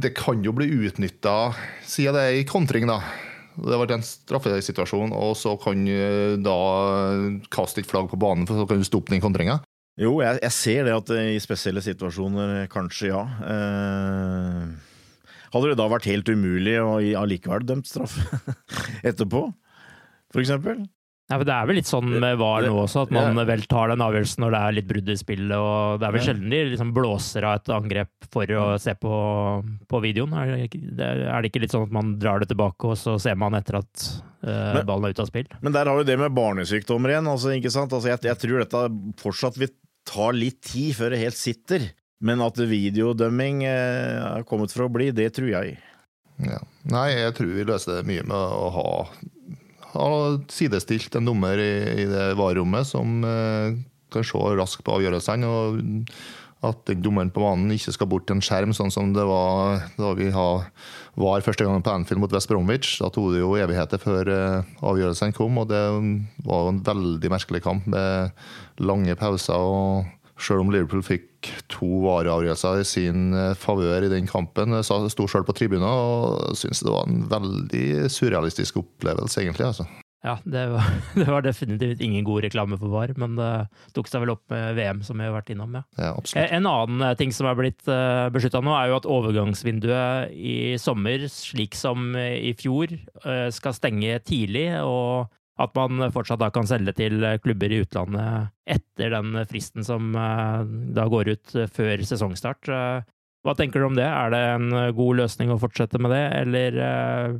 det 0.01 0.15
kan 0.17 0.45
jo 0.45 0.55
bli 0.57 0.71
utnytta, 0.87 1.53
sier 1.85 2.17
det 2.17 2.23
er 2.25 2.41
i 2.41 2.49
kontring, 2.49 2.89
da. 2.89 3.01
Det 3.57 3.81
vært 3.81 3.95
en 3.97 4.05
straffesituasjon, 4.05 5.15
og 5.17 5.33
så 5.37 5.55
kan 5.61 5.85
du 5.85 5.93
eh, 5.93 6.37
da 6.41 6.57
kaste 7.53 7.83
et 7.83 7.89
flagg 7.89 8.09
på 8.13 8.21
banen, 8.21 8.49
for 8.49 8.61
så 8.61 8.69
kan 8.69 8.81
du 8.81 8.89
stoppe 8.89 9.13
den 9.13 9.25
kontringa. 9.25 9.61
Jo, 10.01 10.19
jeg, 10.21 10.41
jeg, 10.45 10.53
ser 10.53 10.89
det 10.89 10.97
at 10.97 11.13
i 11.17 11.39
spesielle 11.41 11.81
situasjoner 11.85 12.67
kanskje, 12.73 13.13
ja. 13.15 13.23
Eh, 13.53 14.67
hadde 15.53 15.71
det 15.73 15.79
da 15.81 15.89
vært 15.89 16.09
helt 16.09 16.29
umulig 16.29 16.77
å 16.81 16.99
allikevel 17.21 17.65
dømt 17.69 17.89
straff 17.89 18.17
etterpå, 19.09 19.49
for 20.33 20.45
eksempel? 20.45 20.85
Ja, 21.27 21.41
Det 21.43 21.51
er 21.51 21.67
vel 21.67 21.81
litt 21.81 21.89
sånn 21.91 22.07
med 22.23 22.37
VAR 22.39 22.63
nå 22.63 22.75
også, 22.85 23.03
at 23.07 23.13
man 23.15 23.41
vel 23.49 23.65
tar 23.67 23.91
den 23.91 24.03
avgjørelsen 24.05 24.45
når 24.45 24.55
det 24.55 24.61
er 24.63 24.77
litt 24.77 24.87
brudd 24.87 25.09
i 25.11 25.17
spillet. 25.19 25.57
og 25.59 25.99
Det 25.99 26.07
er 26.07 26.15
vel 26.15 26.23
sjelden 26.23 26.53
de 26.55 26.61
liksom 26.71 26.93
blåser 26.95 27.47
av 27.49 27.59
et 27.59 27.73
angrep 27.75 28.29
for 28.31 28.53
å 28.55 28.67
se 28.83 28.95
på, 29.01 29.17
på 29.91 30.03
videoen. 30.05 30.37
Er 30.39 30.53
det, 30.71 30.85
er 31.03 31.35
det, 31.43 31.51
ikke 31.51 31.65
litt 31.65 31.75
sånn 31.75 31.89
at 31.89 31.97
man 31.99 32.15
drar 32.23 32.45
det 32.45 32.51
tilbake, 32.53 32.93
og 32.93 33.01
så 33.01 33.17
ser 33.23 33.35
man 33.43 33.59
etter 33.59 33.81
at 33.81 34.07
uh, 34.47 34.79
ballen 34.87 35.09
er 35.09 35.17
ute 35.17 35.27
av 35.27 35.33
spill? 35.33 35.51
Men 35.67 35.75
der 35.75 35.91
har 35.91 35.99
vi 35.99 36.07
det 36.07 36.19
med 36.23 36.37
barnesykdommer 36.37 37.17
igjen. 37.17 37.33
Altså, 37.35 37.57
ikke 37.59 37.75
sant? 37.75 37.91
Altså, 37.91 38.13
jeg, 38.15 38.23
jeg 38.31 38.43
tror 38.45 38.63
dette 38.63 38.87
fortsatt 39.25 39.59
vil 39.59 39.75
ta 40.07 40.31
litt 40.31 40.63
tid 40.71 40.95
før 40.95 41.11
det 41.11 41.25
helt 41.25 41.41
sitter. 41.41 41.91
Men 42.25 42.41
at 42.41 42.57
videodømming 42.57 43.65
eh, 43.67 44.23
er 44.25 44.47
kommet 44.49 44.73
for 44.73 44.87
å 44.87 44.93
bli, 44.93 45.11
det 45.13 45.33
tror 45.37 45.51
jeg. 45.51 45.77
Ja. 46.47 46.61
Nei, 46.89 47.09
jeg 47.17 47.35
tror 47.37 47.53
vi 47.53 47.67
løser 47.67 47.99
det 47.99 48.09
mye 48.09 48.25
med 48.27 48.37
å 48.37 48.71
ha, 48.73 48.89
ha 50.01 50.33
sidestilt 50.53 51.15
en 51.19 51.29
dommer 51.29 51.61
i, 51.61 51.75
i 52.05 52.09
det 52.11 52.33
varerommet 52.39 52.89
som 52.89 53.23
eh, 53.27 53.77
kan 54.13 54.27
se 54.27 54.43
raskt 54.59 54.85
på 54.87 54.99
avgjørelsene. 54.99 55.47
og 55.51 56.11
at 56.65 56.93
dommeren 57.05 57.31
på 57.31 57.43
banen 57.43 57.73
ikke 57.75 57.93
skal 57.95 58.09
bort 58.11 58.27
til 58.29 58.39
en 58.39 58.45
skjerm, 58.45 58.73
sånn 58.75 58.93
som 58.93 59.13
det 59.15 59.25
var 59.29 59.85
da 59.99 60.13
vi 60.17 60.31
var 60.33 61.45
første 61.45 61.67
gang 61.67 61.85
på 61.85 61.93
Anfield 61.93 62.23
mot 62.23 62.33
West 62.33 62.49
Bromwich. 62.51 62.97
Da 63.03 63.11
tok 63.13 63.35
det 63.35 63.43
jo 63.43 63.55
evigheter 63.61 64.01
før 64.01 64.31
uh, 64.33 64.71
avgjørelsen 64.89 65.37
kom, 65.37 65.61
og 65.61 65.69
det 65.71 65.83
var 66.49 66.71
en 66.71 66.81
veldig 66.87 67.33
merkelig 67.33 67.63
kamp 67.67 67.87
med 67.93 68.33
lange 68.81 69.17
pauser. 69.21 69.57
og 69.57 70.16
selv 70.39 70.65
om 70.65 70.73
Liverpool 70.73 71.05
fikk 71.05 71.51
to 71.73 71.89
vareavgjørelser 72.05 72.83
i 72.83 72.89
sin 72.89 73.37
eh, 73.37 73.53
favør 73.59 74.07
i 74.07 74.13
den 74.13 74.29
kampen, 74.31 74.75
sto 74.85 75.29
selv 75.31 75.49
på 75.49 75.57
tribunen 75.57 75.87
og 75.87 76.59
syntes 76.59 76.85
det 76.85 76.93
var 76.93 77.07
en 77.09 77.23
veldig 77.31 78.11
surrealistisk 78.13 78.83
opplevelse, 78.83 79.41
egentlig. 79.43 79.71
altså. 79.71 79.87
Ja, 80.27 80.39
det 80.45 80.65
var, 80.73 80.87
det 81.15 81.27
var, 81.29 81.43
definitivt 81.43 82.01
ingen 82.03 82.25
god 82.27 82.43
reklame 82.47 82.79
for 82.81 82.91
VAR, 82.91 83.13
men 83.21 83.37
det 83.39 83.51
tok 83.95 84.11
seg 84.11 84.25
vel 84.25 84.35
opp 84.35 84.43
med 84.51 84.75
VM, 84.79 85.03
som 85.07 85.21
vi 85.21 85.29
har 85.29 85.35
vært 85.37 85.53
innom. 85.55 85.77
Ja. 85.79 85.85
ja 86.01 86.13
absolutt. 86.17 86.51
En 86.57 86.71
annen 86.71 87.07
eh, 87.07 87.17
ting 87.21 87.35
som 87.35 87.49
er 87.51 87.59
blitt 87.59 87.87
eh, 87.91 88.27
beslutta 88.35 88.63
nå, 88.65 88.75
er 88.75 88.91
jo 88.91 88.99
at 88.99 89.11
overgangsvinduet 89.17 90.35
i 90.35 90.57
sommer, 90.83 91.29
slik 91.31 91.79
som 91.79 92.11
i 92.19 92.55
fjor, 92.59 92.97
eh, 93.23 93.49
skal 93.55 93.77
stenge 93.77 94.19
tidlig. 94.27 94.69
og 94.83 95.31
at 95.57 95.73
man 95.79 96.11
fortsatt 96.13 96.43
da 96.43 96.51
kan 96.53 96.69
selge 96.69 96.93
til 96.99 97.23
klubber 97.41 97.73
i 97.73 97.81
utlandet 97.81 98.51
etter 98.69 99.15
den 99.15 99.39
fristen 99.49 99.87
som 99.87 100.11
da 100.13 101.07
går 101.09 101.31
ut 101.33 101.55
før 101.73 102.03
sesongstart. 102.05 102.69
Hva 103.47 103.55
tenker 103.55 103.79
du 103.79 103.87
om 103.87 103.95
det? 103.95 104.07
Er 104.11 104.33
det 104.35 104.43
en 104.57 104.71
eh, 104.75 104.93
god 104.97 105.21
løsning 105.21 105.53
å 105.55 105.61
fortsette 105.63 106.01
med 106.03 106.11
det, 106.11 106.23
eller 106.41 106.79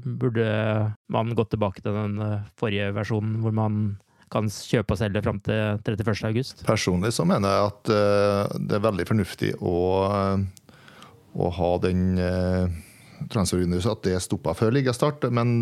burde 0.07 0.47
man 1.11 1.35
gått 1.35 1.51
tilbake 1.57 1.83
til 1.83 1.97
den 1.97 2.21
forrige 2.61 2.93
versjonen, 2.95 3.41
hvor 3.43 3.57
man 3.57 3.81
kan 4.31 4.47
kjøpe 4.51 4.95
og 4.95 5.01
selge 5.01 5.23
fram 5.27 5.41
til 5.47 5.81
31.8? 5.83 6.63
Personlig 6.67 7.11
så 7.15 7.27
mener 7.27 7.51
jeg 7.51 7.73
at 7.73 7.91
det 8.71 8.79
er 8.79 8.87
veldig 8.87 9.07
fornuftig 9.07 9.53
å, 9.59 9.75
å 11.35 11.51
ha 11.59 11.71
den 11.83 12.17
transfervinduet, 13.33 13.87
at 13.91 14.03
det 14.07 14.23
stoppa 14.23 14.55
før 14.59 14.75
ligastart. 14.75 15.27
Men 15.35 15.61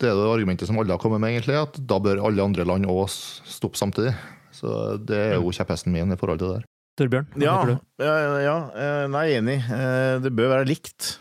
det, 0.00 0.10
er 0.10 0.18
det 0.18 0.30
argumentet 0.30 0.68
som 0.70 0.78
alle 0.80 0.94
har 0.94 1.02
kommet 1.02 1.22
med, 1.22 1.34
egentlig, 1.34 1.58
at 1.60 1.78
da 1.88 1.98
bør 2.02 2.22
alle 2.26 2.44
andre 2.44 2.66
land 2.66 2.88
òg 2.90 3.06
stoppe 3.10 3.78
samtidig. 3.78 4.14
Så 4.54 4.96
det 5.02 5.18
er 5.18 5.36
jo 5.38 5.52
kjepphesten 5.54 5.94
min 5.94 6.14
i 6.14 6.18
forhold 6.18 6.40
til 6.40 6.50
det 6.50 6.60
der. 6.60 6.70
Torbjørn, 6.94 7.26
hva 7.34 7.42
ja, 7.42 7.52
tenker 7.58 7.74
du? 7.74 8.04
Ja, 8.06 8.14
ja, 8.44 8.56
eh, 8.78 9.04
nei, 9.10 9.26
enig. 9.34 9.58
Eh, 9.66 10.16
det 10.22 10.30
bør 10.34 10.52
være 10.52 10.68
likt. 10.70 11.16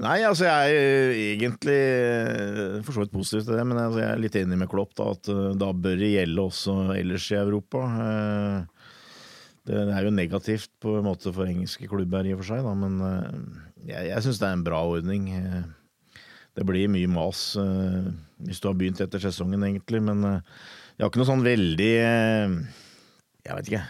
Nei, 0.00 0.20
altså 0.24 0.46
jeg 0.46 0.76
er 0.80 1.16
egentlig 1.34 1.76
eh, 1.76 2.76
for 2.86 2.94
så 2.94 3.02
vidt 3.02 3.12
positiv 3.12 3.42
til 3.44 3.58
det, 3.58 3.66
men 3.68 3.80
altså, 3.82 4.00
jeg 4.00 4.14
er 4.14 4.22
litt 4.22 4.38
enig 4.40 4.60
med 4.62 4.70
Klopp 4.72 4.94
da, 4.96 5.10
at 5.12 5.28
da 5.60 5.72
bør 5.76 5.98
det 6.00 6.12
gjelde 6.14 6.46
også 6.46 6.76
ellers 6.94 7.26
i 7.34 7.36
Europa. 7.40 7.82
Det 9.68 9.82
er 9.82 10.06
jo 10.06 10.14
negativt 10.14 10.72
på 10.80 10.96
en 10.96 11.04
måte 11.04 11.34
for 11.36 11.50
engelske 11.50 11.90
klubber 11.90 12.24
i 12.24 12.32
og 12.32 12.40
for 12.40 12.54
seg, 12.54 12.64
da, 12.64 12.72
men 12.80 12.96
jeg, 13.84 14.08
jeg 14.08 14.24
syns 14.24 14.40
det 14.40 14.48
er 14.48 14.56
en 14.56 14.64
bra 14.64 14.80
ordning. 14.88 15.28
Det 16.60 16.66
blir 16.68 16.90
mye 16.92 17.08
mas 17.08 17.40
hvis 17.56 18.60
du 18.60 18.68
har 18.68 18.76
begynt 18.76 19.00
etter 19.00 19.22
sesongen, 19.22 19.64
egentlig, 19.64 20.02
men 20.04 20.20
jeg 20.26 21.02
har 21.02 21.08
ikke 21.08 21.22
noe 21.22 21.28
sånn 21.30 21.44
veldig 21.44 21.92
Jeg 21.96 23.56
vet 23.56 23.70
ikke. 23.70 23.82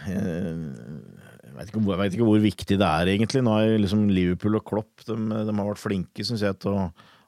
Jeg 1.51 1.57
vet, 1.59 1.71
ikke, 1.71 1.81
jeg 1.83 1.99
vet, 1.99 2.13
ikke, 2.15 2.27
hvor 2.29 2.39
viktig 2.39 2.77
det 2.79 2.87
er, 2.87 3.09
egentlig. 3.11 3.41
Nå 3.43 3.55
har 3.57 3.73
liksom 3.75 4.05
Liverpool 4.07 4.55
og 4.61 4.63
Klopp 4.69 5.03
de, 5.03 5.17
de 5.19 5.55
har 5.57 5.67
vært 5.67 5.81
flinke 5.81 6.23
syns 6.23 6.45
jeg, 6.45 6.55
til 6.63 6.77
å 6.77 6.85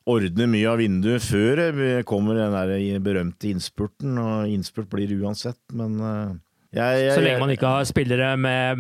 ordne 0.10 0.48
mye 0.52 0.70
av 0.72 0.80
vinduet 0.80 1.24
før 1.24 1.62
det 1.76 1.91
kommer 2.08 2.39
den 2.39 2.56
der 2.56 3.04
berømte 3.04 3.52
innspurten. 3.52 4.16
Og 4.20 4.52
innspurt 4.52 4.89
blir 4.91 5.12
uansett, 5.20 5.60
men 5.76 6.00
uh, 6.00 6.32
jeg, 6.74 7.01
jeg, 7.03 7.13
så 7.13 7.21
lenge 7.21 7.41
man 7.43 7.51
ikke 7.53 7.69
har 7.69 7.84
spillere 7.86 8.28
med, 8.41 8.80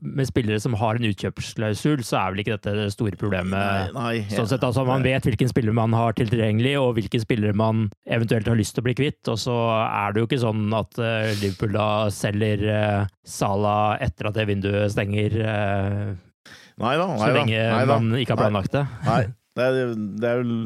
med, 0.00 0.24
spillere 0.24 0.60
som 0.62 0.72
har 0.80 0.96
en 0.96 1.04
utkjøpsklausul, 1.10 2.00
så 2.06 2.16
er 2.22 2.32
vel 2.32 2.40
ikke 2.40 2.54
dette 2.54 2.72
det 2.78 2.86
store 2.94 3.18
problemet. 3.20 3.92
Nei, 3.92 4.22
nei, 4.22 4.30
sånn 4.32 4.48
sett, 4.48 4.64
altså, 4.64 4.86
man 4.88 5.04
vet 5.04 5.28
hvilken 5.28 5.52
spiller 5.52 5.76
man 5.76 5.92
har 5.96 6.16
tilgjengelig, 6.16 6.72
og 6.80 6.94
hvilke 6.96 7.20
spillere 7.20 7.52
man 7.56 7.90
eventuelt 8.08 8.48
har 8.48 8.56
lyst 8.56 8.76
til 8.76 8.84
å 8.84 8.88
bli 8.88 8.96
kvitt. 8.96 9.20
Og 9.28 9.36
så 9.42 9.56
er 9.84 10.16
det 10.16 10.24
jo 10.24 10.30
ikke 10.30 10.40
sånn 10.46 10.64
at 10.80 10.96
uh, 11.02 11.28
Liverpool 11.42 11.76
da 11.76 11.88
selger 12.14 12.64
uh, 12.70 13.12
Sala 13.26 13.76
etter 14.00 14.30
at 14.30 14.40
det 14.40 14.48
vinduet 14.48 14.96
stenger. 14.96 15.36
Uh, 15.36 16.56
nei 16.80 16.96
da, 16.96 17.12
så 17.20 17.32
lenge 17.36 17.62
man 17.92 18.12
ikke 18.16 18.32
har 18.32 18.46
planlagt 18.46 18.80
det. 18.80 18.86
Nei, 19.04 19.22
det 19.56 19.68
er, 19.68 19.96
det 19.96 20.32
er 20.32 20.40
vel 20.40 20.58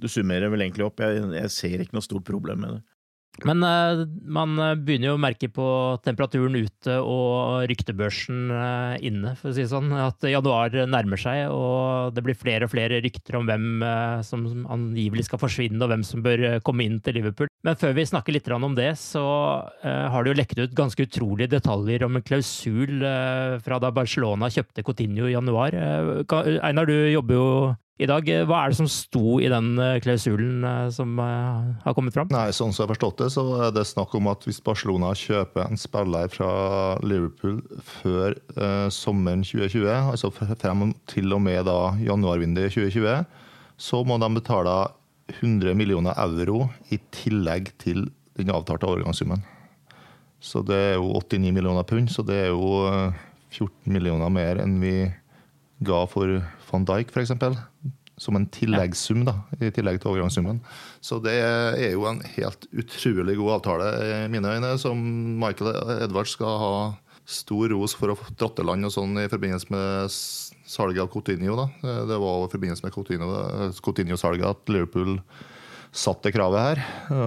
Du 0.00 0.08
summerer 0.12 0.48
vel 0.52 0.64
egentlig 0.64 0.88
opp. 0.88 1.04
Jeg, 1.04 1.28
jeg 1.42 1.52
ser 1.52 1.84
ikke 1.84 2.00
noe 2.00 2.08
stort 2.08 2.24
problem 2.24 2.64
med 2.64 2.78
det. 2.78 2.85
Men 3.44 3.60
uh, 3.60 4.06
man 4.32 4.56
eh, 4.62 4.74
begynner 4.80 5.10
jo 5.10 5.16
å 5.18 5.20
merke 5.20 5.48
på 5.52 5.66
temperaturen 6.04 6.56
ute 6.56 6.96
og 7.02 7.66
ryktebørsen 7.68 8.52
uh, 8.52 8.94
inne, 9.04 9.34
for 9.36 9.50
å 9.50 9.56
si 9.56 9.64
det 9.64 9.72
sånn, 9.72 9.92
at 9.92 10.24
januar 10.30 10.72
nærmer 10.88 11.20
seg, 11.20 11.50
og 11.52 12.16
det 12.16 12.24
blir 12.24 12.38
flere 12.38 12.68
og 12.68 12.72
flere 12.72 13.02
rykter 13.04 13.36
om 13.38 13.48
hvem 13.48 13.84
som 14.26 14.46
angivelig 14.72 15.26
skal 15.28 15.40
forsvinne, 15.42 15.80
og 15.84 15.92
hvem 15.92 16.04
som 16.06 16.24
bør 16.24 16.46
komme 16.66 16.86
inn 16.86 16.98
til 17.04 17.18
Liverpool. 17.18 17.50
Men 17.66 17.78
før 17.78 17.96
vi 17.96 18.06
snakker 18.08 18.36
litt 18.36 18.48
om 18.56 18.76
det, 18.78 18.92
så 19.00 19.24
har 19.82 20.22
det 20.22 20.30
jo 20.30 20.38
lekket 20.38 20.60
ut 20.62 20.76
ganske 20.78 21.06
utrolige 21.08 21.50
detaljer 21.56 22.04
om 22.06 22.16
en 22.16 22.24
klausul 22.24 23.02
fra 23.64 23.80
da 23.82 23.90
Barcelona 23.94 24.48
kjøpte 24.52 24.84
Coutinho 24.86 25.26
i 25.26 25.34
januar. 25.34 25.74
Einar, 25.74 26.86
du 26.86 26.94
jobber 27.10 27.40
jo 27.40 27.48
i 27.96 28.06
dag. 28.08 28.28
Hva 28.48 28.58
er 28.62 28.72
det 28.72 28.78
som 28.78 28.88
sto 28.90 29.38
i 29.40 29.48
den 29.50 29.70
eh, 29.80 29.98
klausulen 30.04 30.64
eh, 30.66 30.88
som 30.92 31.16
eh, 31.22 31.70
har 31.84 31.96
kommet 31.96 32.16
fram? 32.16 32.28
Nei, 32.32 32.50
Sånn 32.54 32.74
som 32.74 32.82
jeg 32.82 32.88
har 32.88 32.94
forstått 32.94 33.22
det, 33.22 33.30
så 33.32 33.44
er 33.66 33.72
det 33.72 33.86
snakk 33.88 34.12
om 34.18 34.28
at 34.32 34.44
hvis 34.44 34.60
Barcelona 34.64 35.14
kjøper 35.16 35.64
en 35.64 35.80
spiller 35.80 36.28
fra 36.32 36.50
Liverpool 37.06 37.62
før 38.02 38.36
eh, 38.36 38.86
sommeren 38.92 39.44
2020, 39.46 39.88
altså 40.12 40.32
frem 40.34 40.92
til 41.08 41.32
og 41.32 41.42
med 41.46 41.64
da 41.68 41.94
januarvinduet 42.02 42.76
2020, 42.76 43.24
så 43.80 44.04
må 44.08 44.20
de 44.20 44.32
betale 44.36 44.76
100 45.40 45.74
millioner 45.76 46.16
euro 46.22 46.66
i 46.92 47.00
tillegg 47.14 47.72
til 47.82 48.06
den 48.36 48.52
avtalte 48.52 48.86
overgangssummen. 48.88 49.40
Så 50.44 50.60
det 50.62 50.76
er 50.92 50.98
jo 51.00 51.14
89 51.16 51.48
millioner 51.56 51.86
pund, 51.88 52.12
så 52.12 52.22
det 52.22 52.36
er 52.44 52.50
jo 52.52 52.84
14 53.56 53.88
millioner 53.88 54.28
mer 54.30 54.60
enn 54.60 54.76
vi 54.82 54.98
ga 55.84 56.04
for 56.08 56.38
van 56.70 56.84
Dijk, 56.88 57.10
f.eks. 57.12 57.32
Som 58.16 58.38
en 58.38 58.46
tilleggssum, 58.48 59.26
da, 59.26 59.34
i 59.60 59.68
tillegg 59.74 59.98
til 60.00 60.14
overgangssummen. 60.14 60.62
Så 61.04 61.18
det 61.20 61.34
er 61.36 61.90
jo 61.92 62.06
en 62.08 62.22
helt 62.36 62.64
utrolig 62.72 63.34
god 63.36 63.58
avtale 63.58 63.90
i 64.06 64.30
mine 64.32 64.54
øyne, 64.56 64.70
som 64.80 65.02
Michael 65.42 65.76
Edwards 66.06 66.32
skal 66.32 66.56
ha 66.62 66.70
stor 67.26 67.72
ros 67.74 67.92
for 67.98 68.14
å 68.14 68.16
dratt 68.38 68.54
til 68.56 68.68
land 68.68 68.86
og 68.86 68.94
sånn 68.94 69.18
i 69.18 69.26
forbindelse 69.28 69.68
med 69.74 70.14
salget 70.66 71.02
av 71.02 71.10
Coutinho. 71.12 71.58
Da. 71.58 71.66
Det 72.08 72.18
var 72.22 72.46
i 72.46 72.52
forbindelse 72.54 72.86
med 72.86 72.94
Coutinho-salget 73.82 74.48
at 74.48 74.72
Liverpool 74.72 75.18
satte 75.96 76.32
kravet 76.34 76.62
her. 76.62 76.82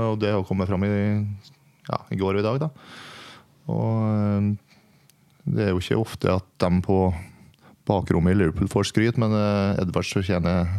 Og 0.10 0.20
det 0.22 0.34
har 0.34 0.46
kommet 0.48 0.70
fram 0.72 0.86
i, 0.88 0.94
ja, 1.90 2.02
i 2.14 2.20
går 2.20 2.40
og 2.40 2.44
i 2.44 2.48
dag. 2.48 2.64
Da. 2.66 2.72
Og 3.70 3.92
eh, 4.10 4.50
det 5.50 5.66
er 5.66 5.74
jo 5.74 5.82
ikke 5.82 6.00
ofte 6.00 6.32
at 6.40 6.48
de 6.62 6.72
på 6.86 7.02
bakrommet 7.90 8.36
i 8.36 8.40
Liverpool 8.40 8.70
får 8.72 8.92
skryt, 8.92 9.18
men 9.22 9.34
uh, 9.36 9.80
Edvards 9.82 10.14
fortjener 10.16 10.70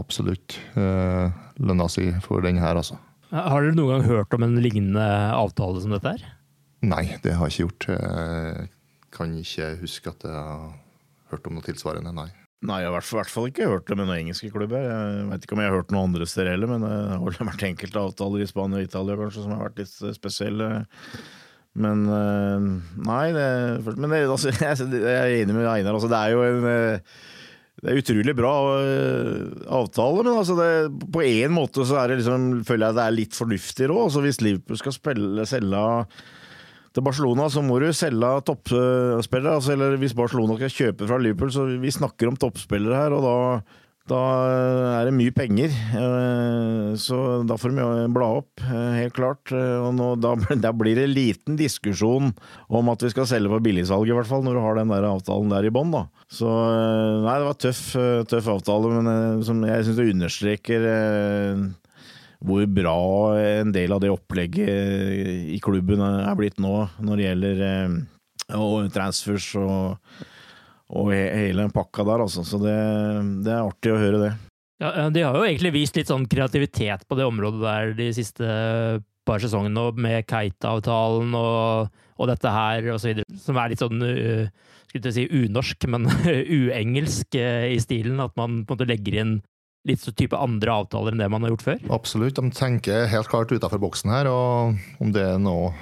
absolutt 0.00 0.58
uh, 0.76 1.32
lønna 1.60 1.88
si 1.92 2.10
for 2.24 2.44
den 2.44 2.60
her, 2.62 2.78
altså. 2.78 2.98
Har 3.32 3.64
dere 3.64 3.76
noen 3.76 3.96
gang 3.96 4.06
hørt 4.10 4.36
om 4.36 4.44
en 4.44 4.58
lignende 4.60 5.08
avtale 5.32 5.80
som 5.80 5.94
dette 5.94 6.14
her? 6.14 6.24
Nei, 6.84 7.06
det 7.24 7.36
har 7.38 7.48
jeg 7.48 7.54
ikke 7.54 7.66
gjort. 7.66 7.88
Jeg 7.94 8.70
kan 9.14 9.34
ikke 9.38 9.68
huske 9.80 10.12
at 10.12 10.24
jeg 10.26 10.36
har 10.36 10.72
hørt 11.32 11.46
om 11.48 11.56
noe 11.56 11.64
tilsvarende, 11.64 12.12
nei. 12.16 12.28
Nei, 12.62 12.82
jeg 12.84 12.92
har 12.92 13.02
i 13.02 13.14
hvert 13.16 13.30
fall 13.32 13.48
ikke 13.48 13.70
hørt 13.70 13.88
det 13.88 13.96
med 13.98 14.06
noen 14.06 14.20
engelske 14.20 14.50
klubber. 14.52 14.84
Jeg 14.84 15.22
vet 15.30 15.46
ikke 15.46 15.56
om 15.56 15.62
jeg 15.62 15.70
har 15.70 15.80
hørt 15.80 15.94
noen 15.94 16.10
andre 16.10 16.28
steder 16.30 16.52
heller, 16.52 16.70
men 16.70 16.84
det 16.84 17.38
har 17.40 17.48
vært 17.48 17.64
enkelte 17.66 18.02
avtaler 18.02 18.44
i 18.44 18.50
Spania 18.50 18.82
og 18.82 18.86
Italia 18.86 19.16
kanskje 19.18 19.46
som 19.46 19.54
har 19.56 19.64
vært 19.64 19.80
litt 19.82 19.96
spesielle. 20.18 20.68
Men 21.78 22.02
eh, 22.12 22.64
Nei, 23.06 23.26
det, 23.32 23.46
men 23.96 24.10
det, 24.12 24.24
altså, 24.28 24.52
jeg 24.60 24.98
er 25.12 25.36
enig 25.40 25.56
med 25.56 25.68
Einar. 25.68 25.96
Altså, 25.96 26.10
det 26.12 26.18
er 26.18 26.34
jo 26.34 26.42
en 26.48 26.68
eh, 26.68 27.14
det 27.82 27.90
er 27.90 27.98
utrolig 27.98 28.34
bra 28.38 28.52
eh, 28.78 29.46
avtale, 29.74 30.22
men 30.22 30.36
altså 30.38 30.54
det, 30.54 30.68
på 31.10 31.22
en 31.26 31.54
måte 31.56 31.82
så 31.88 32.04
liksom, 32.12 32.60
føler 32.68 32.86
jeg 32.86 32.98
det 32.98 33.06
er 33.08 33.16
litt 33.16 33.34
fornuftig 33.34 33.88
råd. 33.90 34.04
Altså 34.06 34.22
hvis 34.22 34.38
Liverpool 34.44 34.78
skal 34.78 34.94
spille, 34.94 35.46
selge 35.50 35.80
til 36.94 37.06
Barcelona, 37.08 37.48
så 37.50 37.64
må 37.64 37.80
du 37.82 37.88
selge 37.96 38.30
toppspillere. 38.46 39.56
Altså, 39.56 39.72
eller 39.74 39.96
hvis 39.98 40.14
Barcelona 40.14 40.60
skal 40.60 40.76
kjøpe 40.76 41.08
fra 41.10 41.18
Liverpool, 41.18 41.50
så 41.50 41.66
vi 41.82 41.90
snakker 41.90 42.30
om 42.30 42.38
toppspillere 42.38 43.00
her, 43.00 43.16
og 43.16 43.26
da 43.26 43.36
Da 44.10 44.18
er 44.98 45.06
det 45.06 45.14
mye 45.14 45.30
penger, 45.34 45.70
eh, 45.70 46.94
så 46.98 47.16
da 47.46 47.54
får 47.60 47.74
de 47.76 47.84
bla 48.10 48.30
opp, 48.40 48.62
eh, 48.64 48.96
helt 48.98 49.14
klart. 49.14 49.52
Eh, 49.54 49.76
og 49.78 49.92
nå, 49.94 50.08
da, 50.18 50.34
da, 50.64 50.72
blir 50.74 50.98
det 50.98 51.06
liten 51.12 51.54
diskusjon 51.58 52.32
om 52.66 52.90
at 52.90 53.04
vi 53.06 53.12
skal 53.12 53.28
selge 53.30 53.52
på 53.52 53.60
billigsalg, 53.62 54.10
i 54.10 54.16
hvert 54.16 54.26
fall, 54.26 54.42
når 54.42 54.58
du 54.58 54.62
har 54.64 54.80
den 54.80 54.90
der 54.90 55.06
avtalen 55.06 55.54
der 55.54 55.68
i 55.68 55.74
bånn. 55.74 55.94
Så 56.32 56.48
nei, 56.48 57.36
det 57.36 57.46
var 57.46 57.60
tøff, 57.62 57.84
tøff 58.30 58.50
avtale, 58.56 58.90
men 58.96 59.46
som 59.46 59.62
jeg 59.68 59.86
syns 59.86 60.00
det 60.00 60.08
understreker 60.16 60.86
hvor 62.42 62.64
bra 62.74 62.98
en 63.38 63.70
del 63.74 63.92
av 63.94 64.00
det 64.02 64.10
opplegget 64.10 65.52
i 65.52 65.60
klubben 65.62 66.00
er 66.02 66.32
blitt 66.38 66.58
nå, 66.62 66.88
når 67.04 67.20
det 67.20 67.26
gjelder 67.28 67.62
og 68.58 68.88
transfers 68.94 69.52
og 69.60 70.24
og 70.92 71.12
hele 71.14 71.64
den 71.64 71.72
pakka 71.72 72.04
der, 72.04 72.24
altså. 72.26 72.44
Så 72.44 72.60
det, 72.60 72.74
det, 73.44 73.52
er 73.52 73.64
artig 73.64 73.94
å 73.94 74.00
høre 74.00 74.20
det. 74.26 74.32
Ja, 74.82 75.08
De 75.14 75.22
har 75.24 75.38
jo 75.38 75.46
egentlig 75.46 75.72
vist 75.76 75.96
litt 75.96 76.10
sånn 76.10 76.26
kreativitet 76.28 77.06
på 77.08 77.16
det 77.18 77.26
området 77.28 77.62
der 77.62 77.94
de 77.96 78.10
siste 78.16 78.48
par 79.28 79.42
sesongene, 79.42 79.86
med 80.02 80.26
Keita-avtalen 80.26 81.36
og, 81.38 81.92
og, 82.18 82.26
dette 82.30 82.50
her 82.50 82.90
osv., 82.96 83.22
som 83.38 83.60
er 83.60 83.72
litt 83.72 83.82
sånn 83.82 84.02
uh, 84.02 84.48
skulle 84.90 85.14
si 85.14 85.28
unorsk, 85.30 85.86
men 85.92 86.10
uengelsk 86.58 87.38
uh, 87.38 87.68
i 87.70 87.78
stilen. 87.82 88.20
At 88.24 88.34
man 88.36 88.62
på 88.66 88.74
en 88.74 88.80
måte 88.80 88.90
legger 88.90 89.20
inn 89.22 89.38
litt 89.88 90.02
så 90.02 90.12
type 90.14 90.38
andre 90.38 90.74
avtaler 90.82 91.14
enn 91.14 91.22
det 91.22 91.30
man 91.32 91.46
har 91.46 91.54
gjort 91.54 91.66
før? 91.66 91.80
Absolutt, 91.94 92.38
de 92.38 92.54
tenker 92.54 93.08
helt 93.10 93.30
klart 93.30 93.54
utafor 93.54 93.82
boksen 93.82 94.12
her. 94.14 94.30
Og 94.30 95.02
om 95.02 95.14
det 95.14 95.24
er 95.32 95.40
noe 95.42 95.72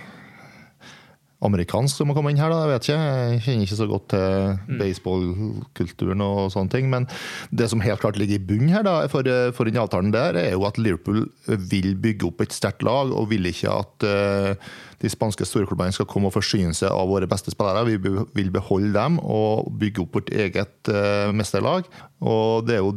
amerikansk 1.47 2.01
som 2.01 2.11
må 2.11 2.17
komme 2.17 2.33
inn 2.33 2.41
her, 2.41 2.53
da. 2.53 2.65
Jeg 2.65 2.73
vet 2.75 2.89
ikke. 2.89 2.99
Jeg 3.01 3.41
kjenner 3.47 3.67
ikke 3.67 3.79
så 3.79 3.89
godt 3.89 4.07
til 4.13 4.27
mm. 4.59 4.81
baseballkulturen 4.81 6.25
og 6.27 6.41
sånne 6.53 6.75
ting. 6.75 6.91
Men 6.93 7.09
det 7.49 7.71
som 7.73 7.81
helt 7.85 8.03
klart 8.03 8.21
ligger 8.21 8.37
i 8.37 8.45
bunnen 8.51 8.75
her 8.75 8.85
da, 8.87 8.99
for, 9.13 9.27
for 9.57 9.69
den 9.69 9.81
avtalen 9.81 10.13
der, 10.15 10.37
er 10.37 10.53
jo 10.55 10.67
at 10.69 10.81
Liverpool 10.81 11.25
vil 11.71 11.95
bygge 12.01 12.29
opp 12.29 12.45
et 12.45 12.57
sterkt 12.57 12.85
lag, 12.87 13.13
og 13.15 13.31
vil 13.33 13.49
ikke 13.49 13.73
at 13.73 14.07
uh, 14.07 14.71
de 15.01 15.09
spanske 15.09 15.47
storklubbene 15.49 15.95
skal 15.97 16.09
komme 16.11 16.29
og 16.29 16.37
forsyne 16.37 16.75
seg 16.77 16.93
av 16.93 17.09
våre 17.09 17.29
beste 17.31 17.55
spillere. 17.55 17.87
Vi 17.89 17.97
vil 18.37 18.53
beholde 18.53 18.93
dem 18.97 19.17
og 19.23 19.71
bygge 19.81 20.05
opp 20.05 20.21
vårt 20.21 20.33
eget 20.35 20.93
uh, 20.93 21.33
mesterlag. 21.37 21.89
Og 22.21 22.69
det 22.69 22.77
er 22.77 22.85
jo 22.85 22.93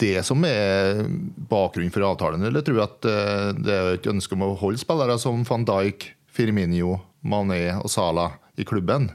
det 0.00 0.20
som 0.26 0.46
er 0.46 1.02
bakgrunnen 1.50 1.90
for 1.94 2.06
avtalen. 2.06 2.46
Eller 2.46 2.62
tror 2.62 2.78
jeg 2.78 2.86
at 2.86 3.10
uh, 3.10 3.50
det 3.58 3.76
er 3.76 3.92
et 3.98 4.10
ønske 4.14 4.38
om 4.38 4.46
å 4.46 4.54
holde 4.62 4.82
spillere 4.82 5.18
som 5.18 5.42
van 5.48 5.66
Dijk, 5.66 6.12
Firminio 6.30 6.98
Mané 7.26 7.64
og 7.78 7.90
Sala 7.92 8.30
i 8.56 8.64
klubben. 8.64 9.10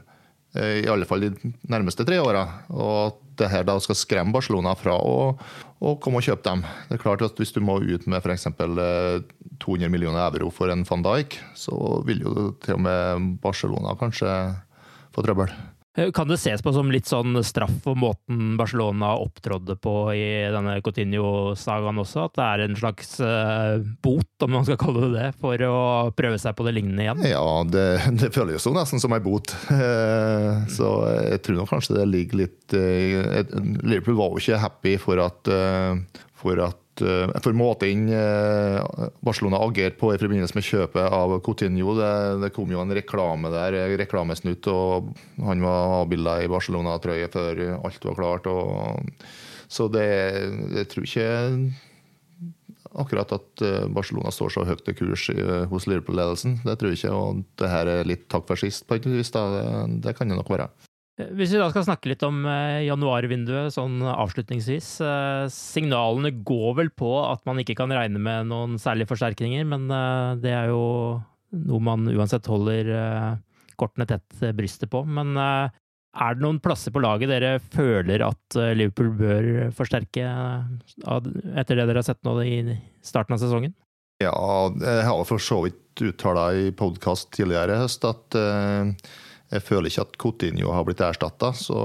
Eh, 0.56 0.82
I 0.84 0.90
alle 0.90 1.08
fall 1.08 1.26
de 1.26 1.52
nærmeste 1.68 2.06
tre 2.06 2.18
åra. 2.22 2.44
Og 2.70 2.96
at 3.06 3.22
det 3.40 3.50
her 3.52 3.66
da 3.68 3.76
skal 3.82 3.98
skremme 3.98 4.34
Barcelona 4.34 4.72
fra 4.78 4.96
å, 4.96 5.34
å, 5.78 5.94
komme 6.00 6.22
og 6.22 6.26
kjøpe 6.28 6.46
dem. 6.46 6.64
Det 6.88 6.96
er 6.96 7.02
klart 7.02 7.24
at 7.26 7.36
Hvis 7.36 7.52
du 7.52 7.60
må 7.60 7.78
ut 7.82 8.06
med 8.08 8.24
f.eks. 8.24 8.48
200 8.56 9.84
eh, 9.84 9.92
millioner 9.92 10.24
euro 10.30 10.50
for 10.54 10.72
en 10.72 10.86
van 10.88 11.04
Dijk, 11.04 11.38
så 11.56 12.02
vil 12.08 12.24
jo 12.24 12.50
til 12.64 12.78
og 12.78 12.84
med 12.86 13.32
Barcelona 13.44 13.96
kanskje 14.00 14.30
få 15.12 15.24
trøbbel. 15.24 15.52
Eh, 15.96 16.10
kan 16.12 16.28
det 16.28 16.36
ses 16.36 16.62
på 16.62 16.72
som 16.76 16.90
litt 16.92 17.08
sånn 17.08 17.38
straff 17.44 17.72
for 17.84 17.98
måten 17.98 18.56
Barcelona 18.60 19.14
opptrådde 19.22 19.78
på 19.80 19.94
i 20.12 20.26
denne 20.52 20.78
Coutinho-sagaen 20.84 22.02
også? 22.02 22.26
At 22.28 22.36
det 22.36 22.46
er 22.46 22.64
en 22.66 22.78
slags 22.78 23.16
uh, 23.24 23.80
bot, 24.04 24.28
om 24.44 24.56
man 24.58 24.66
skal 24.68 24.80
kalle 24.80 25.06
det 25.06 25.12
det, 25.16 25.30
for 25.40 25.66
å 25.66 25.78
prøve 26.16 26.40
seg 26.42 26.56
på 26.58 26.66
det 26.68 26.76
lignende 26.76 27.06
igjen? 27.06 27.24
Ja, 27.32 27.46
det, 27.64 27.86
det 28.20 28.32
føles 28.36 28.68
jo 28.68 28.74
nesten 28.76 29.02
som 29.02 29.16
ei 29.16 29.22
bot. 29.24 29.54
Uh, 29.70 30.66
så 30.72 30.92
jeg 31.32 31.42
tror 31.46 31.62
nok 31.62 31.72
kanskje 31.72 31.98
det 31.98 32.08
ligger 32.12 32.44
litt 32.44 32.74
Liverpool 32.76 34.16
var 34.18 34.34
jo 34.34 34.42
ikke 34.42 34.58
happy 34.60 34.96
for 35.00 35.20
at, 35.22 35.48
for 36.36 36.60
at 36.64 36.85
Eh, 37.02 37.40
for 37.42 37.56
måten 37.56 38.08
eh, 38.08 39.08
Barcelona 39.20 39.60
agerte 39.64 39.98
på 40.00 40.12
i 40.14 40.20
forbindelse 40.20 40.56
med 40.56 40.66
kjøpet 40.66 41.08
av 41.12 41.34
Coutinho. 41.44 41.96
Det, 41.98 42.12
det, 42.44 42.52
kom 42.56 42.72
jo 42.72 42.82
en 42.82 42.94
reklame 42.96 43.52
der, 43.52 43.78
reklamesnutt, 44.00 44.68
og 44.72 45.12
han 45.44 45.64
var 45.64 45.98
avbilda 46.02 46.38
i 46.42 46.50
Barcelona-trøye 46.52 47.28
før 47.32 47.62
alt 47.76 48.08
var 48.10 48.18
klart. 48.20 48.48
Og, 48.50 49.12
så 49.68 49.88
det, 49.92 50.08
jeg 50.78 50.90
tror 50.92 51.08
ikke 51.08 51.30
akkurat 52.96 53.36
at 53.36 53.66
eh, 53.66 53.88
Barcelona 53.92 54.32
står 54.32 54.56
så 54.56 54.66
høyt 54.68 54.88
i 54.88 54.96
kurs 54.96 55.28
hos 55.72 55.88
Liverpool-ledelsen. 55.90 56.60
Det 56.64 56.78
tror 56.80 56.92
jeg 56.94 57.02
ikke. 57.02 57.14
Og 57.16 57.46
det 57.60 57.72
her 57.72 57.92
er 57.98 58.08
litt 58.08 58.28
takk 58.32 58.48
for 58.48 58.60
sist, 58.60 58.86
på 58.88 58.98
et 58.98 59.08
vis. 59.10 59.34
Det, 59.34 59.46
det 60.06 60.16
kan 60.16 60.32
det 60.32 60.38
nok 60.38 60.52
være. 60.56 60.70
Hvis 61.16 61.54
vi 61.54 61.60
da 61.60 61.70
skal 61.72 61.86
snakke 61.86 62.10
litt 62.10 62.20
om 62.26 62.42
eh, 62.44 62.84
januarvinduet 62.84 63.72
sånn 63.72 64.02
avslutningsvis. 64.04 64.88
Eh, 65.00 65.44
signalene 65.52 66.34
går 66.44 66.74
vel 66.82 66.90
på 66.92 67.08
at 67.22 67.40
man 67.48 67.62
ikke 67.62 67.78
kan 67.78 67.94
regne 67.94 68.20
med 68.20 68.50
noen 68.50 68.76
særlige 68.80 69.08
forsterkninger, 69.14 69.64
men 69.64 69.88
eh, 69.88 70.34
det 70.42 70.52
er 70.52 70.68
jo 70.74 70.82
noe 71.56 71.80
man 71.80 72.04
uansett 72.12 72.44
holder 72.50 72.90
kortene 73.80 74.04
tett 74.10 74.40
brystet 74.58 74.90
på. 74.92 75.00
Men 75.08 75.38
er 75.38 76.34
det 76.36 76.42
noen 76.42 76.58
plasser 76.60 76.92
på 76.92 77.00
laget 77.00 77.30
dere 77.30 77.54
føler 77.62 78.24
at 78.26 78.56
Liverpool 78.76 79.12
bør 79.16 79.48
forsterke 79.76 80.26
etter 80.26 81.78
det 81.78 81.86
dere 81.86 82.02
har 82.02 82.04
sett 82.04 82.20
nå 82.26 82.34
i 82.42 82.58
starten 83.00 83.38
av 83.38 83.40
sesongen? 83.40 83.72
Ja, 84.20 84.34
jeg 84.82 85.06
har 85.06 85.22
for 85.28 85.40
så 85.40 85.62
vidt 85.64 86.02
uttala 86.10 86.50
i 86.58 86.74
podkast 86.76 87.30
tidligere 87.38 87.78
i 87.78 87.82
høst 87.86 88.04
at 88.10 88.36
jeg 89.46 89.62
føler 89.62 89.90
ikke 89.90 90.04
at 90.08 90.16
Coutinho 90.18 90.70
har 90.74 90.86
blitt 90.86 91.02
erstatta. 91.04 91.52
Så 91.54 91.78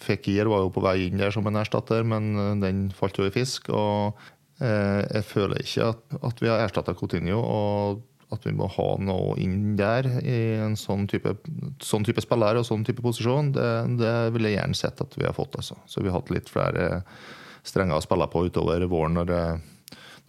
Fikir 0.00 0.48
var 0.48 0.64
jo 0.64 0.72
på 0.72 0.82
vei 0.84 0.96
inn 1.08 1.20
der 1.20 1.32
som 1.34 1.48
en 1.48 1.58
erstatter, 1.60 2.06
men 2.08 2.30
eh, 2.36 2.52
den 2.62 2.86
falt 2.96 3.18
jo 3.20 3.26
i 3.28 3.34
fisk. 3.34 3.68
Og 3.74 4.20
eh, 4.62 5.00
jeg 5.04 5.26
føler 5.28 5.60
ikke 5.60 5.90
at, 5.92 6.06
at 6.30 6.40
vi 6.40 6.48
har 6.48 6.64
erstatta 6.64 6.96
Coutinho, 6.96 7.40
og 7.40 8.06
at 8.30 8.46
vi 8.46 8.54
må 8.54 8.68
ha 8.70 8.88
noe 9.02 9.34
inn 9.42 9.74
der 9.76 10.06
i 10.22 10.38
en 10.62 10.76
sånn 10.78 11.08
type, 11.10 11.34
sånn 11.82 12.06
type 12.06 12.22
spiller 12.22 12.60
og 12.60 12.66
sånn 12.68 12.86
type 12.86 13.02
posisjon, 13.02 13.50
det, 13.56 13.66
det 13.98 14.14
ville 14.36 14.52
jeg 14.52 14.60
gjerne 14.60 14.78
sett 14.78 15.02
at 15.02 15.16
vi 15.18 15.26
har 15.26 15.34
fått. 15.36 15.58
Altså. 15.58 15.76
Så 15.90 16.00
vi 16.00 16.08
har 16.08 16.20
hatt 16.20 16.30
litt 16.32 16.48
flere 16.48 17.02
strenger 17.66 17.98
å 17.98 18.04
spille 18.04 18.30
på 18.30 18.46
utover 18.46 18.86
våren 18.88 19.18
når, 19.18 19.34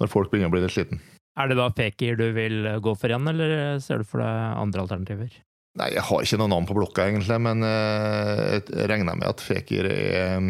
når 0.02 0.12
folk 0.12 0.34
begynner 0.34 0.52
å 0.52 0.56
bli 0.58 0.66
litt 0.66 0.74
sliten. 0.74 1.00
Er 1.40 1.48
det 1.48 1.56
da 1.62 1.70
Fekir 1.72 2.18
du 2.20 2.26
vil 2.36 2.66
gå 2.84 2.96
for 2.98 3.08
igjen, 3.08 3.30
eller 3.32 3.80
ser 3.80 4.02
du 4.02 4.10
for 4.10 4.20
deg 4.20 4.60
andre 4.66 4.84
alternativer? 4.84 5.38
Nei, 5.80 5.88
jeg 5.96 6.04
har 6.04 6.26
ikke 6.26 6.38
noe 6.42 6.52
navn 6.52 6.68
på 6.68 6.76
blokka, 6.76 7.06
egentlig, 7.08 7.38
men 7.40 7.64
eh, 7.64 8.58
jeg 8.60 8.90
regner 8.92 9.16
med 9.16 9.30
at 9.30 9.44
Fekir 9.44 9.88
er 9.88 10.50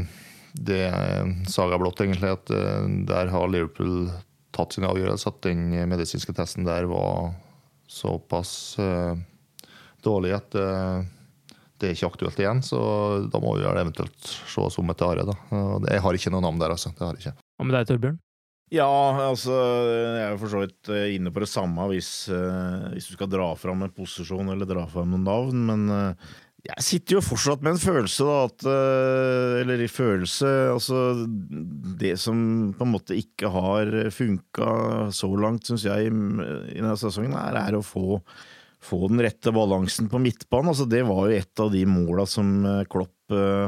det 0.58 0.82
saga 1.52 1.78
blått, 1.80 2.02
egentlig. 2.02 2.32
At 2.34 2.50
eh, 2.56 2.88
der 3.10 3.30
har 3.34 3.52
Liverpool 3.52 4.10
tatt 4.56 4.74
sin 4.76 4.88
avgjørelse. 4.90 5.30
At 5.30 5.46
den 5.46 5.70
medisinske 5.92 6.34
testen 6.38 6.66
der 6.68 6.90
var 6.90 7.36
såpass 7.92 8.80
dårlig 10.02 10.32
at 10.32 10.56
det 10.56 11.90
er 11.90 11.96
ikke 11.96 12.10
aktuelt 12.14 12.40
igjen. 12.40 12.62
Så 12.66 12.80
da 13.30 13.42
må 13.44 13.54
vi 13.60 13.68
eventuelt 13.68 14.26
se 14.26 14.64
oss 14.64 14.80
om 14.82 14.90
etter 14.94 15.12
Are. 15.12 15.38
Jeg 15.92 16.04
har 16.06 16.18
ikke 16.18 16.34
noe 16.34 16.46
navn 16.48 16.62
der, 16.62 16.74
altså. 16.74 16.94
Det 16.96 17.06
har 17.06 17.18
jeg 17.18 17.26
ikke. 17.28 17.38
Hva 17.60 17.68
med 17.68 17.78
deg, 17.78 17.90
Torbjørn? 17.92 18.20
Ja, 18.72 18.88
altså 19.28 19.52
Jeg 19.52 20.22
er 20.24 20.30
jo 20.32 20.40
for 20.40 20.54
så 20.54 20.62
vidt 20.64 20.92
eh, 20.94 21.10
inne 21.18 21.34
på 21.34 21.44
det 21.44 21.50
samme 21.52 21.90
hvis, 21.92 22.30
uh, 22.32 22.88
hvis 22.94 23.10
du 23.10 23.18
skal 23.18 23.28
dra 23.32 23.50
fram 23.60 23.84
en 23.84 23.92
posisjon 23.92 24.54
eller 24.54 24.70
dra 24.70 24.86
fram 24.88 25.12
noen 25.12 25.28
navn, 25.28 25.66
men 25.68 25.84
uh, 25.92 26.32
jeg 26.62 26.86
sitter 26.86 27.18
jo 27.18 27.26
fortsatt 27.26 27.66
med 27.66 27.74
en 27.74 27.82
følelse, 27.82 28.22
da, 28.22 28.36
at 28.46 28.66
Eller 29.64 29.82
i 29.82 29.88
følelse 29.90 30.46
Altså, 30.70 31.00
det 31.98 32.12
som 32.22 32.36
på 32.78 32.86
en 32.86 32.92
måte 32.94 33.18
ikke 33.18 33.50
har 33.50 33.90
funka 34.14 34.68
så 35.10 35.32
langt, 35.42 35.66
syns 35.66 35.88
jeg, 35.90 36.12
i 36.12 36.78
denne 36.78 36.94
sesongen, 37.02 37.34
er, 37.34 37.58
er 37.64 37.80
å 37.80 37.82
få 37.82 38.22
få 38.82 39.08
den 39.10 39.22
rette 39.22 39.52
balansen 39.54 40.08
på 40.10 40.18
midtbanen. 40.22 40.72
Altså, 40.72 40.88
det 40.90 41.02
var 41.06 41.28
jo 41.30 41.42
et 41.42 41.62
av 41.62 41.74
de 41.74 41.82
måla 41.90 42.28
som 42.30 42.54
Klopp 42.90 43.14
Eh, 43.21 43.21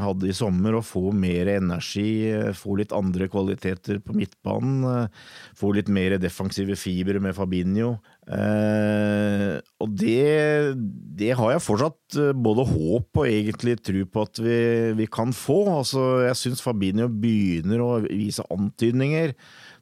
hadde 0.03 0.29
i 0.29 0.35
sommer, 0.35 0.75
å 0.77 0.83
få 0.85 1.11
mer 1.15 1.49
energi, 1.55 2.29
eh, 2.31 2.51
få 2.57 2.77
litt 2.79 2.93
andre 2.95 3.27
kvaliteter 3.31 3.99
på 4.03 4.15
midtbanen. 4.17 4.83
Eh, 4.89 5.07
få 5.55 5.73
litt 5.75 5.87
mer 5.87 6.17
defensive 6.17 6.75
fibre 6.79 7.21
med 7.23 7.35
Fabinho. 7.37 7.97
Eh, 8.27 9.59
og 9.83 9.97
det, 9.99 10.75
det, 11.17 11.33
har 11.35 11.51
jeg 11.53 11.65
fortsatt 11.65 12.19
både 12.35 12.67
håp 12.69 13.19
og 13.19 13.27
egentlig 13.27 13.77
tro 13.83 14.05
på 14.05 14.27
at 14.27 14.39
vi, 14.39 14.59
vi 14.99 15.07
kan 15.07 15.33
få. 15.35 15.59
Altså, 15.79 16.05
jeg 16.27 16.39
syns 16.39 16.63
Fabinho 16.63 17.09
begynner 17.09 17.83
å 17.83 17.91
vise 18.05 18.45
antydninger 18.53 19.35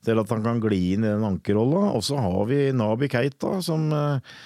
til 0.05 0.21
at 0.21 0.33
han 0.33 0.43
kan 0.45 0.61
gli 0.63 0.81
inn 0.95 1.05
i 1.05 1.11
den 1.11 1.27
ankerrolla. 1.27 1.91
Og 1.95 2.05
så 2.05 2.19
har 2.21 2.45
vi 2.49 2.63
Nabi 2.75 3.09
Keita, 3.11 3.59
som 3.65 3.89
eh, 3.93 4.39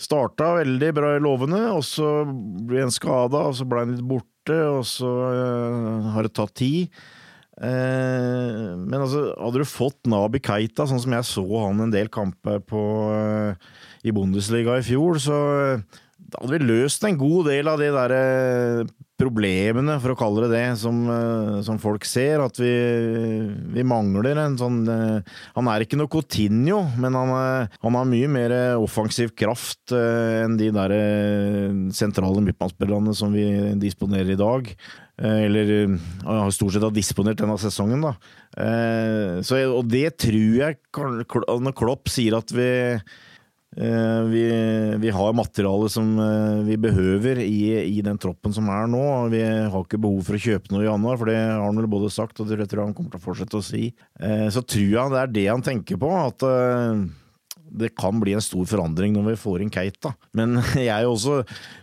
starta 0.00 0.54
veldig 0.60 0.92
bra 0.96 1.16
lovende, 1.22 1.62
og 1.74 1.84
så 1.86 2.22
ble 2.26 2.86
han 2.86 2.94
skada, 2.94 3.48
og 3.48 3.58
så 3.58 3.66
ble 3.68 3.84
han 3.84 3.94
litt 3.94 4.06
borte 4.08 4.33
borte, 4.44 4.60
og 4.68 4.84
så 4.84 5.08
uh, 5.08 6.12
har 6.14 6.22
det 6.24 6.34
tatt 6.34 6.54
tid. 6.54 6.88
Uh, 7.54 8.74
men 8.76 9.00
altså, 9.00 9.32
hadde 9.38 9.62
du 9.62 9.64
fått 9.64 10.06
Nabi 10.06 10.40
Keita, 10.42 10.86
sånn 10.86 11.00
som 11.00 11.12
jeg 11.14 11.24
så 11.24 11.44
han 11.66 11.80
en 11.80 11.92
del 11.92 12.08
kamper 12.08 12.60
på 12.60 12.82
uh, 13.10 13.54
i 14.04 14.12
Bundesliga 14.12 14.78
i 14.78 14.84
fjor, 14.84 15.18
så 15.18 15.38
da 16.34 16.42
hadde 16.42 16.58
vi 16.58 16.66
løst 16.66 17.04
en 17.06 17.18
god 17.18 17.46
del 17.50 17.68
av 17.70 17.78
de 17.78 17.88
der 17.94 18.12
eh, 18.16 18.92
problemene, 19.20 19.94
for 20.02 20.12
å 20.12 20.16
kalle 20.18 20.44
det 20.44 20.56
det, 20.56 20.62
som, 20.80 20.96
eh, 21.10 21.58
som 21.66 21.78
folk 21.78 22.06
ser. 22.08 22.42
At 22.42 22.58
vi, 22.58 22.72
vi, 23.76 23.84
mangler 23.86 24.40
en 24.42 24.56
sånn 24.58 24.80
eh, 24.90 25.36
Han 25.54 25.70
er 25.70 25.84
ikke 25.84 25.98
noe 26.00 26.10
Coutinho, 26.10 26.80
men 26.98 27.14
han, 27.14 27.30
han 27.70 27.98
har 27.98 28.10
mye 28.10 28.30
mer 28.30 28.54
offensiv 28.82 29.34
kraft 29.38 29.94
enn 29.94 30.56
de 30.58 30.72
der 30.74 30.94
sentrale 31.94 32.42
midtbanespillerne 32.42 33.14
som 33.14 33.34
vi 33.34 33.46
disponerer 33.80 34.34
i 34.34 34.40
dag. 34.40 34.72
Eller 35.14 35.94
har 36.26 36.50
stort 36.50 36.74
sett 36.74 36.82
har 36.82 36.94
disponert 36.94 37.38
denne 37.38 37.54
sesongen, 37.62 38.02
da. 38.02 38.16
Så, 39.46 39.60
og 39.70 39.86
det 39.90 40.16
tror 40.22 40.56
jeg 40.58 40.76
Når 41.62 41.74
Klopp 41.78 42.10
sier 42.10 42.36
at 42.38 42.50
vi 42.54 42.66
vi, 43.74 44.42
vi, 45.02 45.10
har 45.10 45.34
materiale 45.34 45.88
som 45.90 46.12
eh, 46.22 46.60
vi 46.68 46.76
behøver 46.78 47.40
i, 47.42 47.62
i, 47.82 47.98
den 48.06 48.20
troppen 48.22 48.54
som 48.54 48.68
er 48.70 48.86
nå. 48.90 49.02
Vi 49.32 49.42
har 49.42 49.80
ikke 49.80 49.98
behov 49.98 50.22
for 50.28 50.38
å 50.38 50.44
kjøpe 50.44 50.70
noe 50.70 50.84
i 50.84 50.88
januar, 50.88 51.18
for 51.18 51.30
det 51.30 51.40
har 51.40 51.64
han 51.64 51.82
vel 51.82 51.90
både 51.90 52.12
sagt 52.14 52.38
og 52.38 52.50
det 52.50 52.68
tror 52.68 52.84
jeg 52.84 52.92
han 52.92 52.96
kommer 52.96 53.16
til 53.16 53.22
å 53.22 53.26
fortsette 53.26 53.58
å 53.58 53.66
si. 53.66 53.88
Eh, 54.20 54.46
så 54.54 54.62
tror 54.62 54.88
jeg 54.94 55.14
det 55.14 55.20
er 55.24 55.36
det 55.40 55.46
han 55.50 55.66
tenker 55.66 56.00
på. 56.00 56.14
at 56.14 56.48
det 57.74 57.90
kan 57.98 58.20
bli 58.22 58.34
en 58.36 58.44
stor 58.44 58.66
forandring 58.70 59.16
når 59.16 59.32
vi 59.32 59.40
får 59.40 59.64
inn 59.64 59.72
Keita. 59.74 60.14
Men 60.38 60.60
jeg 60.78 61.08
også 61.08 61.40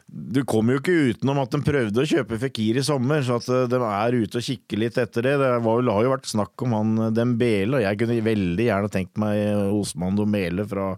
Du 0.07 0.41
kommer 0.47 0.75
jo 0.75 0.81
ikke 0.81 1.11
utenom 1.11 1.41
at 1.43 1.51
de 1.51 1.61
prøvde 1.65 2.03
å 2.03 2.07
kjøpe 2.07 2.39
Fikir 2.39 2.79
i 2.79 2.85
sommer, 2.85 3.23
så 3.23 3.39
at 3.39 3.49
de 3.71 3.81
er 3.87 4.17
ute 4.21 4.39
og 4.39 4.45
kikker 4.47 4.79
litt 4.79 4.99
etter 5.01 5.27
det. 5.27 5.35
Det, 5.41 5.51
var, 5.65 5.83
har 5.83 6.07
jo 6.07 6.13
vært 6.13 6.31
snakk 6.31 6.65
om 6.65 6.77
han 6.77 6.93
Dembele, 7.15 7.79
og 7.79 7.85
jeg 7.85 7.99
kunne 7.99 8.21
veldig 8.25 8.69
gjerne 8.69 8.93
tenkt 8.93 9.19
meg 9.21 9.43
Osman 9.75 10.19
Domele 10.19 10.67
fra 10.67 10.93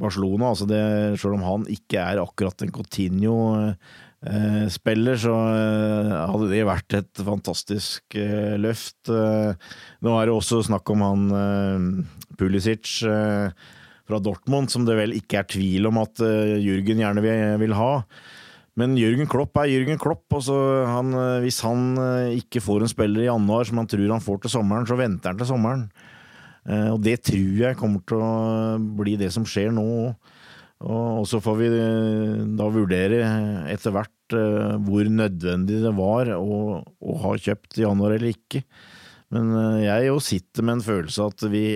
Barcelona. 0.00 0.48
Altså 0.52 0.66
det, 0.68 0.82
selv 1.20 1.34
om 1.38 1.42
han 1.46 1.66
ikke 1.70 1.98
er 2.00 2.18
akkurat 2.22 2.62
en 2.64 2.72
Coutinho-spiller, 2.74 5.16
så 5.20 5.34
eh, 5.52 6.28
hadde 6.32 6.50
det 6.52 6.68
vært 6.68 6.94
et 7.00 7.14
fantastisk 7.26 8.02
eh, 8.18 8.56
løft. 8.60 9.02
Eh, 9.12 9.50
nå 10.04 10.10
er 10.18 10.24
det 10.26 10.34
også 10.34 10.56
snakk 10.68 10.86
om 10.94 11.00
han 11.04 11.22
Pulisic 12.38 12.84
fra 14.04 14.18
Dortmund, 14.20 14.66
som 14.72 14.82
det 14.84 14.96
vel 14.98 15.12
ikke 15.16 15.38
er 15.40 15.46
tvil 15.48 15.86
om 15.88 15.96
at 16.02 16.14
Jürgen 16.60 17.00
gjerne 17.00 17.22
vil, 17.60 17.74
ha. 17.78 17.92
Men 18.74 18.98
Jørgen 18.98 19.28
Klopp 19.30 19.56
er 19.62 19.70
Jørgen 19.70 19.98
Klopp. 20.02 20.26
Han, 20.34 21.06
hvis 21.40 21.60
han 21.64 21.80
ikke 22.34 22.60
får 22.60 22.80
en 22.82 22.88
spiller 22.90 23.20
i 23.22 23.30
januar 23.30 23.64
som 23.64 23.78
han 23.80 23.88
tror 23.88 24.12
han 24.12 24.26
får 24.26 24.38
til 24.42 24.50
sommeren, 24.58 24.86
så 24.90 24.96
venter 24.98 25.28
han 25.30 25.38
til 25.40 25.50
sommeren. 25.54 25.82
Eh, 26.64 26.90
og 26.94 27.00
det 27.04 27.18
tror 27.28 27.60
jeg 27.60 27.78
kommer 27.80 28.04
til 28.08 28.22
å 28.24 28.32
bli 29.00 29.16
det 29.20 29.30
som 29.34 29.46
skjer 29.48 29.72
nå. 29.74 29.86
Og 30.84 31.24
så 31.28 31.40
får 31.44 31.56
vi 31.60 31.70
eh, 31.70 32.44
da 32.58 32.68
vurdere 32.72 33.22
etter 33.72 33.94
hvert 33.94 34.36
eh, 34.36 34.76
hvor 34.84 35.08
nødvendig 35.08 35.80
det 35.84 35.94
var 35.96 36.32
å, 36.36 36.80
å 36.80 37.16
ha 37.24 37.34
kjøpt 37.40 37.80
i 37.80 37.86
januar 37.86 38.16
eller 38.16 38.32
ikke. 38.32 38.64
Men 39.34 39.50
jeg 39.82 40.06
jo 40.06 40.20
sitter 40.22 40.62
med 40.62 40.78
en 40.78 40.84
følelse 40.84 41.24
at 41.26 41.42
vi 41.50 41.66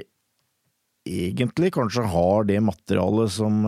egentlig 1.09 1.73
kanskje 1.75 2.05
har 2.07 2.45
det 2.47 2.59
materialet 2.63 3.33
som, 3.33 3.65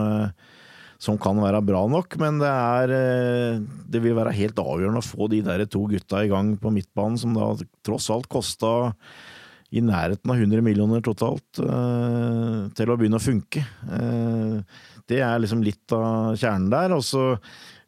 som 1.01 1.17
kan 1.19 1.41
være 1.43 1.63
bra 1.65 1.81
nok, 1.91 2.15
men 2.21 2.39
det 2.39 2.51
er 2.53 2.93
Det 3.91 4.03
vil 4.05 4.15
være 4.15 4.37
helt 4.37 4.61
avgjørende 4.61 5.01
å 5.01 5.09
få 5.09 5.27
de 5.33 5.41
der 5.49 5.65
to 5.65 5.87
gutta 5.91 6.21
i 6.23 6.31
gang 6.31 6.53
på 6.61 6.71
midtbanen, 6.77 7.19
som 7.19 7.35
da 7.35 7.49
tross 7.83 8.11
alt 8.15 8.29
kosta 8.31 8.93
i 9.71 9.83
nærheten 9.85 10.31
av 10.33 10.39
100 10.39 10.65
millioner 10.67 11.03
totalt 11.05 11.61
uh, 11.63 12.67
til 12.75 12.91
å 12.91 12.97
begynne 12.99 13.21
å 13.21 13.23
funke. 13.23 13.63
Uh, 13.87 14.59
det 15.11 15.21
er 15.23 15.43
liksom 15.43 15.63
litt 15.63 15.95
av 15.95 16.35
kjernen 16.39 16.71
der. 16.73 16.95
Og 16.97 17.05
så 17.07 17.25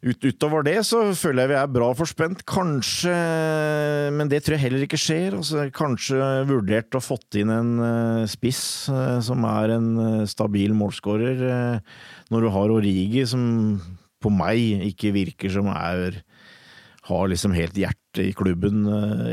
ut, 0.03 0.23
utover 0.23 0.63
det 0.67 0.77
så 0.87 1.01
føler 1.15 1.43
jeg 1.43 1.51
vi 1.51 1.57
er 1.59 1.73
bra 1.75 1.89
forspent. 1.95 2.45
Kanskje, 2.47 3.15
men 4.15 4.31
det 4.31 4.43
tror 4.43 4.55
jeg 4.55 4.63
heller 4.63 4.85
ikke 4.87 4.99
skjer. 4.99 5.35
Altså, 5.39 5.65
kanskje 5.75 6.29
vurdert 6.47 6.95
å 6.95 7.03
fått 7.03 7.39
inn 7.41 7.51
en 7.51 7.73
uh, 7.83 8.29
spiss 8.31 8.63
som 9.27 9.47
er 9.49 9.75
en 9.75 9.89
stabil 10.29 10.75
målskårer. 10.77 11.43
når 12.31 12.47
du 12.47 12.51
har 12.55 12.71
Origi, 12.71 13.25
som 13.27 13.43
på 14.23 14.31
meg 14.31 14.87
ikke 14.87 15.11
virker 15.15 15.51
som 15.51 15.67
er 15.73 16.21
har 17.03 17.27
liksom 17.27 17.51
helt 17.51 17.75
hjertet 17.75 18.21
i 18.23 18.31
klubben, 18.31 18.85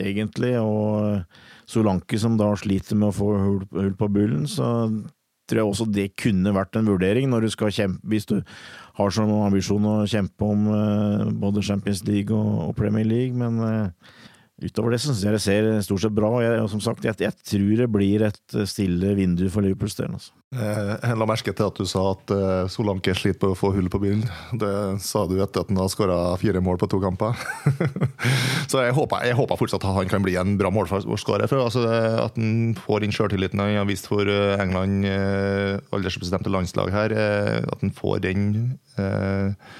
egentlig. 0.02 0.56
og 0.58 1.22
Solanke 1.70 2.18
som 2.18 2.36
da 2.40 2.50
sliter 2.58 2.98
med 2.98 3.12
å 3.12 3.16
få 3.16 3.30
hull, 3.38 3.64
hull 3.76 3.94
på 3.98 4.08
bullen, 4.10 4.46
så 4.50 4.88
tror 5.50 5.60
jeg 5.60 5.70
også 5.72 5.86
det 5.90 6.06
kunne 6.20 6.54
vært 6.54 6.78
en 6.78 6.88
vurdering 6.90 7.30
når 7.30 7.46
du 7.46 7.52
skal 7.54 7.74
kjempe, 7.74 8.02
hvis 8.10 8.28
du 8.30 8.38
har 8.98 9.14
som 9.14 9.30
ambisjon 9.40 9.86
å 9.88 9.96
kjempe 10.10 10.46
om 10.46 10.66
uh, 10.70 11.30
både 11.42 11.64
Champions 11.66 12.04
League 12.06 12.34
og, 12.34 12.74
Premier 12.78 13.06
League, 13.06 13.34
men 13.36 13.58
uh, 13.58 14.18
Utover 14.60 14.92
det 14.92 15.00
syns 15.00 15.22
jeg 15.24 15.32
det 15.32 15.40
ser 15.40 15.68
stort 15.86 16.02
sett 16.04 16.12
bra 16.12 16.28
og 16.36 16.42
jeg, 16.44 16.60
som 16.68 16.82
sagt, 16.84 17.06
jeg, 17.06 17.16
jeg, 17.22 17.32
tror 17.48 17.70
det 17.80 17.88
blir 17.92 18.26
et 18.26 18.56
stille 18.68 19.14
vindu 19.16 19.46
for 19.52 19.64
Liverpools 19.64 19.96
del. 19.96 20.12
Altså. 20.18 20.34
Jeg 20.50 21.16
la 21.20 21.28
merke 21.30 21.54
til 21.54 21.68
at 21.70 21.78
du 21.78 21.86
sa 21.88 22.02
at 22.10 22.32
uh, 22.34 22.68
Solanke 22.68 23.14
sliter 23.16 23.40
på 23.40 23.52
å 23.54 23.58
få 23.58 23.70
hull 23.76 23.88
på 23.92 24.02
bilen. 24.02 24.24
Det 24.60 24.72
sa 25.04 25.24
du 25.30 25.36
etter 25.40 25.62
at 25.62 25.72
han 25.72 25.80
har 25.80 25.90
skåra 25.92 26.18
fire 26.42 26.60
mål 26.64 26.80
på 26.82 26.90
to 26.92 27.00
kamper. 27.00 27.38
så 28.70 28.84
jeg 28.84 28.96
håper, 28.96 29.28
jeg 29.30 29.38
håper, 29.38 29.60
fortsatt 29.60 29.86
at 29.86 30.00
han 30.02 30.10
kan 30.10 30.26
bli 30.26 30.36
en 30.40 30.56
bra 30.60 30.72
målskårer. 30.74 31.46
Altså, 31.46 31.86
at 32.26 32.36
han 32.36 32.74
får 32.78 33.06
inn 33.06 33.14
sjøltilliten 33.14 33.62
han 33.62 33.78
har 33.78 33.88
vist 33.88 34.10
for 34.10 34.28
eh, 34.28 34.58
England, 34.60 35.06
aldersbestemte 35.94 36.52
landslag 36.52 36.92
her. 36.92 37.14
At 37.64 37.80
han 37.80 37.94
får 37.94 38.26
den. 38.26 38.50
Eh, 39.00 39.70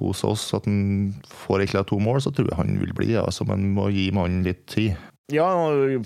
hos 0.00 0.20
oss, 0.28 0.50
at 0.56 0.66
han 0.68 1.14
får 1.46 1.64
ikke 1.64 1.86
to 1.88 2.00
mål, 2.02 2.20
så 2.20 2.32
tror 2.34 2.50
jeg 2.50 2.58
han 2.58 2.80
vil 2.80 2.92
bli. 2.96 3.14
Altså, 3.16 3.46
men 3.48 3.70
må 3.76 3.88
gi 3.94 4.10
mannen 4.12 4.44
litt 4.44 4.66
tid. 4.68 4.96
Ja, 5.34 5.46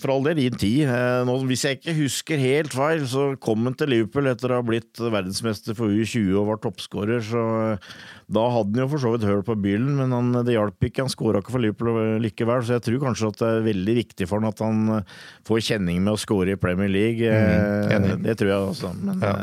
for 0.01 0.15
all 0.15 0.23
del 0.25 0.39
gi 0.41 0.47
tid. 0.55 0.79
Eh, 0.89 1.23
nå, 1.29 1.35
hvis 1.45 1.67
jeg 1.67 1.77
ikke 1.77 1.93
husker 1.99 2.41
helt 2.41 2.73
feil, 2.73 3.03
så 3.05 3.27
kom 3.43 3.67
han 3.69 3.75
til 3.77 3.93
Liverpool 3.93 4.31
etter 4.31 4.49
å 4.49 4.61
ha 4.63 4.65
blitt 4.65 4.97
verdensmester 4.97 5.77
for 5.77 5.93
U20 5.93 6.39
og 6.41 6.47
var 6.49 6.61
toppskårer, 6.65 7.21
så 7.29 7.43
eh, 7.67 7.91
da 8.33 8.47
hadde 8.55 8.79
han 8.79 8.87
jo 8.87 8.89
for 8.95 9.05
så 9.05 9.13
vidt 9.13 9.27
høl 9.29 9.43
på 9.45 9.59
byllen, 9.61 9.93
men 9.99 10.17
han, 10.17 10.33
det 10.47 10.57
hjalp 10.57 10.89
ikke. 10.89 11.05
Han 11.05 11.13
skåra 11.13 11.45
ikke 11.45 11.53
for 11.53 11.61
Liverpool 11.61 12.17
likevel, 12.25 12.65
så 12.65 12.79
jeg 12.79 12.87
tror 12.87 13.05
kanskje 13.05 13.33
at 13.35 13.43
det 13.43 13.51
er 13.51 13.69
veldig 13.69 13.99
viktig 14.01 14.31
for 14.31 14.41
han 14.41 14.55
at 14.55 14.65
han 14.65 15.11
får 15.51 15.67
kjenning 15.69 16.01
med 16.01 16.15
å 16.15 16.23
skåre 16.25 16.57
i 16.57 16.61
Premier 16.63 16.89
League. 16.89 17.29
Mm, 17.29 18.25
det 18.25 18.39
tror 18.41 18.55
jeg 18.55 18.71
også, 18.73 18.95
men 19.05 19.21
ja. 19.21 19.37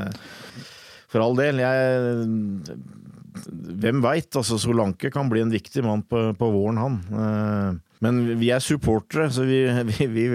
for 1.14 1.28
all 1.28 1.38
del. 1.38 1.62
Jeg 1.62 3.06
hvem 3.46 4.02
veit? 4.04 4.30
Altså, 4.36 4.60
Solanke 4.62 5.12
kan 5.14 5.30
bli 5.32 5.44
en 5.44 5.54
viktig 5.54 5.84
mann 5.86 6.04
på, 6.08 6.30
på 6.38 6.50
våren, 6.54 6.82
han. 6.82 6.98
Eh, 7.12 7.84
men 8.06 8.22
vi 8.38 8.52
er 8.54 8.64
supportere, 8.64 9.30
så 9.34 9.46
vi, 9.48 9.64
vi, 9.92 10.08
vi, 10.14 10.28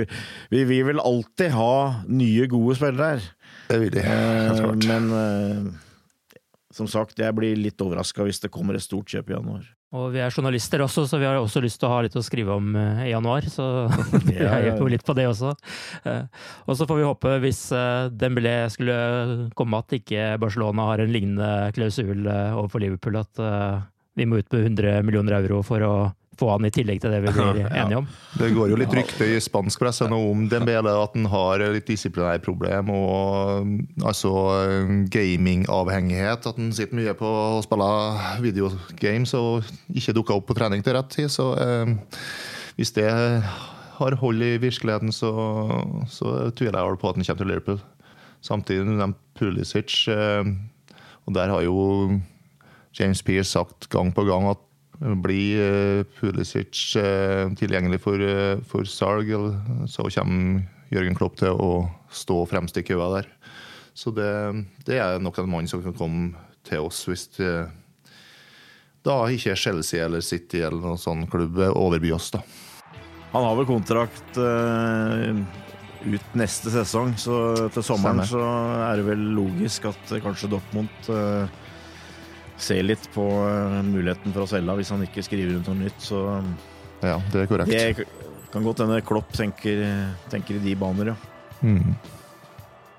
vi, 0.51 0.81
vil 0.89 1.03
alltid 1.03 1.55
ha 1.57 2.05
nye, 2.09 2.49
gode 2.51 2.79
spillere 2.79 3.15
her. 3.15 3.31
Det 3.69 3.81
vil 3.83 3.95
de, 3.95 4.07
helt 4.07 4.63
klart. 4.63 4.89
Men 4.91 5.13
eh, 5.19 6.41
som 6.73 6.89
sagt, 6.91 7.21
jeg 7.21 7.37
blir 7.37 7.59
litt 7.59 7.81
overraska 7.85 8.27
hvis 8.27 8.43
det 8.43 8.53
kommer 8.53 8.79
et 8.79 8.85
stort 8.85 9.11
kjøp 9.13 9.31
i 9.31 9.37
januar. 9.37 9.67
Og 9.93 10.09
vi 10.15 10.23
er 10.25 10.33
journalister 10.33 10.81
også, 10.81 11.05
så 11.09 11.19
vi 11.21 11.27
har 11.29 11.37
også 11.37 11.61
lyst 11.61 11.77
til 11.81 11.89
å 11.89 11.93
ha 11.93 11.99
litt 12.05 12.17
å 12.17 12.25
skrive 12.25 12.55
om 12.57 12.73
eh, 12.81 13.03
i 13.09 13.11
januar. 13.13 13.45
Så 13.53 13.67
vi 14.29 14.39
heier 14.39 14.79
jo 14.79 14.89
litt 14.89 15.05
på 15.05 15.17
det 15.19 15.27
også. 15.29 15.53
Eh, 16.09 16.25
og 16.65 16.79
så 16.79 16.89
får 16.89 17.01
vi 17.01 17.09
håpe, 17.09 17.35
hvis 17.45 17.61
eh, 17.77 18.09
Dembélé 18.09 18.57
skulle 18.73 18.97
komme, 19.59 19.83
at 19.83 19.99
ikke 19.99 20.33
Barcelona 20.41 20.89
har 20.93 21.05
en 21.05 21.13
lignende 21.13 21.53
klausul 21.77 22.25
overfor 22.25 22.85
Liverpool, 22.85 23.21
at 23.21 23.45
vi 24.17 24.27
må 24.29 24.41
ut 24.41 24.53
med 24.53 24.73
100 24.73 25.05
millioner 25.05 25.39
euro 25.41 25.63
for 25.67 25.85
å 25.85 25.95
få 26.39 26.49
han 26.55 26.67
i 26.67 26.71
tillegg 26.73 27.01
til 27.03 27.13
det 27.13 27.21
vi 27.25 27.33
blir 27.35 27.61
enige 27.81 28.01
om. 28.01 28.07
Det 28.41 28.51
går 28.57 28.73
jo 28.73 28.79
litt 28.81 28.95
rykte 28.97 29.29
i 29.29 29.41
spansk 29.43 29.83
presse 29.83 30.09
nå 30.11 30.19
om 30.31 30.47
Dembele 30.51 30.95
at 31.03 31.17
han 31.17 31.29
har 31.33 31.65
litt 31.75 31.89
disiplinærproblem 31.91 32.93
og 32.95 33.69
altså 34.01 34.33
gamingavhengighet. 35.13 36.49
At 36.49 36.61
han 36.61 36.73
sitter 36.77 36.99
mye 36.99 37.15
på 37.19 37.29
å 37.29 37.61
spille 37.65 37.91
videogames 38.45 39.37
og 39.39 39.69
ikke 39.93 40.17
dukker 40.17 40.41
opp 40.41 40.49
på 40.51 40.59
trening 40.59 40.85
til 40.85 40.97
rett 40.97 41.13
tid. 41.13 41.31
Så 41.33 41.53
eh, 41.61 41.95
hvis 42.79 42.95
det 42.97 43.11
har 43.13 44.19
hold 44.19 44.43
i 44.43 44.57
virkeligheten, 44.63 45.13
så, 45.15 45.33
så 46.11 46.51
tviler 46.57 46.81
jeg 46.81 47.01
på 47.01 47.11
at 47.11 47.19
han 47.19 47.29
kommer 47.29 47.45
til 47.45 47.53
Liverpool. 47.53 47.83
Samtidig 48.43 48.89
nevnte 48.89 49.21
Pulisic, 49.39 50.09
eh, 50.11 50.49
og 51.23 51.37
der 51.37 51.53
har 51.53 51.63
jo 51.63 51.77
James 52.99 53.23
Pearce 53.23 53.53
sagt 53.53 53.89
gang 53.93 54.11
på 54.15 54.25
gang 54.27 54.51
at 54.51 54.61
blir 55.03 55.61
uh, 55.61 56.05
Pulisic 56.19 56.97
uh, 56.97 57.51
tilgjengelig 57.59 58.01
for, 58.05 58.23
uh, 58.23 58.61
for 58.69 58.87
salg, 58.89 59.33
så 59.91 60.07
kommer 60.15 60.63
Jørgen 60.93 61.17
Klopp 61.19 61.39
til 61.41 61.57
å 61.57 61.89
stå 62.13 62.43
fremst 62.51 62.79
i 62.79 62.85
køa 62.87 63.09
der. 63.17 63.31
Så 63.95 64.13
det, 64.15 64.31
det, 64.87 64.99
er 65.01 65.21
nok 65.21 65.39
en 65.41 65.51
mann 65.53 65.69
som 65.69 65.83
kan 65.85 65.97
komme 65.97 66.33
til 66.65 66.87
oss 66.87 67.03
hvis 67.09 67.27
det 67.37 67.53
da 69.03 69.17
ikke 69.35 69.57
Chelsea 69.59 70.05
eller 70.05 70.23
City 70.23 70.61
eller 70.63 70.79
noen 70.79 71.01
sånn 71.01 71.27
klubb 71.27 71.59
overbyr 71.73 72.15
oss, 72.15 72.31
da. 72.37 72.39
Han 73.33 73.49
har 73.49 73.57
vel 73.59 73.67
kontrakt 73.67 74.39
ut 76.03 76.37
neste 76.39 76.71
sesong, 76.71 77.17
så 77.19 77.41
til 77.73 77.83
sommeren 77.83 78.23
Stemmer. 78.23 78.31
så 78.31 78.85
er 78.87 79.01
det 79.01 79.09
vel 79.09 79.25
logisk 79.35 79.89
at 79.91 80.15
kanskje 80.23 80.53
Dortmund 80.53 81.11
se 82.65 82.79
litt 82.83 83.05
på 83.15 83.25
eh, 83.47 83.79
muligheten 83.87 84.35
for 84.35 84.45
å 84.45 84.51
selge 84.51 84.77
hvis 84.81 84.93
han 84.95 85.05
ikke 85.07 85.25
skriver 85.27 85.59
ut 85.61 85.69
noe 85.71 85.81
nytt. 85.85 86.01
Så 86.03 86.23
Ja, 87.03 87.19
det 87.33 87.45
er 87.45 87.51
korrekt. 87.51 87.71
det 87.71 88.07
kan 88.53 88.65
godt 88.67 88.83
hende 88.85 89.01
Klopp 89.07 89.33
tenker, 89.35 89.81
tenker 90.31 90.59
i 90.59 90.65
de 90.65 90.75
baner, 90.79 91.13
ja. 91.13 91.17
Mm. 91.63 91.95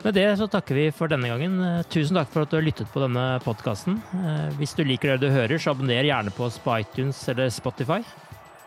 Med 0.04 0.16
det 0.18 0.26
så 0.40 0.50
takker 0.52 0.76
vi 0.76 0.90
for 0.92 1.08
denne 1.08 1.30
gangen. 1.32 1.56
Eh, 1.64 1.84
Tusen 1.94 2.18
takk 2.20 2.32
for 2.34 2.44
at 2.44 2.52
du 2.52 2.58
har 2.58 2.66
lyttet 2.66 2.90
på 2.92 3.00
denne 3.04 3.40
podkasten. 3.46 4.02
Hvis 4.60 4.76
du 4.76 4.84
liker 4.84 5.14
det 5.16 5.28
du 5.28 5.32
hører, 5.34 5.56
så 5.62 5.72
abonner 5.72 6.04
gjerne 6.04 6.34
på 6.36 6.48
oss 6.50 6.60
på 6.60 6.76
iTunes 6.82 7.22
eller 7.32 7.50
Spotify. 7.54 8.02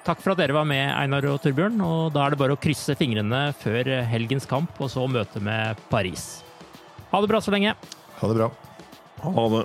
Takk 0.06 0.20
for 0.22 0.32
at 0.32 0.38
dere 0.38 0.54
var 0.54 0.64
med, 0.64 0.86
Einar 0.94 1.24
og 1.26 1.40
Torbjørn. 1.42 1.80
Og 1.82 2.12
da 2.14 2.24
er 2.24 2.30
det 2.32 2.38
bare 2.38 2.54
å 2.54 2.60
krysse 2.62 2.94
fingrene 2.96 3.48
før 3.58 3.88
helgens 4.06 4.46
kamp, 4.46 4.70
og 4.78 4.88
så 4.92 5.02
møte 5.10 5.42
med 5.42 5.80
Paris. 5.90 6.44
Ha 7.10 7.20
det 7.20 7.28
bra 7.32 7.40
så 7.42 7.50
lenge. 7.50 7.72
Ha 8.20 8.28
det 8.30 8.36
bra. 8.38 8.48
Ha 9.26 9.46
det. 9.56 9.64